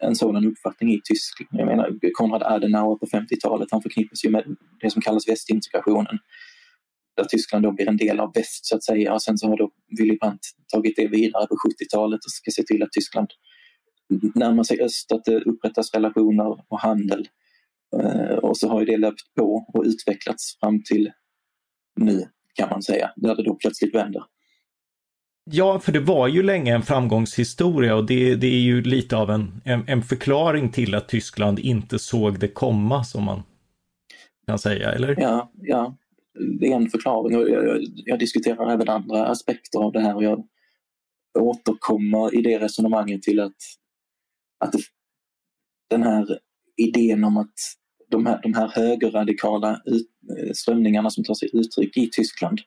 en 0.00 0.16
sådan 0.16 0.46
uppfattning 0.46 0.92
i 0.92 1.00
Tyskland. 1.04 1.60
Jag 1.60 1.66
menar, 1.66 1.98
Konrad 2.12 2.42
Adenauer 2.42 2.96
på 2.96 3.06
50-talet 3.06 3.68
han 3.70 3.82
förknippas 3.82 4.24
ju 4.24 4.30
med 4.30 4.56
det 4.80 4.90
som 4.90 5.02
kallas 5.02 5.28
västintegrationen 5.28 6.18
där 7.16 7.24
Tyskland 7.24 7.64
då 7.64 7.72
blir 7.72 7.88
en 7.88 7.96
del 7.96 8.20
av 8.20 8.32
väst 8.34 8.66
så 8.66 8.76
att 8.76 8.84
säga. 8.84 9.14
Och 9.14 9.22
sen 9.22 9.38
så 9.38 9.48
har 9.48 9.56
då 9.56 9.70
Willy 9.98 10.16
Brandt 10.16 10.40
tagit 10.72 10.96
det 10.96 11.06
vidare 11.06 11.46
på 11.46 11.54
70-talet 11.54 12.24
och 12.24 12.30
ska 12.30 12.50
se 12.50 12.62
till 12.62 12.82
att 12.82 12.92
Tyskland 12.92 13.28
närmar 14.34 14.62
sig 14.62 14.80
öst, 14.80 15.12
att 15.12 15.24
det 15.24 15.40
upprättas 15.40 15.94
relationer 15.94 16.64
och 16.68 16.80
handel. 16.80 17.28
Eh, 17.96 18.36
och 18.36 18.56
så 18.56 18.68
har 18.68 18.80
ju 18.80 18.86
det 18.86 18.96
löpt 18.96 19.34
på 19.38 19.66
och 19.74 19.84
utvecklats 19.84 20.58
fram 20.60 20.82
till 20.82 21.12
nu 21.96 22.28
kan 22.54 22.68
man 22.68 22.82
säga, 22.82 23.10
där 23.16 23.36
det 23.36 23.42
då 23.42 23.54
plötsligt 23.54 23.94
vänder. 23.94 24.22
Ja, 25.50 25.78
för 25.78 25.92
det 25.92 26.00
var 26.00 26.28
ju 26.28 26.42
länge 26.42 26.74
en 26.74 26.82
framgångshistoria 26.82 27.96
och 27.96 28.06
det, 28.06 28.34
det 28.34 28.46
är 28.46 28.60
ju 28.60 28.82
lite 28.82 29.16
av 29.16 29.30
en, 29.30 29.60
en, 29.64 29.84
en, 29.88 30.02
förklaring 30.02 30.72
till 30.72 30.94
att 30.94 31.08
Tyskland 31.08 31.58
inte 31.58 31.98
såg 31.98 32.38
det 32.38 32.48
komma 32.48 33.04
som 33.04 33.24
man 33.24 33.42
kan 34.46 34.58
säga, 34.58 34.92
eller? 34.92 35.20
Ja, 35.20 35.52
ja 35.54 35.96
det 36.60 36.66
är 36.66 36.76
en 36.76 36.90
förklaring. 36.90 37.32
Jag, 37.32 37.50
jag, 37.50 37.82
jag, 37.94 38.18
diskuterar 38.18 38.72
även 38.72 38.88
andra 38.88 39.26
aspekter 39.26 39.78
av 39.78 39.92
det 39.92 40.00
här 40.00 40.16
och 40.16 40.24
jag 40.24 40.46
återkommer 41.38 42.34
i 42.34 42.42
det 42.42 42.58
resonemanget 42.58 43.22
till 43.22 43.40
att, 43.40 43.56
att 44.64 44.72
det, 44.72 44.78
den 45.90 46.02
här 46.02 46.38
idén 46.76 47.24
om 47.24 47.36
att 47.36 47.54
de 48.08 48.26
här, 48.26 48.40
de 48.42 48.54
här 48.54 48.68
högerradikala 48.68 49.82
ut, 49.84 50.08
eh, 50.38 50.52
strömningarna 50.52 51.10
som 51.10 51.24
tar 51.24 51.34
sig 51.34 51.50
uttryck 51.52 51.96
i 51.96 52.10
Tyskland 52.10 52.60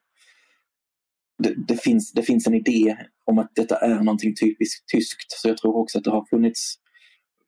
det, 1.37 1.53
det, 1.67 1.81
finns, 1.81 2.11
det 2.11 2.23
finns 2.23 2.47
en 2.47 2.53
idé 2.53 2.97
om 3.25 3.39
att 3.39 3.51
detta 3.55 3.75
är 3.75 3.95
någonting 3.95 4.35
typiskt 4.35 4.89
tyskt. 4.89 5.31
Så 5.31 5.47
jag 5.47 5.57
tror 5.57 5.75
också 5.75 5.97
att 5.97 6.03
det 6.03 6.11
har 6.11 6.25
funnits, 6.29 6.75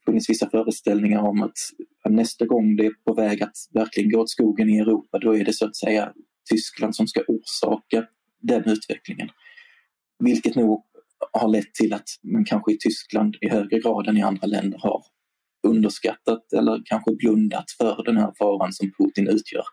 funnits 0.06 0.30
vissa 0.30 0.50
föreställningar 0.50 1.22
om 1.22 1.44
att 1.44 1.58
nästa 2.10 2.46
gång 2.46 2.76
det 2.76 2.86
är 2.86 2.94
på 3.06 3.14
väg 3.14 3.44
att 3.44 3.56
verkligen 3.74 4.12
gå 4.12 4.20
åt 4.20 4.30
skogen 4.30 4.70
i 4.70 4.80
Europa, 4.80 5.20
då 5.20 5.38
är 5.38 5.46
det 5.46 5.54
så 5.54 5.66
att 5.66 5.76
säga 5.76 6.14
Tyskland 6.52 6.96
som 6.96 7.08
ska 7.08 7.22
orsaka 7.28 8.06
den 8.42 8.64
utvecklingen. 8.70 9.30
Vilket 10.24 10.56
nog 10.56 10.84
har 11.32 11.50
lett 11.50 11.74
till 11.74 11.94
att 11.94 12.10
man 12.24 12.46
kanske 12.46 12.74
i 12.74 12.78
Tyskland 12.78 13.38
i 13.42 13.50
högre 13.50 13.80
grad 13.80 14.08
än 14.08 14.18
i 14.18 14.22
andra 14.22 14.48
länder 14.48 14.80
har 14.80 15.04
underskattat 15.68 16.54
eller 16.54 16.82
kanske 16.86 17.12
blundat 17.12 17.66
för 17.78 18.04
den 18.06 18.18
här 18.18 18.34
faran 18.38 18.74
som 18.74 18.92
Putin 18.98 19.28
utgör. 19.28 19.64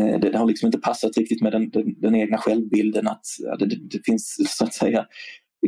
Eh, 0.00 0.20
det, 0.20 0.30
det 0.30 0.38
har 0.38 0.46
liksom 0.46 0.66
inte 0.66 0.78
passat 0.78 1.16
riktigt 1.16 1.42
med 1.42 1.52
den, 1.52 1.70
den, 1.70 2.00
den 2.00 2.14
egna 2.14 2.38
självbilden 2.38 3.08
att 3.08 3.26
det, 3.58 3.66
det, 3.66 4.04
finns 4.04 4.36
så 4.48 4.64
att 4.64 4.74
säga 4.74 5.06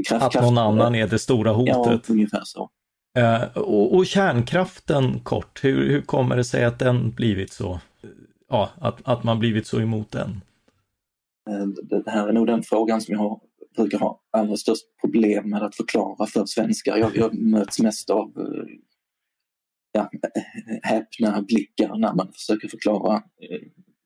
kraft, 0.09 0.37
Att 0.37 0.43
någon 0.43 0.59
annan 0.59 0.95
är 0.95 1.07
det 1.07 1.19
stora 1.19 1.53
hotet. 1.53 1.75
Ja, 1.77 2.01
ungefär 2.09 2.43
så. 2.45 2.71
Uh, 3.19 3.59
och, 3.59 3.95
och, 3.95 4.07
kärnkraften 4.07 5.21
kort, 5.21 5.65
hur, 5.65 5.89
hur 5.89 6.03
kommer 6.03 6.37
det 6.37 6.45
sig 6.45 6.65
att 6.65 6.79
den 6.79 7.11
blivit 7.11 7.53
så, 7.53 7.81
ja, 8.49 8.71
att, 8.81 9.01
att 9.05 9.25
man 9.25 9.39
blivit 9.39 9.67
så 9.67 9.81
emot 9.81 10.13
den? 10.13 10.41
Uh, 11.51 11.67
det 11.83 12.11
här 12.11 12.29
är 12.29 12.33
nog 12.33 12.47
den 12.47 12.63
frågan 12.63 13.01
som 13.01 13.13
jag 13.13 13.19
har, 13.19 13.41
brukar 13.77 13.99
ha 13.99 14.21
allra 14.33 14.57
störst 14.57 14.85
problem 15.01 15.51
med 15.51 15.63
att 15.63 15.75
förklara 15.75 16.27
för 16.27 16.47
svenskar. 16.47 16.97
Jag, 16.97 17.17
jag 17.17 17.35
möts 17.35 17.81
mest 17.81 18.11
av 18.11 18.33
ja, 19.93 20.11
häpna 20.83 21.43
blickar 21.43 21.99
när 21.99 22.15
man 22.15 22.33
försöker 22.33 22.69
förklara 22.69 23.23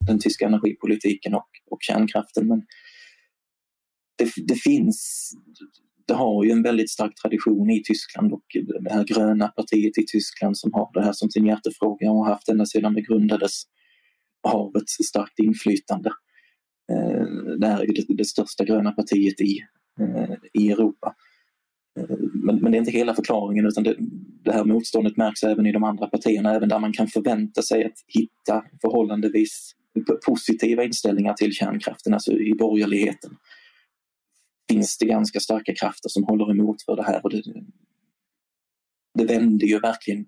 den 0.07 0.19
tyska 0.19 0.47
energipolitiken 0.47 1.35
och, 1.35 1.49
och 1.71 1.79
kärnkraften. 1.81 2.49
Men 2.49 2.63
det, 4.19 4.33
det 4.47 4.55
finns 4.55 5.31
det 6.07 6.15
har 6.15 6.45
ju 6.45 6.51
en 6.51 6.63
väldigt 6.63 6.91
stark 6.91 7.15
tradition 7.15 7.71
i 7.71 7.83
Tyskland 7.83 8.33
och 8.33 8.45
det 8.81 8.93
här 8.93 9.05
gröna 9.05 9.49
partiet 9.49 9.99
i 9.99 10.07
Tyskland 10.07 10.59
som 10.59 10.73
har 10.73 10.91
det 10.95 11.05
här 11.05 11.13
som 11.13 11.31
sin 11.31 11.47
hjärtefråga 11.47 12.11
och 12.11 12.17
har 12.17 12.33
haft 12.33 12.49
ända 12.49 12.67
sedan 12.67 12.95
det 12.95 13.01
grundades 13.01 13.63
har 14.43 14.77
ett 14.77 15.07
starkt 15.07 15.39
inflytande. 15.39 16.11
Eh, 16.93 17.25
det 17.59 17.67
här 17.67 17.83
är 17.83 17.87
det, 17.87 18.15
det 18.15 18.25
största 18.25 18.65
gröna 18.65 18.93
partiet 18.93 19.41
i, 19.41 19.59
eh, 20.01 20.35
i 20.53 20.71
Europa. 20.71 21.15
Eh, 22.01 22.17
men, 22.45 22.57
men, 22.57 22.73
det 22.73 22.79
är 22.79 22.81
inte 22.81 22.91
hela 22.91 23.15
förklaringen 23.15 23.67
utan 23.67 23.85
det, 23.85 23.97
det 24.45 24.53
här 24.53 24.65
motståndet 24.65 25.17
märks 25.17 25.43
även 25.43 25.67
i 25.67 25.73
de 25.73 25.85
andra 25.85 26.07
partierna, 26.07 26.55
även 26.55 26.69
där 26.69 26.79
man 26.79 26.93
kan 26.93 27.09
förvänta 27.09 27.63
sig 27.63 27.85
att 27.85 27.99
hitta 28.07 28.65
förhållandevis 28.83 29.75
positiva 30.27 30.85
inställningar 30.85 31.35
till 31.35 31.53
kärnkraften, 31.53 32.15
alltså 32.15 32.33
i 32.33 32.55
borgerligheten 32.55 33.37
finns 34.71 34.99
det 34.99 35.07
ganska 35.07 35.41
starka 35.41 35.75
krafter 35.75 36.09
som 36.09 36.25
håller 36.25 36.51
emot 36.51 36.83
för 36.83 36.97
det 36.97 37.03
här. 37.03 37.21
Och 37.25 37.31
det, 37.31 37.43
det 39.19 39.25
vände 39.25 39.67
ju 39.67 39.81
verkligen 39.81 40.21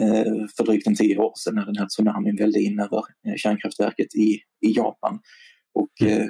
eh, 0.00 0.46
för 0.56 0.64
drygt 0.64 0.86
en 0.86 0.96
tio 0.96 1.18
år 1.18 1.32
sedan 1.36 1.54
när 1.54 1.66
den 1.66 1.76
här 1.76 1.86
tsunamin 1.86 2.36
välde 2.36 2.60
in 2.60 2.80
över 2.80 3.02
eh, 3.26 3.34
kärnkraftverket 3.36 4.14
i, 4.14 4.28
i 4.66 4.72
Japan. 4.76 5.20
Och 5.74 6.02
mm. 6.02 6.20
eh, 6.20 6.28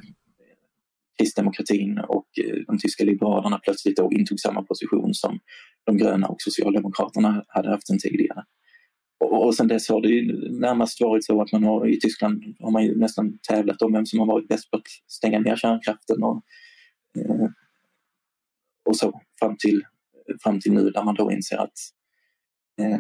kristdemokratin 1.19 1.99
och 1.99 2.29
eh, 2.45 2.57
de 2.67 2.79
tyska 2.79 3.05
liberalerna 3.05 3.59
plötsligt 3.59 3.97
då 3.97 4.13
intog 4.13 4.41
samma 4.41 4.63
position 4.63 5.15
som 5.15 5.41
de 5.87 5.97
gröna 5.97 6.27
och 6.27 6.43
socialdemokraterna 6.43 7.45
hade 7.49 7.71
haft 7.71 7.87
sen 7.87 7.99
tidigare. 7.99 8.45
Och, 9.21 9.47
och 9.47 9.55
sen 9.55 9.69
dess 9.69 9.89
har 9.89 10.01
det 10.01 10.09
ju 10.09 10.51
närmast 10.51 11.01
varit 11.01 11.25
så 11.25 11.43
att 11.43 11.53
man 11.53 11.65
har 11.65 11.87
i 11.89 12.01
Tyskland 12.01 12.45
har 12.61 12.71
man 12.71 12.85
ju 12.85 12.99
nästan 12.99 13.39
tävlat 13.49 13.83
om 13.83 13.93
vem 13.93 14.07
som 14.07 14.19
har 14.19 14.27
varit 14.27 14.49
bäst 14.49 14.71
på 14.71 14.77
att 14.77 14.87
stänga 15.09 15.39
ner 15.39 15.57
kärnkraften 15.57 16.23
och, 16.23 16.43
eh, 17.19 17.49
och 18.85 18.97
så 18.97 19.21
fram 19.39 19.57
till, 19.57 19.83
fram 20.43 20.61
till 20.61 20.73
nu 20.73 20.91
där 20.91 21.05
man 21.05 21.15
då 21.15 21.33
inser 21.33 21.57
att 21.57 21.79
eh, 22.81 22.99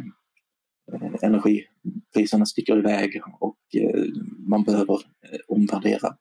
energipriserna 1.22 2.46
sticker 2.46 2.78
iväg 2.78 3.20
och 3.40 3.58
eh, 3.74 4.04
man 4.38 4.64
behöver 4.64 4.94
eh, 4.94 5.38
omvärdera 5.48 6.16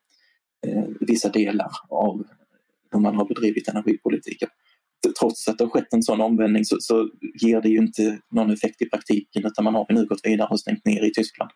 eh, 0.67 0.85
vissa 0.99 1.29
delar 1.29 1.71
av 1.89 2.25
hur 2.91 2.99
man 2.99 3.15
har 3.15 3.25
bedrivit 3.25 3.67
energipolitiken 3.67 4.49
trots 5.19 5.47
att 5.47 5.57
det 5.57 5.63
har 5.63 5.69
skett 5.71 5.93
en 5.93 6.03
sån 6.03 6.21
omvändning 6.21 6.65
så, 6.65 6.77
så 6.79 7.09
ger 7.41 7.61
det 7.61 7.69
ju 7.69 7.77
inte 7.77 8.19
någon 8.31 8.51
effekt 8.51 8.81
i 8.81 8.89
praktiken 8.89 9.45
utan 9.45 9.63
man 9.63 9.75
har 9.75 9.85
nu 9.89 10.05
gått 10.05 10.21
vidare 10.23 10.47
och 10.51 10.59
stängt 10.59 10.85
ner 10.85 11.05
i 11.05 11.11
Tyskland. 11.11 11.51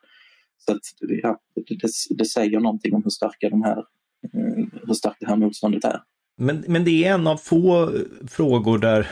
Så 0.65 0.71
att, 0.71 0.79
ja, 0.99 1.39
det, 1.55 1.75
det, 1.75 1.89
det 2.09 2.25
säger 2.25 2.59
någonting 2.59 2.93
om 2.93 3.03
hur 3.03 3.09
starka 3.09 3.49
de 3.49 3.63
här, 3.63 3.77
eh, 3.77 4.65
hur 4.87 4.93
starkt 4.93 5.17
det 5.19 5.27
här 5.27 5.35
motståndet 5.35 5.83
är. 5.83 6.01
Men, 6.37 6.63
men 6.67 6.85
det 6.85 7.05
är 7.05 7.13
en 7.13 7.27
av 7.27 7.37
få 7.37 7.91
frågor 8.27 8.77
där 8.77 9.07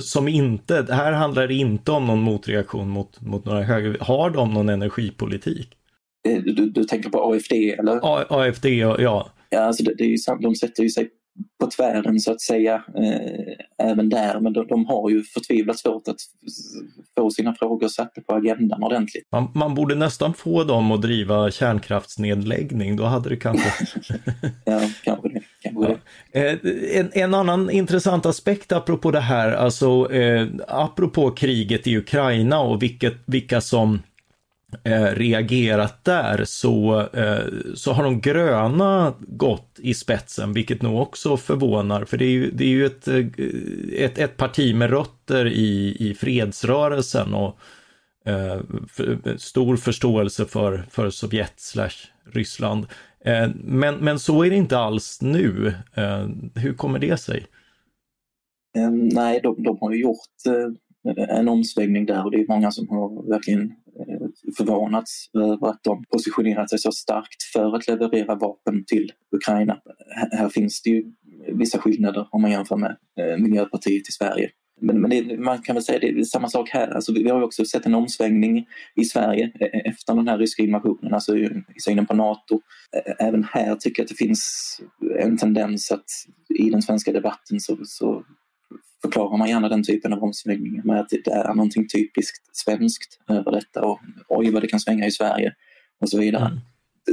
som 0.00 0.28
inte, 0.28 0.86
här 0.90 1.12
handlar 1.12 1.48
det 1.48 1.54
inte 1.54 1.92
om 1.92 2.06
någon 2.06 2.22
motreaktion 2.22 2.88
mot, 2.88 3.20
mot 3.20 3.44
några 3.44 3.62
höger, 3.62 3.98
har 4.00 4.30
de 4.30 4.54
någon 4.54 4.68
energipolitik? 4.68 5.68
Eh, 6.28 6.42
du, 6.42 6.70
du 6.70 6.84
tänker 6.84 7.10
på 7.10 7.32
AFD 7.32 7.52
eller? 7.52 8.00
A, 8.02 8.24
AFD, 8.28 8.66
ja. 8.66 9.30
Ja, 9.50 9.60
alltså 9.60 9.84
det, 9.84 9.94
det 9.94 10.04
är 10.04 10.08
ju, 10.08 10.18
de 10.40 10.54
sätter 10.54 10.82
ju 10.82 10.88
sig 10.88 11.10
på 11.60 11.66
tvären 11.66 12.20
så 12.20 12.32
att 12.32 12.40
säga 12.40 12.74
eh, 12.74 13.88
även 13.90 14.08
där. 14.08 14.40
Men 14.40 14.52
de, 14.52 14.66
de, 14.66 14.86
har 14.86 15.10
ju 15.10 15.22
förtvivlat 15.22 15.78
svårt 15.78 16.08
att 16.08 16.16
få 17.18 17.30
sina 17.30 17.54
frågor 17.54 17.88
satta 17.88 18.20
på 18.20 18.34
agendan 18.34 18.82
ordentligt. 18.82 19.24
Man, 19.32 19.48
man 19.54 19.74
borde 19.74 19.94
nästan 19.94 20.34
få 20.34 20.64
dem 20.64 20.92
att 20.92 21.02
driva 21.02 21.50
kärnkraftsnedläggning, 21.50 22.96
då 22.96 23.04
hade 23.04 23.28
det 23.28 23.36
kanske... 23.36 23.68
ja, 24.64 24.80
kanske 25.04 25.28
det. 25.28 25.40
Kanske 25.62 25.96
ja. 26.32 26.40
Eh, 26.40 26.58
en, 26.96 27.10
en, 27.12 27.34
annan 27.34 27.70
intressant 27.70 28.26
aspekt 28.26 28.72
apropå 28.72 29.10
det 29.10 29.20
här, 29.20 29.52
alltså 29.52 30.12
eh, 30.12 30.46
apropå 30.68 31.30
kriget 31.30 31.86
i 31.86 31.96
Ukraina 31.96 32.60
och 32.60 32.82
vilket, 32.82 33.14
vilka 33.26 33.60
som 33.60 33.98
eh, 34.84 35.04
reagerat 35.04 36.04
där 36.04 36.44
så, 36.44 37.00
eh, 37.12 37.44
så 37.74 37.92
har 37.92 38.04
de 38.04 38.20
gröna 38.20 39.14
gått 39.18 39.78
i 39.78 39.94
spetsen, 39.94 40.52
vilket 40.52 40.82
nog 40.82 41.00
också 41.00 41.36
förvånar, 41.36 42.04
för 42.04 42.16
det 42.16 42.24
är 42.24 42.30
ju, 42.30 42.50
det 42.50 42.64
är 42.64 42.68
ju 42.68 42.86
ett, 42.86 43.08
eh, 43.08 43.26
ett, 44.04 44.18
ett 44.18 44.36
parti 44.36 44.74
med 44.74 44.90
rötter 44.90 45.46
i, 45.46 45.96
i 46.00 46.14
fredsrörelsen 46.14 47.34
och 47.34 47.58
eh, 48.24 48.60
för, 48.88 49.36
stor 49.36 49.76
förståelse 49.76 50.44
för, 50.44 50.84
för 50.90 51.10
Sovjet 51.10 51.54
slash 51.56 52.10
Ryssland. 52.32 52.86
Eh, 53.24 53.48
men, 53.54 53.94
men 53.94 54.18
så 54.18 54.44
är 54.44 54.50
det 54.50 54.56
inte 54.56 54.78
alls 54.78 55.18
nu. 55.22 55.74
Eh, 55.94 56.28
hur 56.54 56.74
kommer 56.74 56.98
det 56.98 57.16
sig? 57.16 57.46
nej, 58.92 59.40
de, 59.42 59.62
de 59.62 59.78
har 59.80 59.92
ju 59.92 60.00
gjort 60.00 60.66
en 61.28 61.48
omsvängning 61.48 62.06
där 62.06 62.24
och 62.24 62.30
det 62.30 62.40
är 62.40 62.46
många 62.48 62.70
som 62.70 62.88
har 62.88 63.28
verkligen 63.28 63.72
Eh, 64.08 64.26
förvånats 64.56 65.30
över 65.34 65.66
att 65.68 65.80
de 65.82 66.04
positionerat 66.04 66.70
sig 66.70 66.78
så 66.78 66.92
starkt 66.92 67.42
för 67.52 67.76
att 67.76 67.88
leverera 67.88 68.34
vapen 68.34 68.84
till 68.84 69.12
Ukraina. 69.36 69.78
Här 70.32 70.48
finns 70.48 70.82
det 70.82 70.90
ju 70.90 71.04
vissa 71.52 71.78
skillnader 71.78 72.28
om 72.30 72.42
man 72.42 72.50
jämför 72.50 72.76
med 72.76 72.96
eh, 73.20 73.36
Miljöpartiet 73.38 74.08
i 74.08 74.12
Sverige. 74.12 74.50
Men, 74.80 75.00
men 75.00 75.10
det, 75.10 75.38
man 75.38 75.62
kan 75.62 75.74
väl 75.74 75.82
säga 75.82 75.98
det 75.98 76.08
är 76.08 76.24
samma 76.24 76.48
sak 76.48 76.68
här. 76.70 76.88
Alltså 76.88 77.12
vi, 77.12 77.22
vi 77.22 77.30
har 77.30 77.42
också 77.42 77.64
sett 77.64 77.86
en 77.86 77.94
omsvängning 77.94 78.66
i 78.94 79.04
Sverige 79.04 79.52
e, 79.60 79.64
e, 79.64 79.82
efter 79.84 80.14
den 80.14 80.28
här 80.28 80.38
ryska 80.38 80.62
invasionen, 80.62 81.14
alltså 81.14 81.36
i, 81.36 81.44
i 81.76 81.80
synen 81.80 82.06
på 82.06 82.14
Nato. 82.14 82.60
Även 83.18 83.44
här 83.44 83.74
tycker 83.74 84.02
jag 84.02 84.04
att 84.04 84.08
det 84.08 84.24
finns 84.24 84.80
en 85.18 85.36
tendens 85.36 85.90
att 85.90 86.04
i 86.58 86.70
den 86.70 86.82
svenska 86.82 87.12
debatten 87.12 87.60
så, 87.60 87.78
så 87.84 88.24
förklarar 89.02 89.38
man 89.38 89.48
gärna 89.48 89.68
den 89.68 89.82
typen 89.82 90.12
av 90.12 90.22
omsvängningar 90.22 90.84
med 90.84 91.00
att 91.00 91.08
det 91.08 91.30
är 91.30 91.54
någonting 91.54 91.88
typiskt 91.88 92.56
svenskt 92.56 93.20
över 93.28 93.52
detta 93.52 93.84
och 93.84 94.00
oj 94.28 94.50
vad 94.50 94.62
det 94.62 94.68
kan 94.68 94.80
svänga 94.80 95.06
i 95.06 95.10
Sverige 95.10 95.54
och 96.00 96.10
så 96.10 96.18
vidare. 96.18 96.46
Mm. 96.46 96.58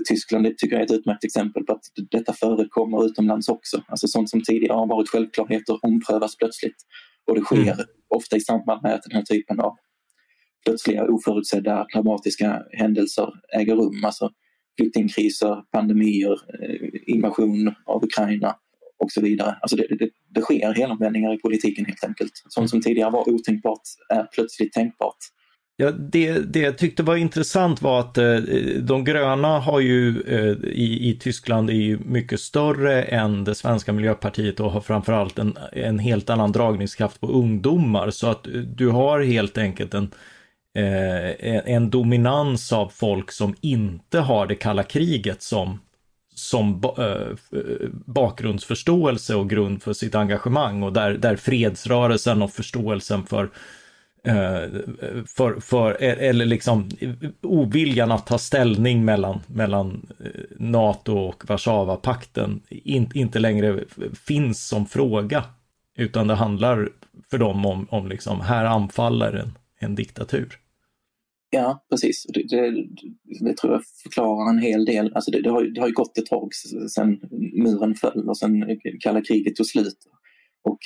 Tyskland 0.08 0.58
tycker 0.58 0.76
jag 0.76 0.82
är 0.82 0.86
ett 0.86 0.92
utmärkt 0.92 1.24
exempel 1.24 1.64
på 1.64 1.74
att 1.74 1.84
detta 2.12 2.34
förekommer 2.34 3.06
utomlands 3.06 3.50
också. 3.50 3.84
Alltså 3.88 4.08
sånt 4.08 4.30
som 4.30 4.42
tidigare 4.42 4.78
har 4.78 4.88
varit 4.88 5.10
självklarheter 5.10 5.86
omprövas 5.86 6.38
plötsligt 6.38 6.76
och 7.28 7.36
det 7.36 7.42
sker 7.42 7.74
mm. 7.74 7.86
ofta 8.08 8.38
i 8.38 8.42
samband 8.42 8.84
med 8.84 8.94
att 8.94 9.04
den 9.04 9.16
här 9.16 9.24
typen 9.24 9.60
av 9.60 9.76
plötsliga 10.66 11.04
oförutsedda 11.04 11.86
dramatiska 11.94 12.64
händelser 12.72 13.34
äger 13.58 13.76
rum. 13.76 14.06
Alltså 14.06 14.32
flyktingkriser, 14.78 15.64
pandemier, 15.72 16.32
eh, 16.32 17.14
invasion 17.16 17.74
av 17.86 18.04
Ukraina 18.04 18.56
och 19.00 19.12
så 19.12 19.22
vidare. 19.22 19.58
Alltså 19.62 19.76
det, 19.76 19.88
det, 20.00 20.10
det 20.30 20.42
sker 20.42 20.74
helomvändningar 20.74 21.34
i 21.34 21.38
politiken 21.38 21.86
helt 21.86 22.04
enkelt. 22.04 22.32
Sånt 22.50 22.70
som 22.70 22.82
tidigare 22.82 23.12
var 23.12 23.30
otänkbart 23.30 23.82
är 24.10 24.24
plötsligt 24.24 24.74
tänkbart. 24.74 25.18
Ja, 25.80 25.92
det, 25.92 26.54
det 26.54 26.60
jag 26.60 26.78
tyckte 26.78 27.04
var 27.04 27.16
intressant 27.16 27.82
var 27.82 28.00
att 28.00 28.18
eh, 28.18 28.36
de 28.82 29.04
gröna 29.04 29.60
har 29.60 29.80
ju 29.80 30.22
eh, 30.22 30.70
i, 30.70 31.10
i 31.10 31.20
Tyskland 31.20 31.70
är 31.70 31.74
ju 31.74 32.00
mycket 32.00 32.40
större 32.40 33.04
än 33.04 33.44
det 33.44 33.56
svenska 33.56 33.94
miljöpartiet 33.94 34.60
och 34.60 34.72
har 34.72 34.82
framförallt 34.82 35.40
en, 35.40 35.58
en 35.72 36.00
helt 36.00 36.30
annan 36.30 36.52
dragningskraft 36.52 37.20
på 37.20 37.28
ungdomar. 37.28 38.10
Så 38.10 38.28
att 38.28 38.48
eh, 38.48 38.54
du 38.54 38.90
har 38.90 39.22
helt 39.22 39.58
enkelt 39.58 39.94
en, 39.94 40.12
eh, 40.78 41.74
en 41.74 41.90
dominans 41.90 42.74
av 42.74 42.90
folk 42.90 43.32
som 43.32 43.56
inte 43.62 44.20
har 44.20 44.48
det 44.48 44.56
kalla 44.56 44.84
kriget 44.84 45.42
som 45.42 45.80
som 46.38 46.82
eh, 46.98 47.04
eh, 47.04 47.90
bakgrundsförståelse 48.06 49.36
och 49.36 49.50
grund 49.50 49.84
för 49.84 49.94
sitt 49.94 50.16
engagemang 50.16 50.84
och 50.84 50.94
där, 50.94 51.14
där 51.14 51.36
fredsrörelsen 51.36 52.42
och 52.42 52.52
förståelsen 52.52 53.26
för 53.26 53.50
eh, 54.24 54.70
för, 55.28 55.60
för, 55.60 56.02
eller 56.02 56.46
liksom 56.46 56.90
oviljan 57.42 58.12
att 58.12 58.28
ta 58.28 58.38
ställning 58.38 59.06
mellan, 59.06 59.40
mellan 59.48 60.08
NATO 60.58 61.18
och 61.18 61.44
Warszawapakten 61.50 62.62
in, 62.70 63.12
inte 63.14 63.40
längre 63.40 63.84
finns 64.26 64.68
som 64.68 64.86
fråga. 64.86 65.44
Utan 65.96 66.28
det 66.28 66.36
handlar 66.36 66.90
för 67.30 67.38
dem 67.38 67.66
om, 67.66 67.88
om 67.90 68.08
liksom, 68.08 68.42
här 68.42 68.66
anfaller 68.66 69.34
en, 69.34 69.58
en 69.80 69.96
diktatur. 69.96 70.60
Ja, 71.50 71.86
precis. 71.90 72.26
Det, 72.34 72.44
det, 72.50 72.88
det, 73.42 73.58
tror 73.58 73.74
jag 73.74 73.82
förklarar 74.04 74.50
en 74.50 74.60
hel 74.60 74.86
del. 74.86 75.14
Alltså 75.16 75.32
det, 75.32 75.42
det, 75.42 75.50
har, 75.50 75.64
det 75.64 75.82
har 75.82 75.88
ju 75.88 75.94
gått 75.94 76.18
ett 76.18 76.26
tag 76.26 76.50
sedan 76.96 77.20
muren 77.54 77.96
föll 77.96 78.30
och 78.30 78.38
sedan 78.38 78.80
kalla 79.00 79.22
kriget 79.22 79.56
tog 79.56 79.66
slut. 79.66 79.98
Och 80.64 80.80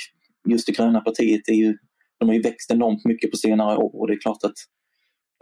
just 0.50 0.68
det 0.68 0.72
gröna 0.72 1.02
partiet 1.02 1.50
är 1.50 1.54
ju, 1.54 1.78
de 2.20 2.30
har 2.30 2.36
ju 2.36 2.42
växt 2.42 2.72
enormt 2.72 3.06
mycket 3.06 3.32
på 3.32 3.38
senare 3.38 3.78
år 3.78 4.00
och 4.00 4.08
det 4.08 4.14
är 4.14 4.20
klart 4.20 4.44
att 4.44 4.58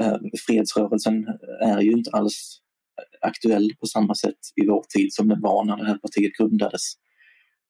eh, 0.01 0.17
fredsrörelsen 0.47 1.28
är 1.61 1.82
ju 1.82 1.91
inte 1.91 2.11
alls 2.11 2.61
aktuell 3.22 3.70
på 3.80 3.86
samma 3.86 4.15
sätt 4.15 4.39
i 4.55 4.67
vår 4.67 4.84
tid 4.89 5.13
som 5.13 5.28
den 5.28 5.41
var 5.41 5.65
när 5.65 5.78
det 5.78 5.88
här 5.88 5.97
partiet 5.97 6.38
grundades. 6.38 6.82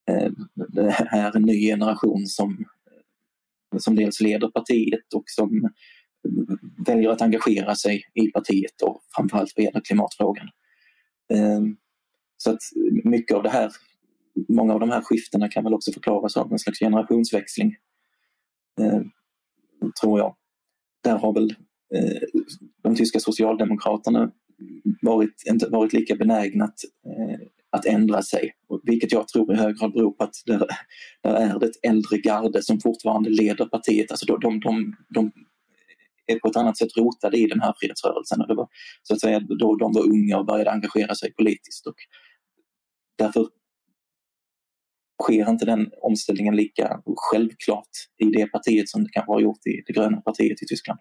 Eh, 0.10 0.32
det 0.74 0.92
här 0.92 1.28
är 1.28 1.36
en 1.36 1.44
ny 1.44 1.68
generation 1.68 2.28
som, 2.28 2.66
som 3.78 3.96
dels 3.96 4.22
leder 4.22 4.48
partiet 4.48 5.14
och 5.16 5.24
som 5.26 5.70
väljer 6.86 7.10
att 7.10 7.22
engagera 7.22 7.76
sig 7.76 8.04
i 8.14 8.28
partiet 8.28 8.82
och 8.82 9.02
framförallt 9.16 9.54
vad 9.56 9.64
gäller 9.64 9.82
klimatfrågan. 9.82 10.50
Ehm, 11.34 11.78
så 12.38 12.52
att 12.52 12.62
mycket 13.04 13.38
av 13.38 13.44
det 13.44 13.50
här, 13.50 13.72
många 14.48 14.74
av 14.74 14.80
de 14.80 14.90
här 14.90 15.02
skiftena 15.02 15.50
kan 15.50 15.64
väl 15.64 15.74
också 15.74 15.92
förklaras 15.92 16.38
av 16.38 16.52
en 16.52 16.60
slags 16.60 16.80
generationsväxling. 16.80 17.76
Ehm, 18.82 19.10
tror 20.02 20.20
jag. 20.20 20.36
Där 21.04 21.18
har 21.18 21.34
väl 21.34 21.56
eh, 21.96 22.42
de 22.84 22.96
tyska 22.96 23.20
socialdemokraterna 23.20 24.32
varit, 25.02 25.44
inte 25.50 25.70
varit 25.70 25.94
lika 25.94 26.16
benägna 26.16 26.66
att, 26.66 26.80
eh, 27.06 27.48
att 27.70 27.86
ändra 27.86 28.22
sig. 28.22 28.52
Vilket 28.84 29.12
jag 29.12 29.28
tror 29.28 29.54
i 29.54 29.56
hög 29.56 29.78
grad 29.78 29.94
beror 29.94 30.12
på 30.12 30.24
att 30.24 30.36
där, 30.46 30.68
där 31.24 31.34
är 31.34 31.60
det 31.60 31.66
ett 31.66 31.86
äldre 31.88 32.18
garde 32.18 32.64
som 32.64 32.80
fortfarande 32.80 33.30
leder 33.30 33.66
partiet. 33.66 34.12
Alltså 34.12 34.26
de, 34.26 34.40
de, 34.40 34.60
de, 34.60 34.96
de 35.10 35.32
är 36.32 36.40
på 36.40 36.48
ett 36.48 36.56
annat 36.56 36.78
sätt 36.78 36.98
rotade 36.98 37.38
i 37.38 37.48
den 37.48 37.62
här 37.62 37.74
frihetsrörelsen. 37.80 38.42
Och 38.42 38.48
det 38.48 38.56
var, 38.56 38.68
så 39.04 39.14
att 39.14 39.22
säga, 39.22 39.40
då 39.40 39.76
de 39.76 39.94
var 39.94 40.04
unga 40.04 40.38
och 40.38 40.46
började 40.46 40.72
engagera 40.72 41.16
sig 41.16 41.34
politiskt. 41.34 41.88
Och 41.88 41.96
därför 43.18 43.48
sker 45.24 45.50
inte 45.50 45.66
den 45.66 45.90
omställningen 46.02 46.56
lika 46.56 47.02
självklart 47.16 47.90
i 48.18 48.26
det 48.26 48.48
partiet 48.48 48.90
som 48.90 49.04
det 49.04 49.10
kanske 49.10 49.32
har 49.32 49.40
gjort 49.40 49.68
i 49.68 49.84
det 49.88 49.94
gröna 49.94 50.22
partiet 50.22 50.64
i 50.64 50.66
Tyskland. 50.66 51.00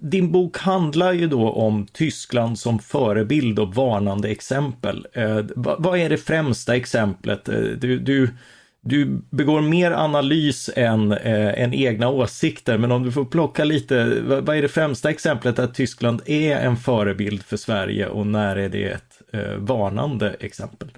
Din 0.00 0.32
bok 0.32 0.58
handlar 0.58 1.12
ju 1.12 1.26
då 1.26 1.50
om 1.50 1.86
Tyskland 1.92 2.58
som 2.58 2.78
förebild 2.78 3.58
och 3.58 3.74
varnande 3.74 4.28
exempel. 4.28 5.06
Eh, 5.12 5.44
vad 5.56 5.98
är 5.98 6.08
det 6.08 6.18
främsta 6.18 6.76
exemplet? 6.76 7.48
Eh, 7.48 7.54
du, 7.60 7.98
du 7.98 8.28
du 8.86 9.22
begår 9.30 9.60
mer 9.60 9.90
analys 9.90 10.70
än, 10.76 11.12
eh, 11.12 11.62
än 11.62 11.74
egna 11.74 12.08
åsikter, 12.08 12.78
men 12.78 12.92
om 12.92 13.02
du 13.02 13.12
får 13.12 13.24
plocka 13.24 13.64
lite, 13.64 14.20
vad, 14.20 14.46
vad 14.46 14.56
är 14.56 14.62
det 14.62 14.68
främsta 14.68 15.10
exemplet 15.10 15.58
att 15.58 15.74
Tyskland 15.74 16.22
är 16.26 16.56
en 16.56 16.76
förebild 16.76 17.42
för 17.42 17.56
Sverige 17.56 18.08
och 18.08 18.26
när 18.26 18.56
är 18.56 18.68
det 18.68 18.84
ett 18.84 19.22
eh, 19.32 19.56
varnande 19.56 20.36
exempel? 20.40 20.88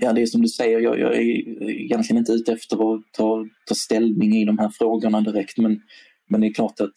Ja, 0.00 0.12
det 0.12 0.22
är 0.22 0.26
som 0.26 0.42
du 0.42 0.48
säger, 0.48 0.80
jag, 0.80 0.98
jag 1.00 1.16
är 1.16 1.20
egentligen 1.70 2.18
inte 2.18 2.32
ute 2.32 2.52
efter 2.52 2.94
att 2.94 3.02
ta, 3.12 3.46
ta 3.66 3.74
ställning 3.74 4.36
i 4.36 4.44
de 4.44 4.58
här 4.58 4.70
frågorna 4.78 5.20
direkt, 5.20 5.58
men, 5.58 5.80
men 6.28 6.40
det 6.40 6.46
är 6.46 6.54
klart 6.54 6.80
att 6.80 6.92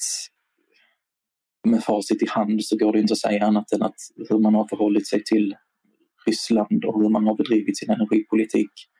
med 1.67 1.83
facit 1.83 2.23
i 2.23 2.27
hand 2.29 2.63
så 2.63 2.77
går 2.77 2.93
det 2.93 2.99
inte 2.99 3.13
att 3.13 3.17
säga 3.17 3.45
annat 3.45 3.71
än 3.71 3.81
att 3.81 3.95
hur 4.29 4.39
man 4.39 4.55
har 4.55 4.67
förhållit 4.67 5.07
sig 5.07 5.23
till 5.23 5.55
Ryssland 6.25 6.85
och 6.85 7.01
hur 7.01 7.09
man 7.09 7.27
har 7.27 7.35
bedrivit 7.35 7.77
sin 7.77 7.89
energipolitik 7.89 8.71
eh, 8.71 8.98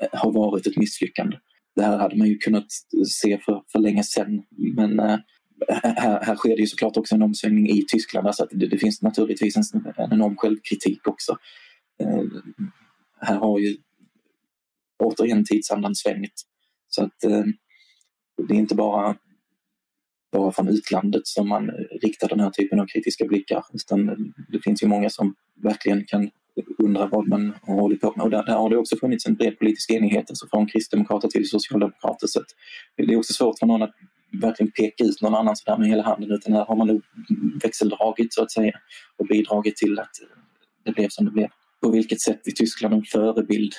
Eh, 0.00 0.08
har 0.12 0.32
varit 0.32 0.66
ett 0.66 0.76
misslyckande. 0.76 1.36
Det 1.76 1.82
här 1.82 1.98
hade 1.98 2.16
man 2.16 2.28
ju 2.28 2.38
kunnat 2.38 2.66
se 3.08 3.38
för, 3.38 3.62
för 3.72 3.78
länge 3.78 4.04
sedan 4.04 4.42
men 4.76 5.00
eh, 5.00 5.18
äh, 5.68 5.92
här, 5.96 6.24
här 6.24 6.36
sker 6.36 6.56
det 6.56 6.60
ju 6.60 6.66
såklart 6.66 6.96
också 6.96 7.14
en 7.14 7.22
omsvängning 7.22 7.68
i 7.68 7.84
Tyskland. 7.88 8.26
Alltså 8.26 8.48
det, 8.50 8.66
det 8.66 8.78
finns 8.78 9.02
naturligtvis 9.02 9.56
en, 9.56 9.86
en 9.96 10.12
enorm 10.12 10.36
självkritik 10.36 11.08
också. 11.08 11.38
Äh, 12.00 12.24
här 13.20 13.36
har 13.36 13.58
ju 13.58 13.76
återigen 14.98 15.44
tidsandan 15.44 15.94
svängt. 15.94 16.42
Så 16.88 17.04
att 17.04 17.24
äh, 17.24 17.44
det 18.48 18.54
är 18.54 18.58
inte 18.58 18.74
bara 18.74 19.16
bara 20.32 20.52
från 20.52 20.68
utlandet 20.68 21.26
som 21.26 21.48
man 21.48 21.70
riktar 22.02 22.28
den 22.28 22.40
här 22.40 22.50
typen 22.50 22.80
av 22.80 22.86
kritiska 22.86 23.24
blickar. 23.24 23.64
Utan 23.72 24.32
det 24.48 24.60
finns 24.60 24.82
ju 24.82 24.86
många 24.86 25.10
som 25.10 25.34
verkligen 25.62 26.04
kan 26.04 26.30
undrar 26.78 27.08
vad 27.08 27.28
man 27.28 27.54
har 27.62 27.74
hållit 27.74 28.00
på 28.00 28.12
med. 28.16 28.24
Och 28.24 28.30
där, 28.30 28.44
där 28.44 28.56
har 28.56 28.70
det 28.70 28.76
också 28.76 28.96
funnits 28.96 29.26
en 29.26 29.34
bred 29.34 29.58
politisk 29.58 29.90
enighet, 29.90 30.30
alltså 30.30 30.46
från 30.50 30.66
kristdemokrater 30.66 31.28
till 31.28 31.48
socialdemokrater. 31.48 32.26
Så 32.26 32.40
det 32.96 33.02
är 33.02 33.16
också 33.16 33.32
svårt 33.32 33.58
för 33.58 33.66
någon 33.66 33.82
att 33.82 33.94
verkligen 34.40 34.72
peka 34.72 35.04
ut 35.04 35.22
någon 35.22 35.34
annan 35.34 35.56
sådär 35.56 35.78
med 35.78 35.88
hela 35.88 36.02
handen 36.02 36.30
utan 36.30 36.52
här 36.52 36.64
har 36.64 36.76
man 36.76 36.86
nog 36.86 37.02
växeldragit 37.62 38.34
så 38.34 38.42
att 38.42 38.52
säga 38.52 38.72
och 39.16 39.26
bidragit 39.26 39.76
till 39.76 39.98
att 39.98 40.10
det 40.84 40.92
blev 40.92 41.08
som 41.08 41.24
det 41.24 41.30
blev. 41.30 41.48
På 41.82 41.90
vilket 41.90 42.20
sätt 42.20 42.46
är 42.46 42.50
Tyskland 42.50 42.94
en 42.94 43.04
förebild? 43.04 43.72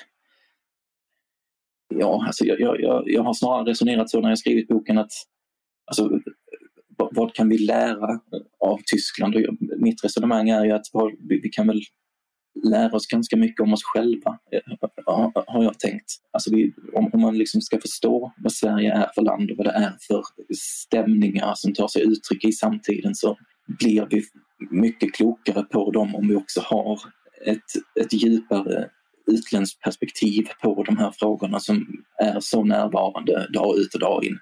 Ja, 1.95 2.23
alltså 2.27 2.45
jag, 2.45 2.81
jag, 2.81 3.03
jag 3.05 3.23
har 3.23 3.33
snarare 3.33 3.69
resonerat 3.69 4.09
så 4.09 4.21
när 4.21 4.29
jag 4.29 4.39
skrivit 4.39 4.67
boken 4.67 4.97
att 4.97 5.11
alltså, 5.85 6.19
vad 6.97 7.33
kan 7.33 7.49
vi 7.49 7.57
lära 7.57 8.19
av 8.59 8.79
Tyskland? 8.85 9.35
Och 9.35 9.41
mitt 9.77 10.03
resonemang 10.03 10.49
är 10.49 10.65
ju 10.65 10.71
att 10.71 10.85
vi 11.29 11.49
kan 11.49 11.67
väl 11.67 11.81
lära 12.63 12.95
oss 12.95 13.07
ganska 13.07 13.37
mycket 13.37 13.61
om 13.61 13.73
oss 13.73 13.83
själva, 13.83 14.39
eh, 14.51 14.77
har 15.47 15.63
jag 15.63 15.79
tänkt. 15.79 16.11
Alltså 16.31 16.51
vi, 16.55 16.73
om, 16.93 17.21
man 17.21 17.37
liksom 17.37 17.61
ska 17.61 17.79
förstå 17.79 18.33
vad 18.37 18.51
Sverige 18.51 18.93
är 18.93 19.11
för 19.15 19.21
land 19.21 19.51
och 19.51 19.57
vad 19.57 19.65
det 19.65 19.71
är 19.71 19.97
för 20.07 20.23
stämningar 20.55 21.53
som 21.55 21.73
tar 21.73 21.87
sig 21.87 22.01
uttryck 22.01 22.45
i 22.45 22.51
samtiden 22.51 23.15
så 23.15 23.37
blir 23.67 24.07
vi 24.09 24.23
mycket 24.71 25.13
klokare 25.13 25.63
på 25.63 25.91
dem 25.91 26.15
om 26.15 26.27
vi 26.27 26.35
också 26.35 26.61
har 26.61 26.99
ett, 27.45 27.99
ett 28.01 28.13
djupare 28.13 28.89
utländskt 29.27 29.81
perspektiv 29.81 30.47
på 30.61 30.83
de 30.83 30.97
här 30.97 31.11
frågorna 31.11 31.59
som 31.59 32.03
är 32.23 32.39
så 32.39 32.63
närvarande 32.63 33.47
dag 33.53 33.77
ut 33.77 33.93
och 33.93 33.99
dag 33.99 34.25
in. 34.25 34.39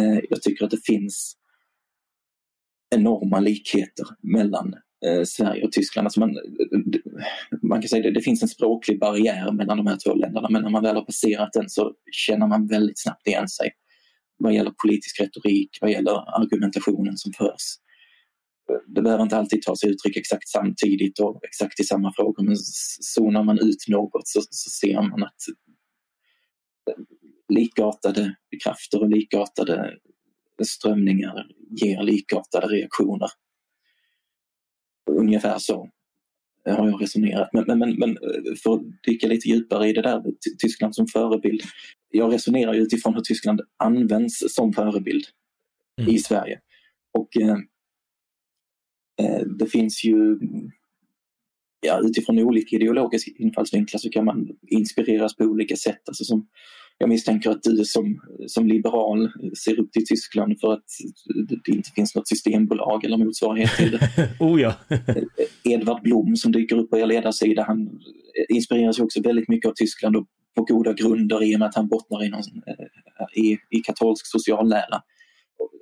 Eh, 0.00 0.18
jag 0.30 0.42
tycker 0.42 0.64
att 0.64 0.70
det 0.70 0.84
finns 0.84 1.36
enorma 2.94 3.40
likheter 3.40 4.06
mellan 4.22 4.74
Eh, 5.06 5.24
Sverige 5.24 5.64
och 5.64 5.72
Tyskland. 5.72 6.06
Alltså 6.06 6.20
man, 6.20 6.36
man 7.62 7.80
kan 7.80 7.88
säga 7.88 8.02
det, 8.02 8.10
det 8.10 8.20
finns 8.20 8.42
en 8.42 8.48
språklig 8.48 9.00
barriär 9.00 9.52
mellan 9.52 9.76
de 9.76 9.86
här 9.86 9.98
två 10.04 10.14
länderna 10.14 10.48
men 10.50 10.62
när 10.62 10.70
man 10.70 10.82
väl 10.82 10.96
har 10.96 11.04
passerat 11.04 11.52
den 11.52 11.68
så 11.68 11.92
känner 12.12 12.46
man 12.46 12.66
väldigt 12.66 13.02
snabbt 13.02 13.26
igen 13.26 13.48
sig 13.48 13.70
vad 14.38 14.54
gäller 14.54 14.72
politisk 14.82 15.20
retorik, 15.20 15.78
vad 15.80 15.90
gäller 15.90 16.40
argumentationen 16.42 17.16
som 17.16 17.32
förs. 17.32 17.62
Det 18.86 19.02
behöver 19.02 19.22
inte 19.22 19.36
alltid 19.36 19.62
ta 19.62 19.76
sig 19.76 19.90
uttryck 19.90 20.16
exakt 20.16 20.48
samtidigt 20.48 21.20
och 21.20 21.44
exakt 21.44 21.80
i 21.80 21.84
samma 21.84 22.12
frågor 22.16 22.42
men 22.42 22.56
zonar 23.00 23.42
man 23.42 23.58
ut 23.58 23.88
något 23.88 24.28
så, 24.28 24.40
så 24.50 24.70
ser 24.70 25.02
man 25.02 25.22
att 25.22 25.42
likartade 27.48 28.34
krafter 28.64 29.02
och 29.02 29.08
likartade 29.08 29.94
strömningar 30.66 31.46
ger 31.70 32.02
likartade 32.02 32.66
reaktioner. 32.66 33.28
Ungefär 35.10 35.58
så 35.58 35.90
har 36.66 36.88
jag 36.88 37.02
resonerat. 37.02 37.48
Men, 37.52 37.64
men, 37.66 37.78
men, 37.78 37.98
men 37.98 38.16
för 38.62 38.74
att 38.74 38.82
dyka 39.06 39.26
lite 39.26 39.48
djupare 39.48 39.88
i 39.88 39.92
det 39.92 40.02
där, 40.02 40.22
Tyskland 40.58 40.94
som 40.94 41.06
förebild. 41.06 41.62
Jag 42.10 42.32
resonerar 42.32 42.74
utifrån 42.74 43.14
hur 43.14 43.20
Tyskland 43.20 43.60
används 43.76 44.54
som 44.54 44.72
förebild 44.72 45.24
mm. 46.00 46.14
i 46.14 46.18
Sverige. 46.18 46.60
Och 47.18 47.36
eh, 47.36 47.56
eh, 49.22 49.46
det 49.58 49.66
finns 49.66 50.04
ju 50.04 50.38
ja, 51.86 52.00
utifrån 52.04 52.38
olika 52.38 52.76
ideologiska 52.76 53.30
infallsvinklar 53.38 53.98
så 53.98 54.10
kan 54.10 54.24
man 54.24 54.48
inspireras 54.66 55.36
på 55.36 55.44
olika 55.44 55.76
sätt. 55.76 56.08
Alltså 56.08 56.24
som, 56.24 56.48
jag 56.98 57.08
misstänker 57.08 57.50
att 57.50 57.62
du 57.62 57.84
som, 57.84 58.20
som 58.46 58.66
liberal 58.66 59.30
ser 59.64 59.80
upp 59.80 59.92
till 59.92 60.06
Tyskland 60.06 60.60
för 60.60 60.72
att 60.72 60.84
det 61.64 61.72
inte 61.72 61.90
finns 61.90 62.14
något 62.14 62.28
systembolag 62.28 63.04
eller 63.04 63.16
motsvarighet 63.16 63.76
till 63.76 63.90
det. 63.90 64.28
oh 64.40 64.60
ja. 64.60 64.74
Edvard 65.64 66.02
Blom 66.02 66.36
som 66.36 66.52
dyker 66.52 66.76
upp 66.76 66.90
på 66.90 66.98
er 66.98 67.06
ledarsida, 67.06 67.64
han 67.66 68.00
inspireras 68.48 68.98
också 68.98 69.22
väldigt 69.22 69.48
mycket 69.48 69.68
av 69.68 69.74
Tyskland 69.74 70.16
och 70.16 70.26
på 70.54 70.64
goda 70.64 70.92
grunder 70.92 71.44
i 71.44 71.54
och 71.54 71.58
med 71.58 71.68
att 71.68 71.74
han 71.74 71.88
bottnar 71.88 72.24
i, 72.24 72.28
någon, 72.28 72.62
eh, 72.66 73.44
i, 73.44 73.58
i 73.70 73.80
katolsk 73.80 74.26
sociallära. 74.26 75.02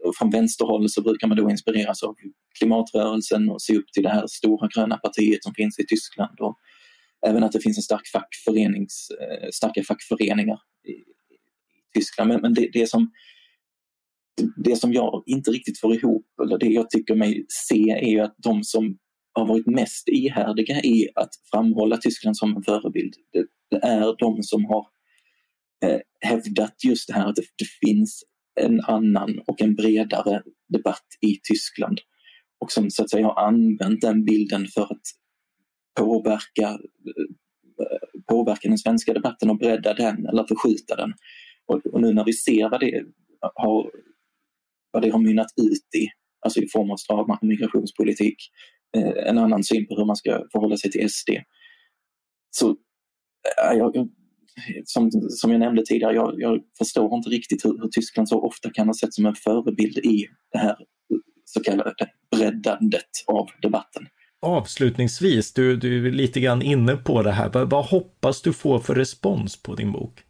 Och 0.04 0.16
från 0.16 0.30
vänsterhåll 0.30 0.88
så 0.88 1.02
brukar 1.02 1.28
man 1.28 1.36
då 1.36 1.50
inspireras 1.50 2.02
av 2.02 2.14
klimatrörelsen 2.58 3.50
och 3.50 3.62
se 3.62 3.76
upp 3.76 3.92
till 3.92 4.02
det 4.02 4.08
här 4.08 4.26
stora 4.26 4.68
gröna 4.74 4.96
partiet 4.96 5.44
som 5.44 5.54
finns 5.54 5.78
i 5.78 5.86
Tyskland. 5.86 6.40
Och 6.40 6.58
även 7.27 7.45
att 7.45 7.53
det 7.53 7.61
finns 7.61 7.79
en 7.79 7.83
stark 7.83 8.07
fackförenings, 8.12 9.09
eh, 9.11 9.49
starka 9.53 9.83
fackföreningar 9.83 10.59
i, 10.89 11.12
Tyskland. 11.95 12.29
Men, 12.29 12.41
men 12.41 12.55
det, 12.55 12.70
det, 12.73 12.87
som, 12.87 13.11
det 14.64 14.77
som 14.77 14.93
jag 14.93 15.23
inte 15.27 15.51
riktigt 15.51 15.81
får 15.81 15.95
ihop, 15.95 16.27
eller 16.43 16.59
det 16.59 16.66
jag 16.66 16.91
tycker 16.91 17.14
mig 17.14 17.45
se, 17.49 17.91
är 17.91 18.11
ju 18.11 18.20
att 18.20 18.35
de 18.39 18.64
som 18.64 18.99
har 19.33 19.47
varit 19.47 19.66
mest 19.66 20.09
ihärdiga 20.09 20.81
i 20.81 21.09
att 21.14 21.31
framhålla 21.51 21.97
Tyskland 21.97 22.37
som 22.37 22.57
en 22.57 22.62
förebild, 22.62 23.14
det, 23.33 23.47
det 23.70 23.87
är 23.87 24.16
de 24.18 24.43
som 24.43 24.64
har 24.64 24.87
eh, 25.85 26.01
hävdat 26.20 26.75
just 26.85 27.09
det 27.09 27.14
här 27.14 27.27
att 27.27 27.37
det, 27.37 27.43
det 27.59 27.87
finns 27.87 28.25
en 28.61 28.81
annan 28.81 29.41
och 29.47 29.62
en 29.62 29.75
bredare 29.75 30.43
debatt 30.68 31.07
i 31.20 31.41
Tyskland 31.49 32.01
och 32.61 32.73
som 32.73 32.91
så 32.91 33.03
att 33.03 33.11
säga 33.11 33.27
har 33.27 33.47
använt 33.47 34.01
den 34.01 34.25
bilden 34.25 34.66
för 34.66 34.83
att 34.83 35.03
påverka, 35.95 36.68
eh, 36.68 38.22
påverka 38.28 38.68
den 38.68 38.78
svenska 38.78 39.12
debatten 39.12 39.51
och 39.51 39.59
bredda 39.59 39.95
den 39.95 40.26
eller 40.26 40.45
förskjuta 40.45 40.97
den. 40.97 41.12
Och, 41.66 41.86
och 41.86 42.01
nu 42.01 42.12
när 42.12 42.24
vi 42.24 42.32
ser 42.32 42.70
vad 42.70 42.80
det 42.80 43.05
har, 43.55 43.90
vad 44.90 45.03
det 45.03 45.11
har 45.11 45.18
mynnat 45.18 45.51
ut 45.62 45.95
i, 46.03 46.07
alltså 46.40 46.61
i 46.61 46.68
form 46.68 46.90
av 46.90 46.97
stram 46.97 47.38
migrationspolitik, 47.43 48.36
eh, 48.97 49.28
en 49.28 49.38
annan 49.38 49.64
syn 49.64 49.86
på 49.86 49.97
hur 49.97 50.05
man 50.05 50.16
ska 50.16 50.47
förhålla 50.53 50.76
sig 50.76 50.90
till 50.90 51.11
SD. 51.11 51.30
Så 52.51 52.70
eh, 52.70 53.78
jag, 53.78 54.09
som, 54.84 55.11
som 55.11 55.51
jag 55.51 55.61
nämnde 55.61 55.82
tidigare, 55.86 56.14
jag, 56.14 56.34
jag 56.40 56.61
förstår 56.78 57.14
inte 57.14 57.30
riktigt 57.30 57.64
hur, 57.64 57.78
hur, 57.82 57.88
Tyskland 57.88 58.28
så 58.28 58.43
ofta 58.43 58.70
kan 58.70 58.86
ha 58.86 58.95
sett 58.95 59.14
som 59.14 59.26
en 59.26 59.34
förebild 59.34 59.99
i 59.99 60.26
det 60.53 60.59
här 60.59 60.76
så 61.45 61.62
kallade 61.62 61.95
breddandet 62.36 63.11
av 63.26 63.49
debatten. 63.62 64.07
Avslutningsvis, 64.43 65.53
du, 65.53 65.76
du 65.76 66.07
är 66.07 66.12
lite 66.12 66.40
grann 66.40 66.62
inne 66.62 66.97
på 66.97 67.22
det 67.22 67.32
här. 67.32 67.51
Vad, 67.53 67.70
vad 67.70 67.84
hoppas 67.84 68.43
du 68.43 68.53
få 68.53 68.78
för 68.78 68.95
respons 68.95 69.62
på 69.62 69.74
din 69.74 69.93
bok? 69.93 70.20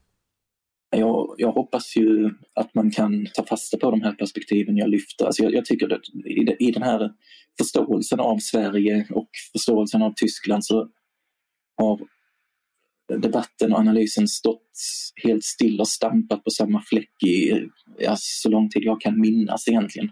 Jag, 0.97 1.35
jag, 1.39 1.53
hoppas 1.53 1.97
ju 1.97 2.31
att 2.55 2.75
man 2.75 2.91
kan 2.91 3.27
ta 3.35 3.47
fasta 3.47 3.79
på 3.79 3.91
de 3.91 4.03
här 4.03 4.13
perspektiven 4.13 4.77
jag 4.77 4.89
lyfter. 4.89 5.25
Alltså 5.25 5.43
jag, 5.43 5.55
jag 5.55 5.65
tycker 5.65 5.93
att 5.93 6.01
i, 6.27 6.67
i 6.69 6.71
den 6.71 6.83
här 6.83 7.13
förståelsen 7.59 8.21
av 8.21 8.39
Sverige 8.39 9.07
och 9.11 9.31
förståelsen 9.53 10.03
av 10.03 10.13
Tyskland 10.17 10.65
så 10.65 10.89
har 11.77 12.01
debatten 13.21 13.73
och 13.73 13.79
analysen 13.79 14.29
stått 14.29 14.71
helt 15.25 15.45
still 15.45 15.81
och 15.81 15.89
stampat 15.89 16.45
på 16.45 16.51
samma 16.51 16.83
fläck 16.83 17.23
i 17.23 17.53
ja, 17.99 18.15
så 18.19 18.49
lång 18.49 18.71
tid 18.71 18.83
jag 18.83 19.01
kan 19.01 19.21
minnas 19.21 19.69
egentligen. 19.69 20.11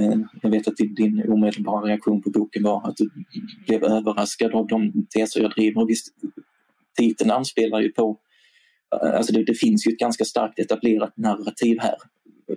Eh, 0.00 0.18
jag 0.42 0.50
vet 0.50 0.68
att 0.68 0.76
din 0.76 1.32
omedelbara 1.32 1.86
reaktion 1.86 2.22
på 2.22 2.30
boken 2.30 2.62
var 2.62 2.88
att 2.88 2.96
du 2.96 3.10
blev 3.66 3.84
överraskad 3.84 4.54
av 4.54 4.66
de 4.66 5.06
teser 5.16 5.40
jag 5.40 5.50
driver. 5.50 5.86
Visst, 5.86 6.14
titeln 6.98 7.30
anspelar 7.30 7.80
ju 7.80 7.92
på... 7.92 8.18
Eh, 8.94 9.16
alltså 9.16 9.32
det, 9.32 9.44
det 9.44 9.54
finns 9.54 9.86
ju 9.86 9.92
ett 9.92 9.98
ganska 9.98 10.24
starkt 10.24 10.58
etablerat 10.58 11.16
narrativ 11.16 11.78
här. 11.80 11.96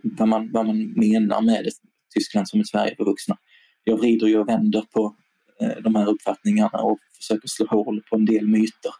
Vad 0.03 0.27
man, 0.27 0.51
vad 0.51 0.65
man 0.65 0.93
menar 0.95 1.41
med 1.41 1.67
ett 1.67 1.73
Tyskland 2.13 2.49
som 2.49 2.59
ett 2.59 2.67
Sverige 2.67 2.95
för 2.95 3.05
vuxna. 3.05 3.37
Jag 3.83 3.97
vrider 3.97 4.27
ju 4.27 4.37
och 4.39 4.49
vänder 4.49 4.83
på 4.93 5.15
eh, 5.61 5.83
de 5.83 5.95
här 5.95 6.09
uppfattningarna 6.09 6.79
och 6.79 6.99
försöker 7.17 7.47
slå 7.47 7.65
hål 7.65 8.01
på 8.09 8.15
en 8.15 8.25
del 8.25 8.47
myter. 8.47 8.91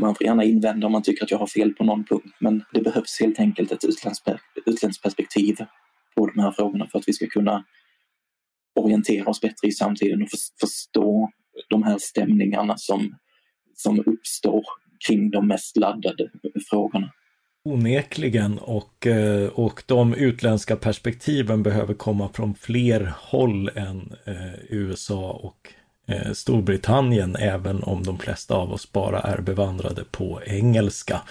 man 0.00 0.14
får 0.14 0.26
gärna 0.26 0.44
invända 0.44 0.86
om 0.86 0.92
man 0.92 1.02
tycker 1.02 1.24
att 1.24 1.30
jag 1.30 1.38
har 1.38 1.46
fel 1.46 1.74
på 1.74 1.84
någon 1.84 2.04
punkt, 2.04 2.36
men 2.40 2.64
det 2.72 2.80
behövs 2.80 3.20
helt 3.20 3.40
enkelt 3.40 3.72
ett 3.72 3.84
utländskt 4.66 5.02
perspektiv 5.02 5.56
på 6.16 6.26
de 6.26 6.40
här 6.40 6.50
frågorna 6.50 6.88
för 6.92 6.98
att 6.98 7.08
vi 7.08 7.12
ska 7.12 7.26
kunna 7.26 7.64
orientera 8.80 9.30
oss 9.30 9.40
bättre 9.40 9.68
i 9.68 9.72
samtiden 9.72 10.22
och 10.22 10.28
förstå 10.60 11.30
de 11.68 11.82
här 11.82 11.98
stämningarna 11.98 12.74
som, 12.76 13.16
som 13.74 14.00
uppstår 14.06 14.64
kring 15.06 15.30
de 15.30 15.48
mest 15.48 15.76
laddade 15.76 16.30
frågorna. 16.70 17.12
Onekligen 17.64 18.58
och, 18.58 19.06
eh, 19.06 19.48
och 19.48 19.82
de 19.86 20.14
utländska 20.14 20.76
perspektiven 20.76 21.62
behöver 21.62 21.94
komma 21.94 22.28
från 22.28 22.54
fler 22.54 23.12
håll 23.18 23.68
än 23.68 24.16
eh, 24.24 24.54
USA 24.68 25.30
och 25.30 25.72
eh, 26.14 26.32
Storbritannien, 26.32 27.36
även 27.36 27.82
om 27.82 28.02
de 28.02 28.18
flesta 28.18 28.54
av 28.54 28.72
oss 28.72 28.92
bara 28.92 29.20
är 29.20 29.40
bevandrade 29.40 30.04
på 30.10 30.40
engelska. 30.46 31.22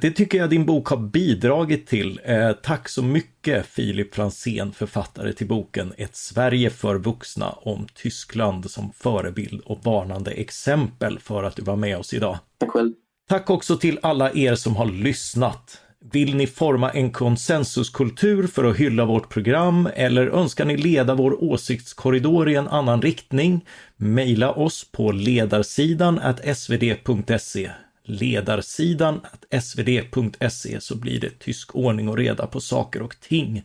Det 0.00 0.10
tycker 0.10 0.38
jag 0.38 0.50
din 0.50 0.66
bok 0.66 0.88
har 0.88 0.96
bidragit 0.96 1.86
till. 1.86 2.20
Tack 2.62 2.88
så 2.88 3.02
mycket 3.02 3.66
Filip 3.66 4.14
Fransén, 4.14 4.72
författare 4.72 5.32
till 5.32 5.48
boken 5.48 5.92
Ett 5.96 6.16
Sverige 6.16 6.70
för 6.70 6.98
vuxna 6.98 7.50
om 7.50 7.86
Tyskland 7.94 8.70
som 8.70 8.92
förebild 8.92 9.60
och 9.60 9.84
varnande 9.84 10.30
exempel 10.30 11.18
för 11.18 11.44
att 11.44 11.56
du 11.56 11.62
var 11.62 11.76
med 11.76 11.98
oss 11.98 12.14
idag. 12.14 12.38
Tack 12.58 12.70
själv. 12.70 12.92
Tack 13.28 13.50
också 13.50 13.76
till 13.76 13.98
alla 14.02 14.32
er 14.34 14.54
som 14.54 14.76
har 14.76 14.86
lyssnat. 14.86 15.78
Vill 16.12 16.36
ni 16.36 16.46
forma 16.46 16.90
en 16.90 17.10
konsensuskultur 17.10 18.46
för 18.46 18.64
att 18.64 18.76
hylla 18.76 19.04
vårt 19.04 19.28
program 19.28 19.88
eller 19.94 20.26
önskar 20.26 20.64
ni 20.64 20.76
leda 20.76 21.14
vår 21.14 21.44
åsiktskorridor 21.44 22.50
i 22.50 22.54
en 22.54 22.68
annan 22.68 23.02
riktning? 23.02 23.66
Maila 23.96 24.52
oss 24.52 24.86
på 24.92 25.12
ledarsidan 25.12 26.20
svd.se 26.54 27.70
ledarsidan 28.04 29.20
svd.se 29.60 30.80
så 30.80 30.96
blir 30.96 31.20
det 31.20 31.38
tysk 31.38 31.74
ordning 31.76 32.08
och 32.08 32.16
reda 32.16 32.46
på 32.46 32.60
saker 32.60 33.02
och 33.02 33.16
ting. 33.20 33.62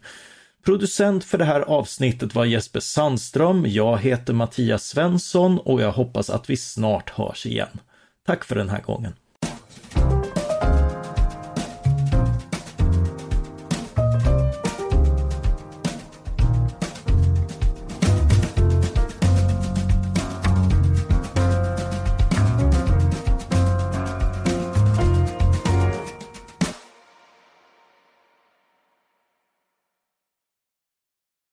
Producent 0.66 1.24
för 1.24 1.38
det 1.38 1.46
här 1.46 1.62
avsnittet 1.62 2.36
var 2.36 2.46
Jesper 2.46 2.80
Sandström. 2.80 3.66
Jag 3.68 3.98
heter 3.98 4.34
Mattias 4.34 4.84
Svensson 4.84 5.60
och 5.60 5.82
jag 5.82 5.92
hoppas 5.92 6.30
att 6.30 6.50
vi 6.50 6.58
snart 6.58 7.10
hörs 7.10 7.46
igen. 7.46 7.80
Tack 8.26 8.44
för 8.44 8.56
den 8.56 8.70
här 8.70 8.82
gången. 8.82 9.14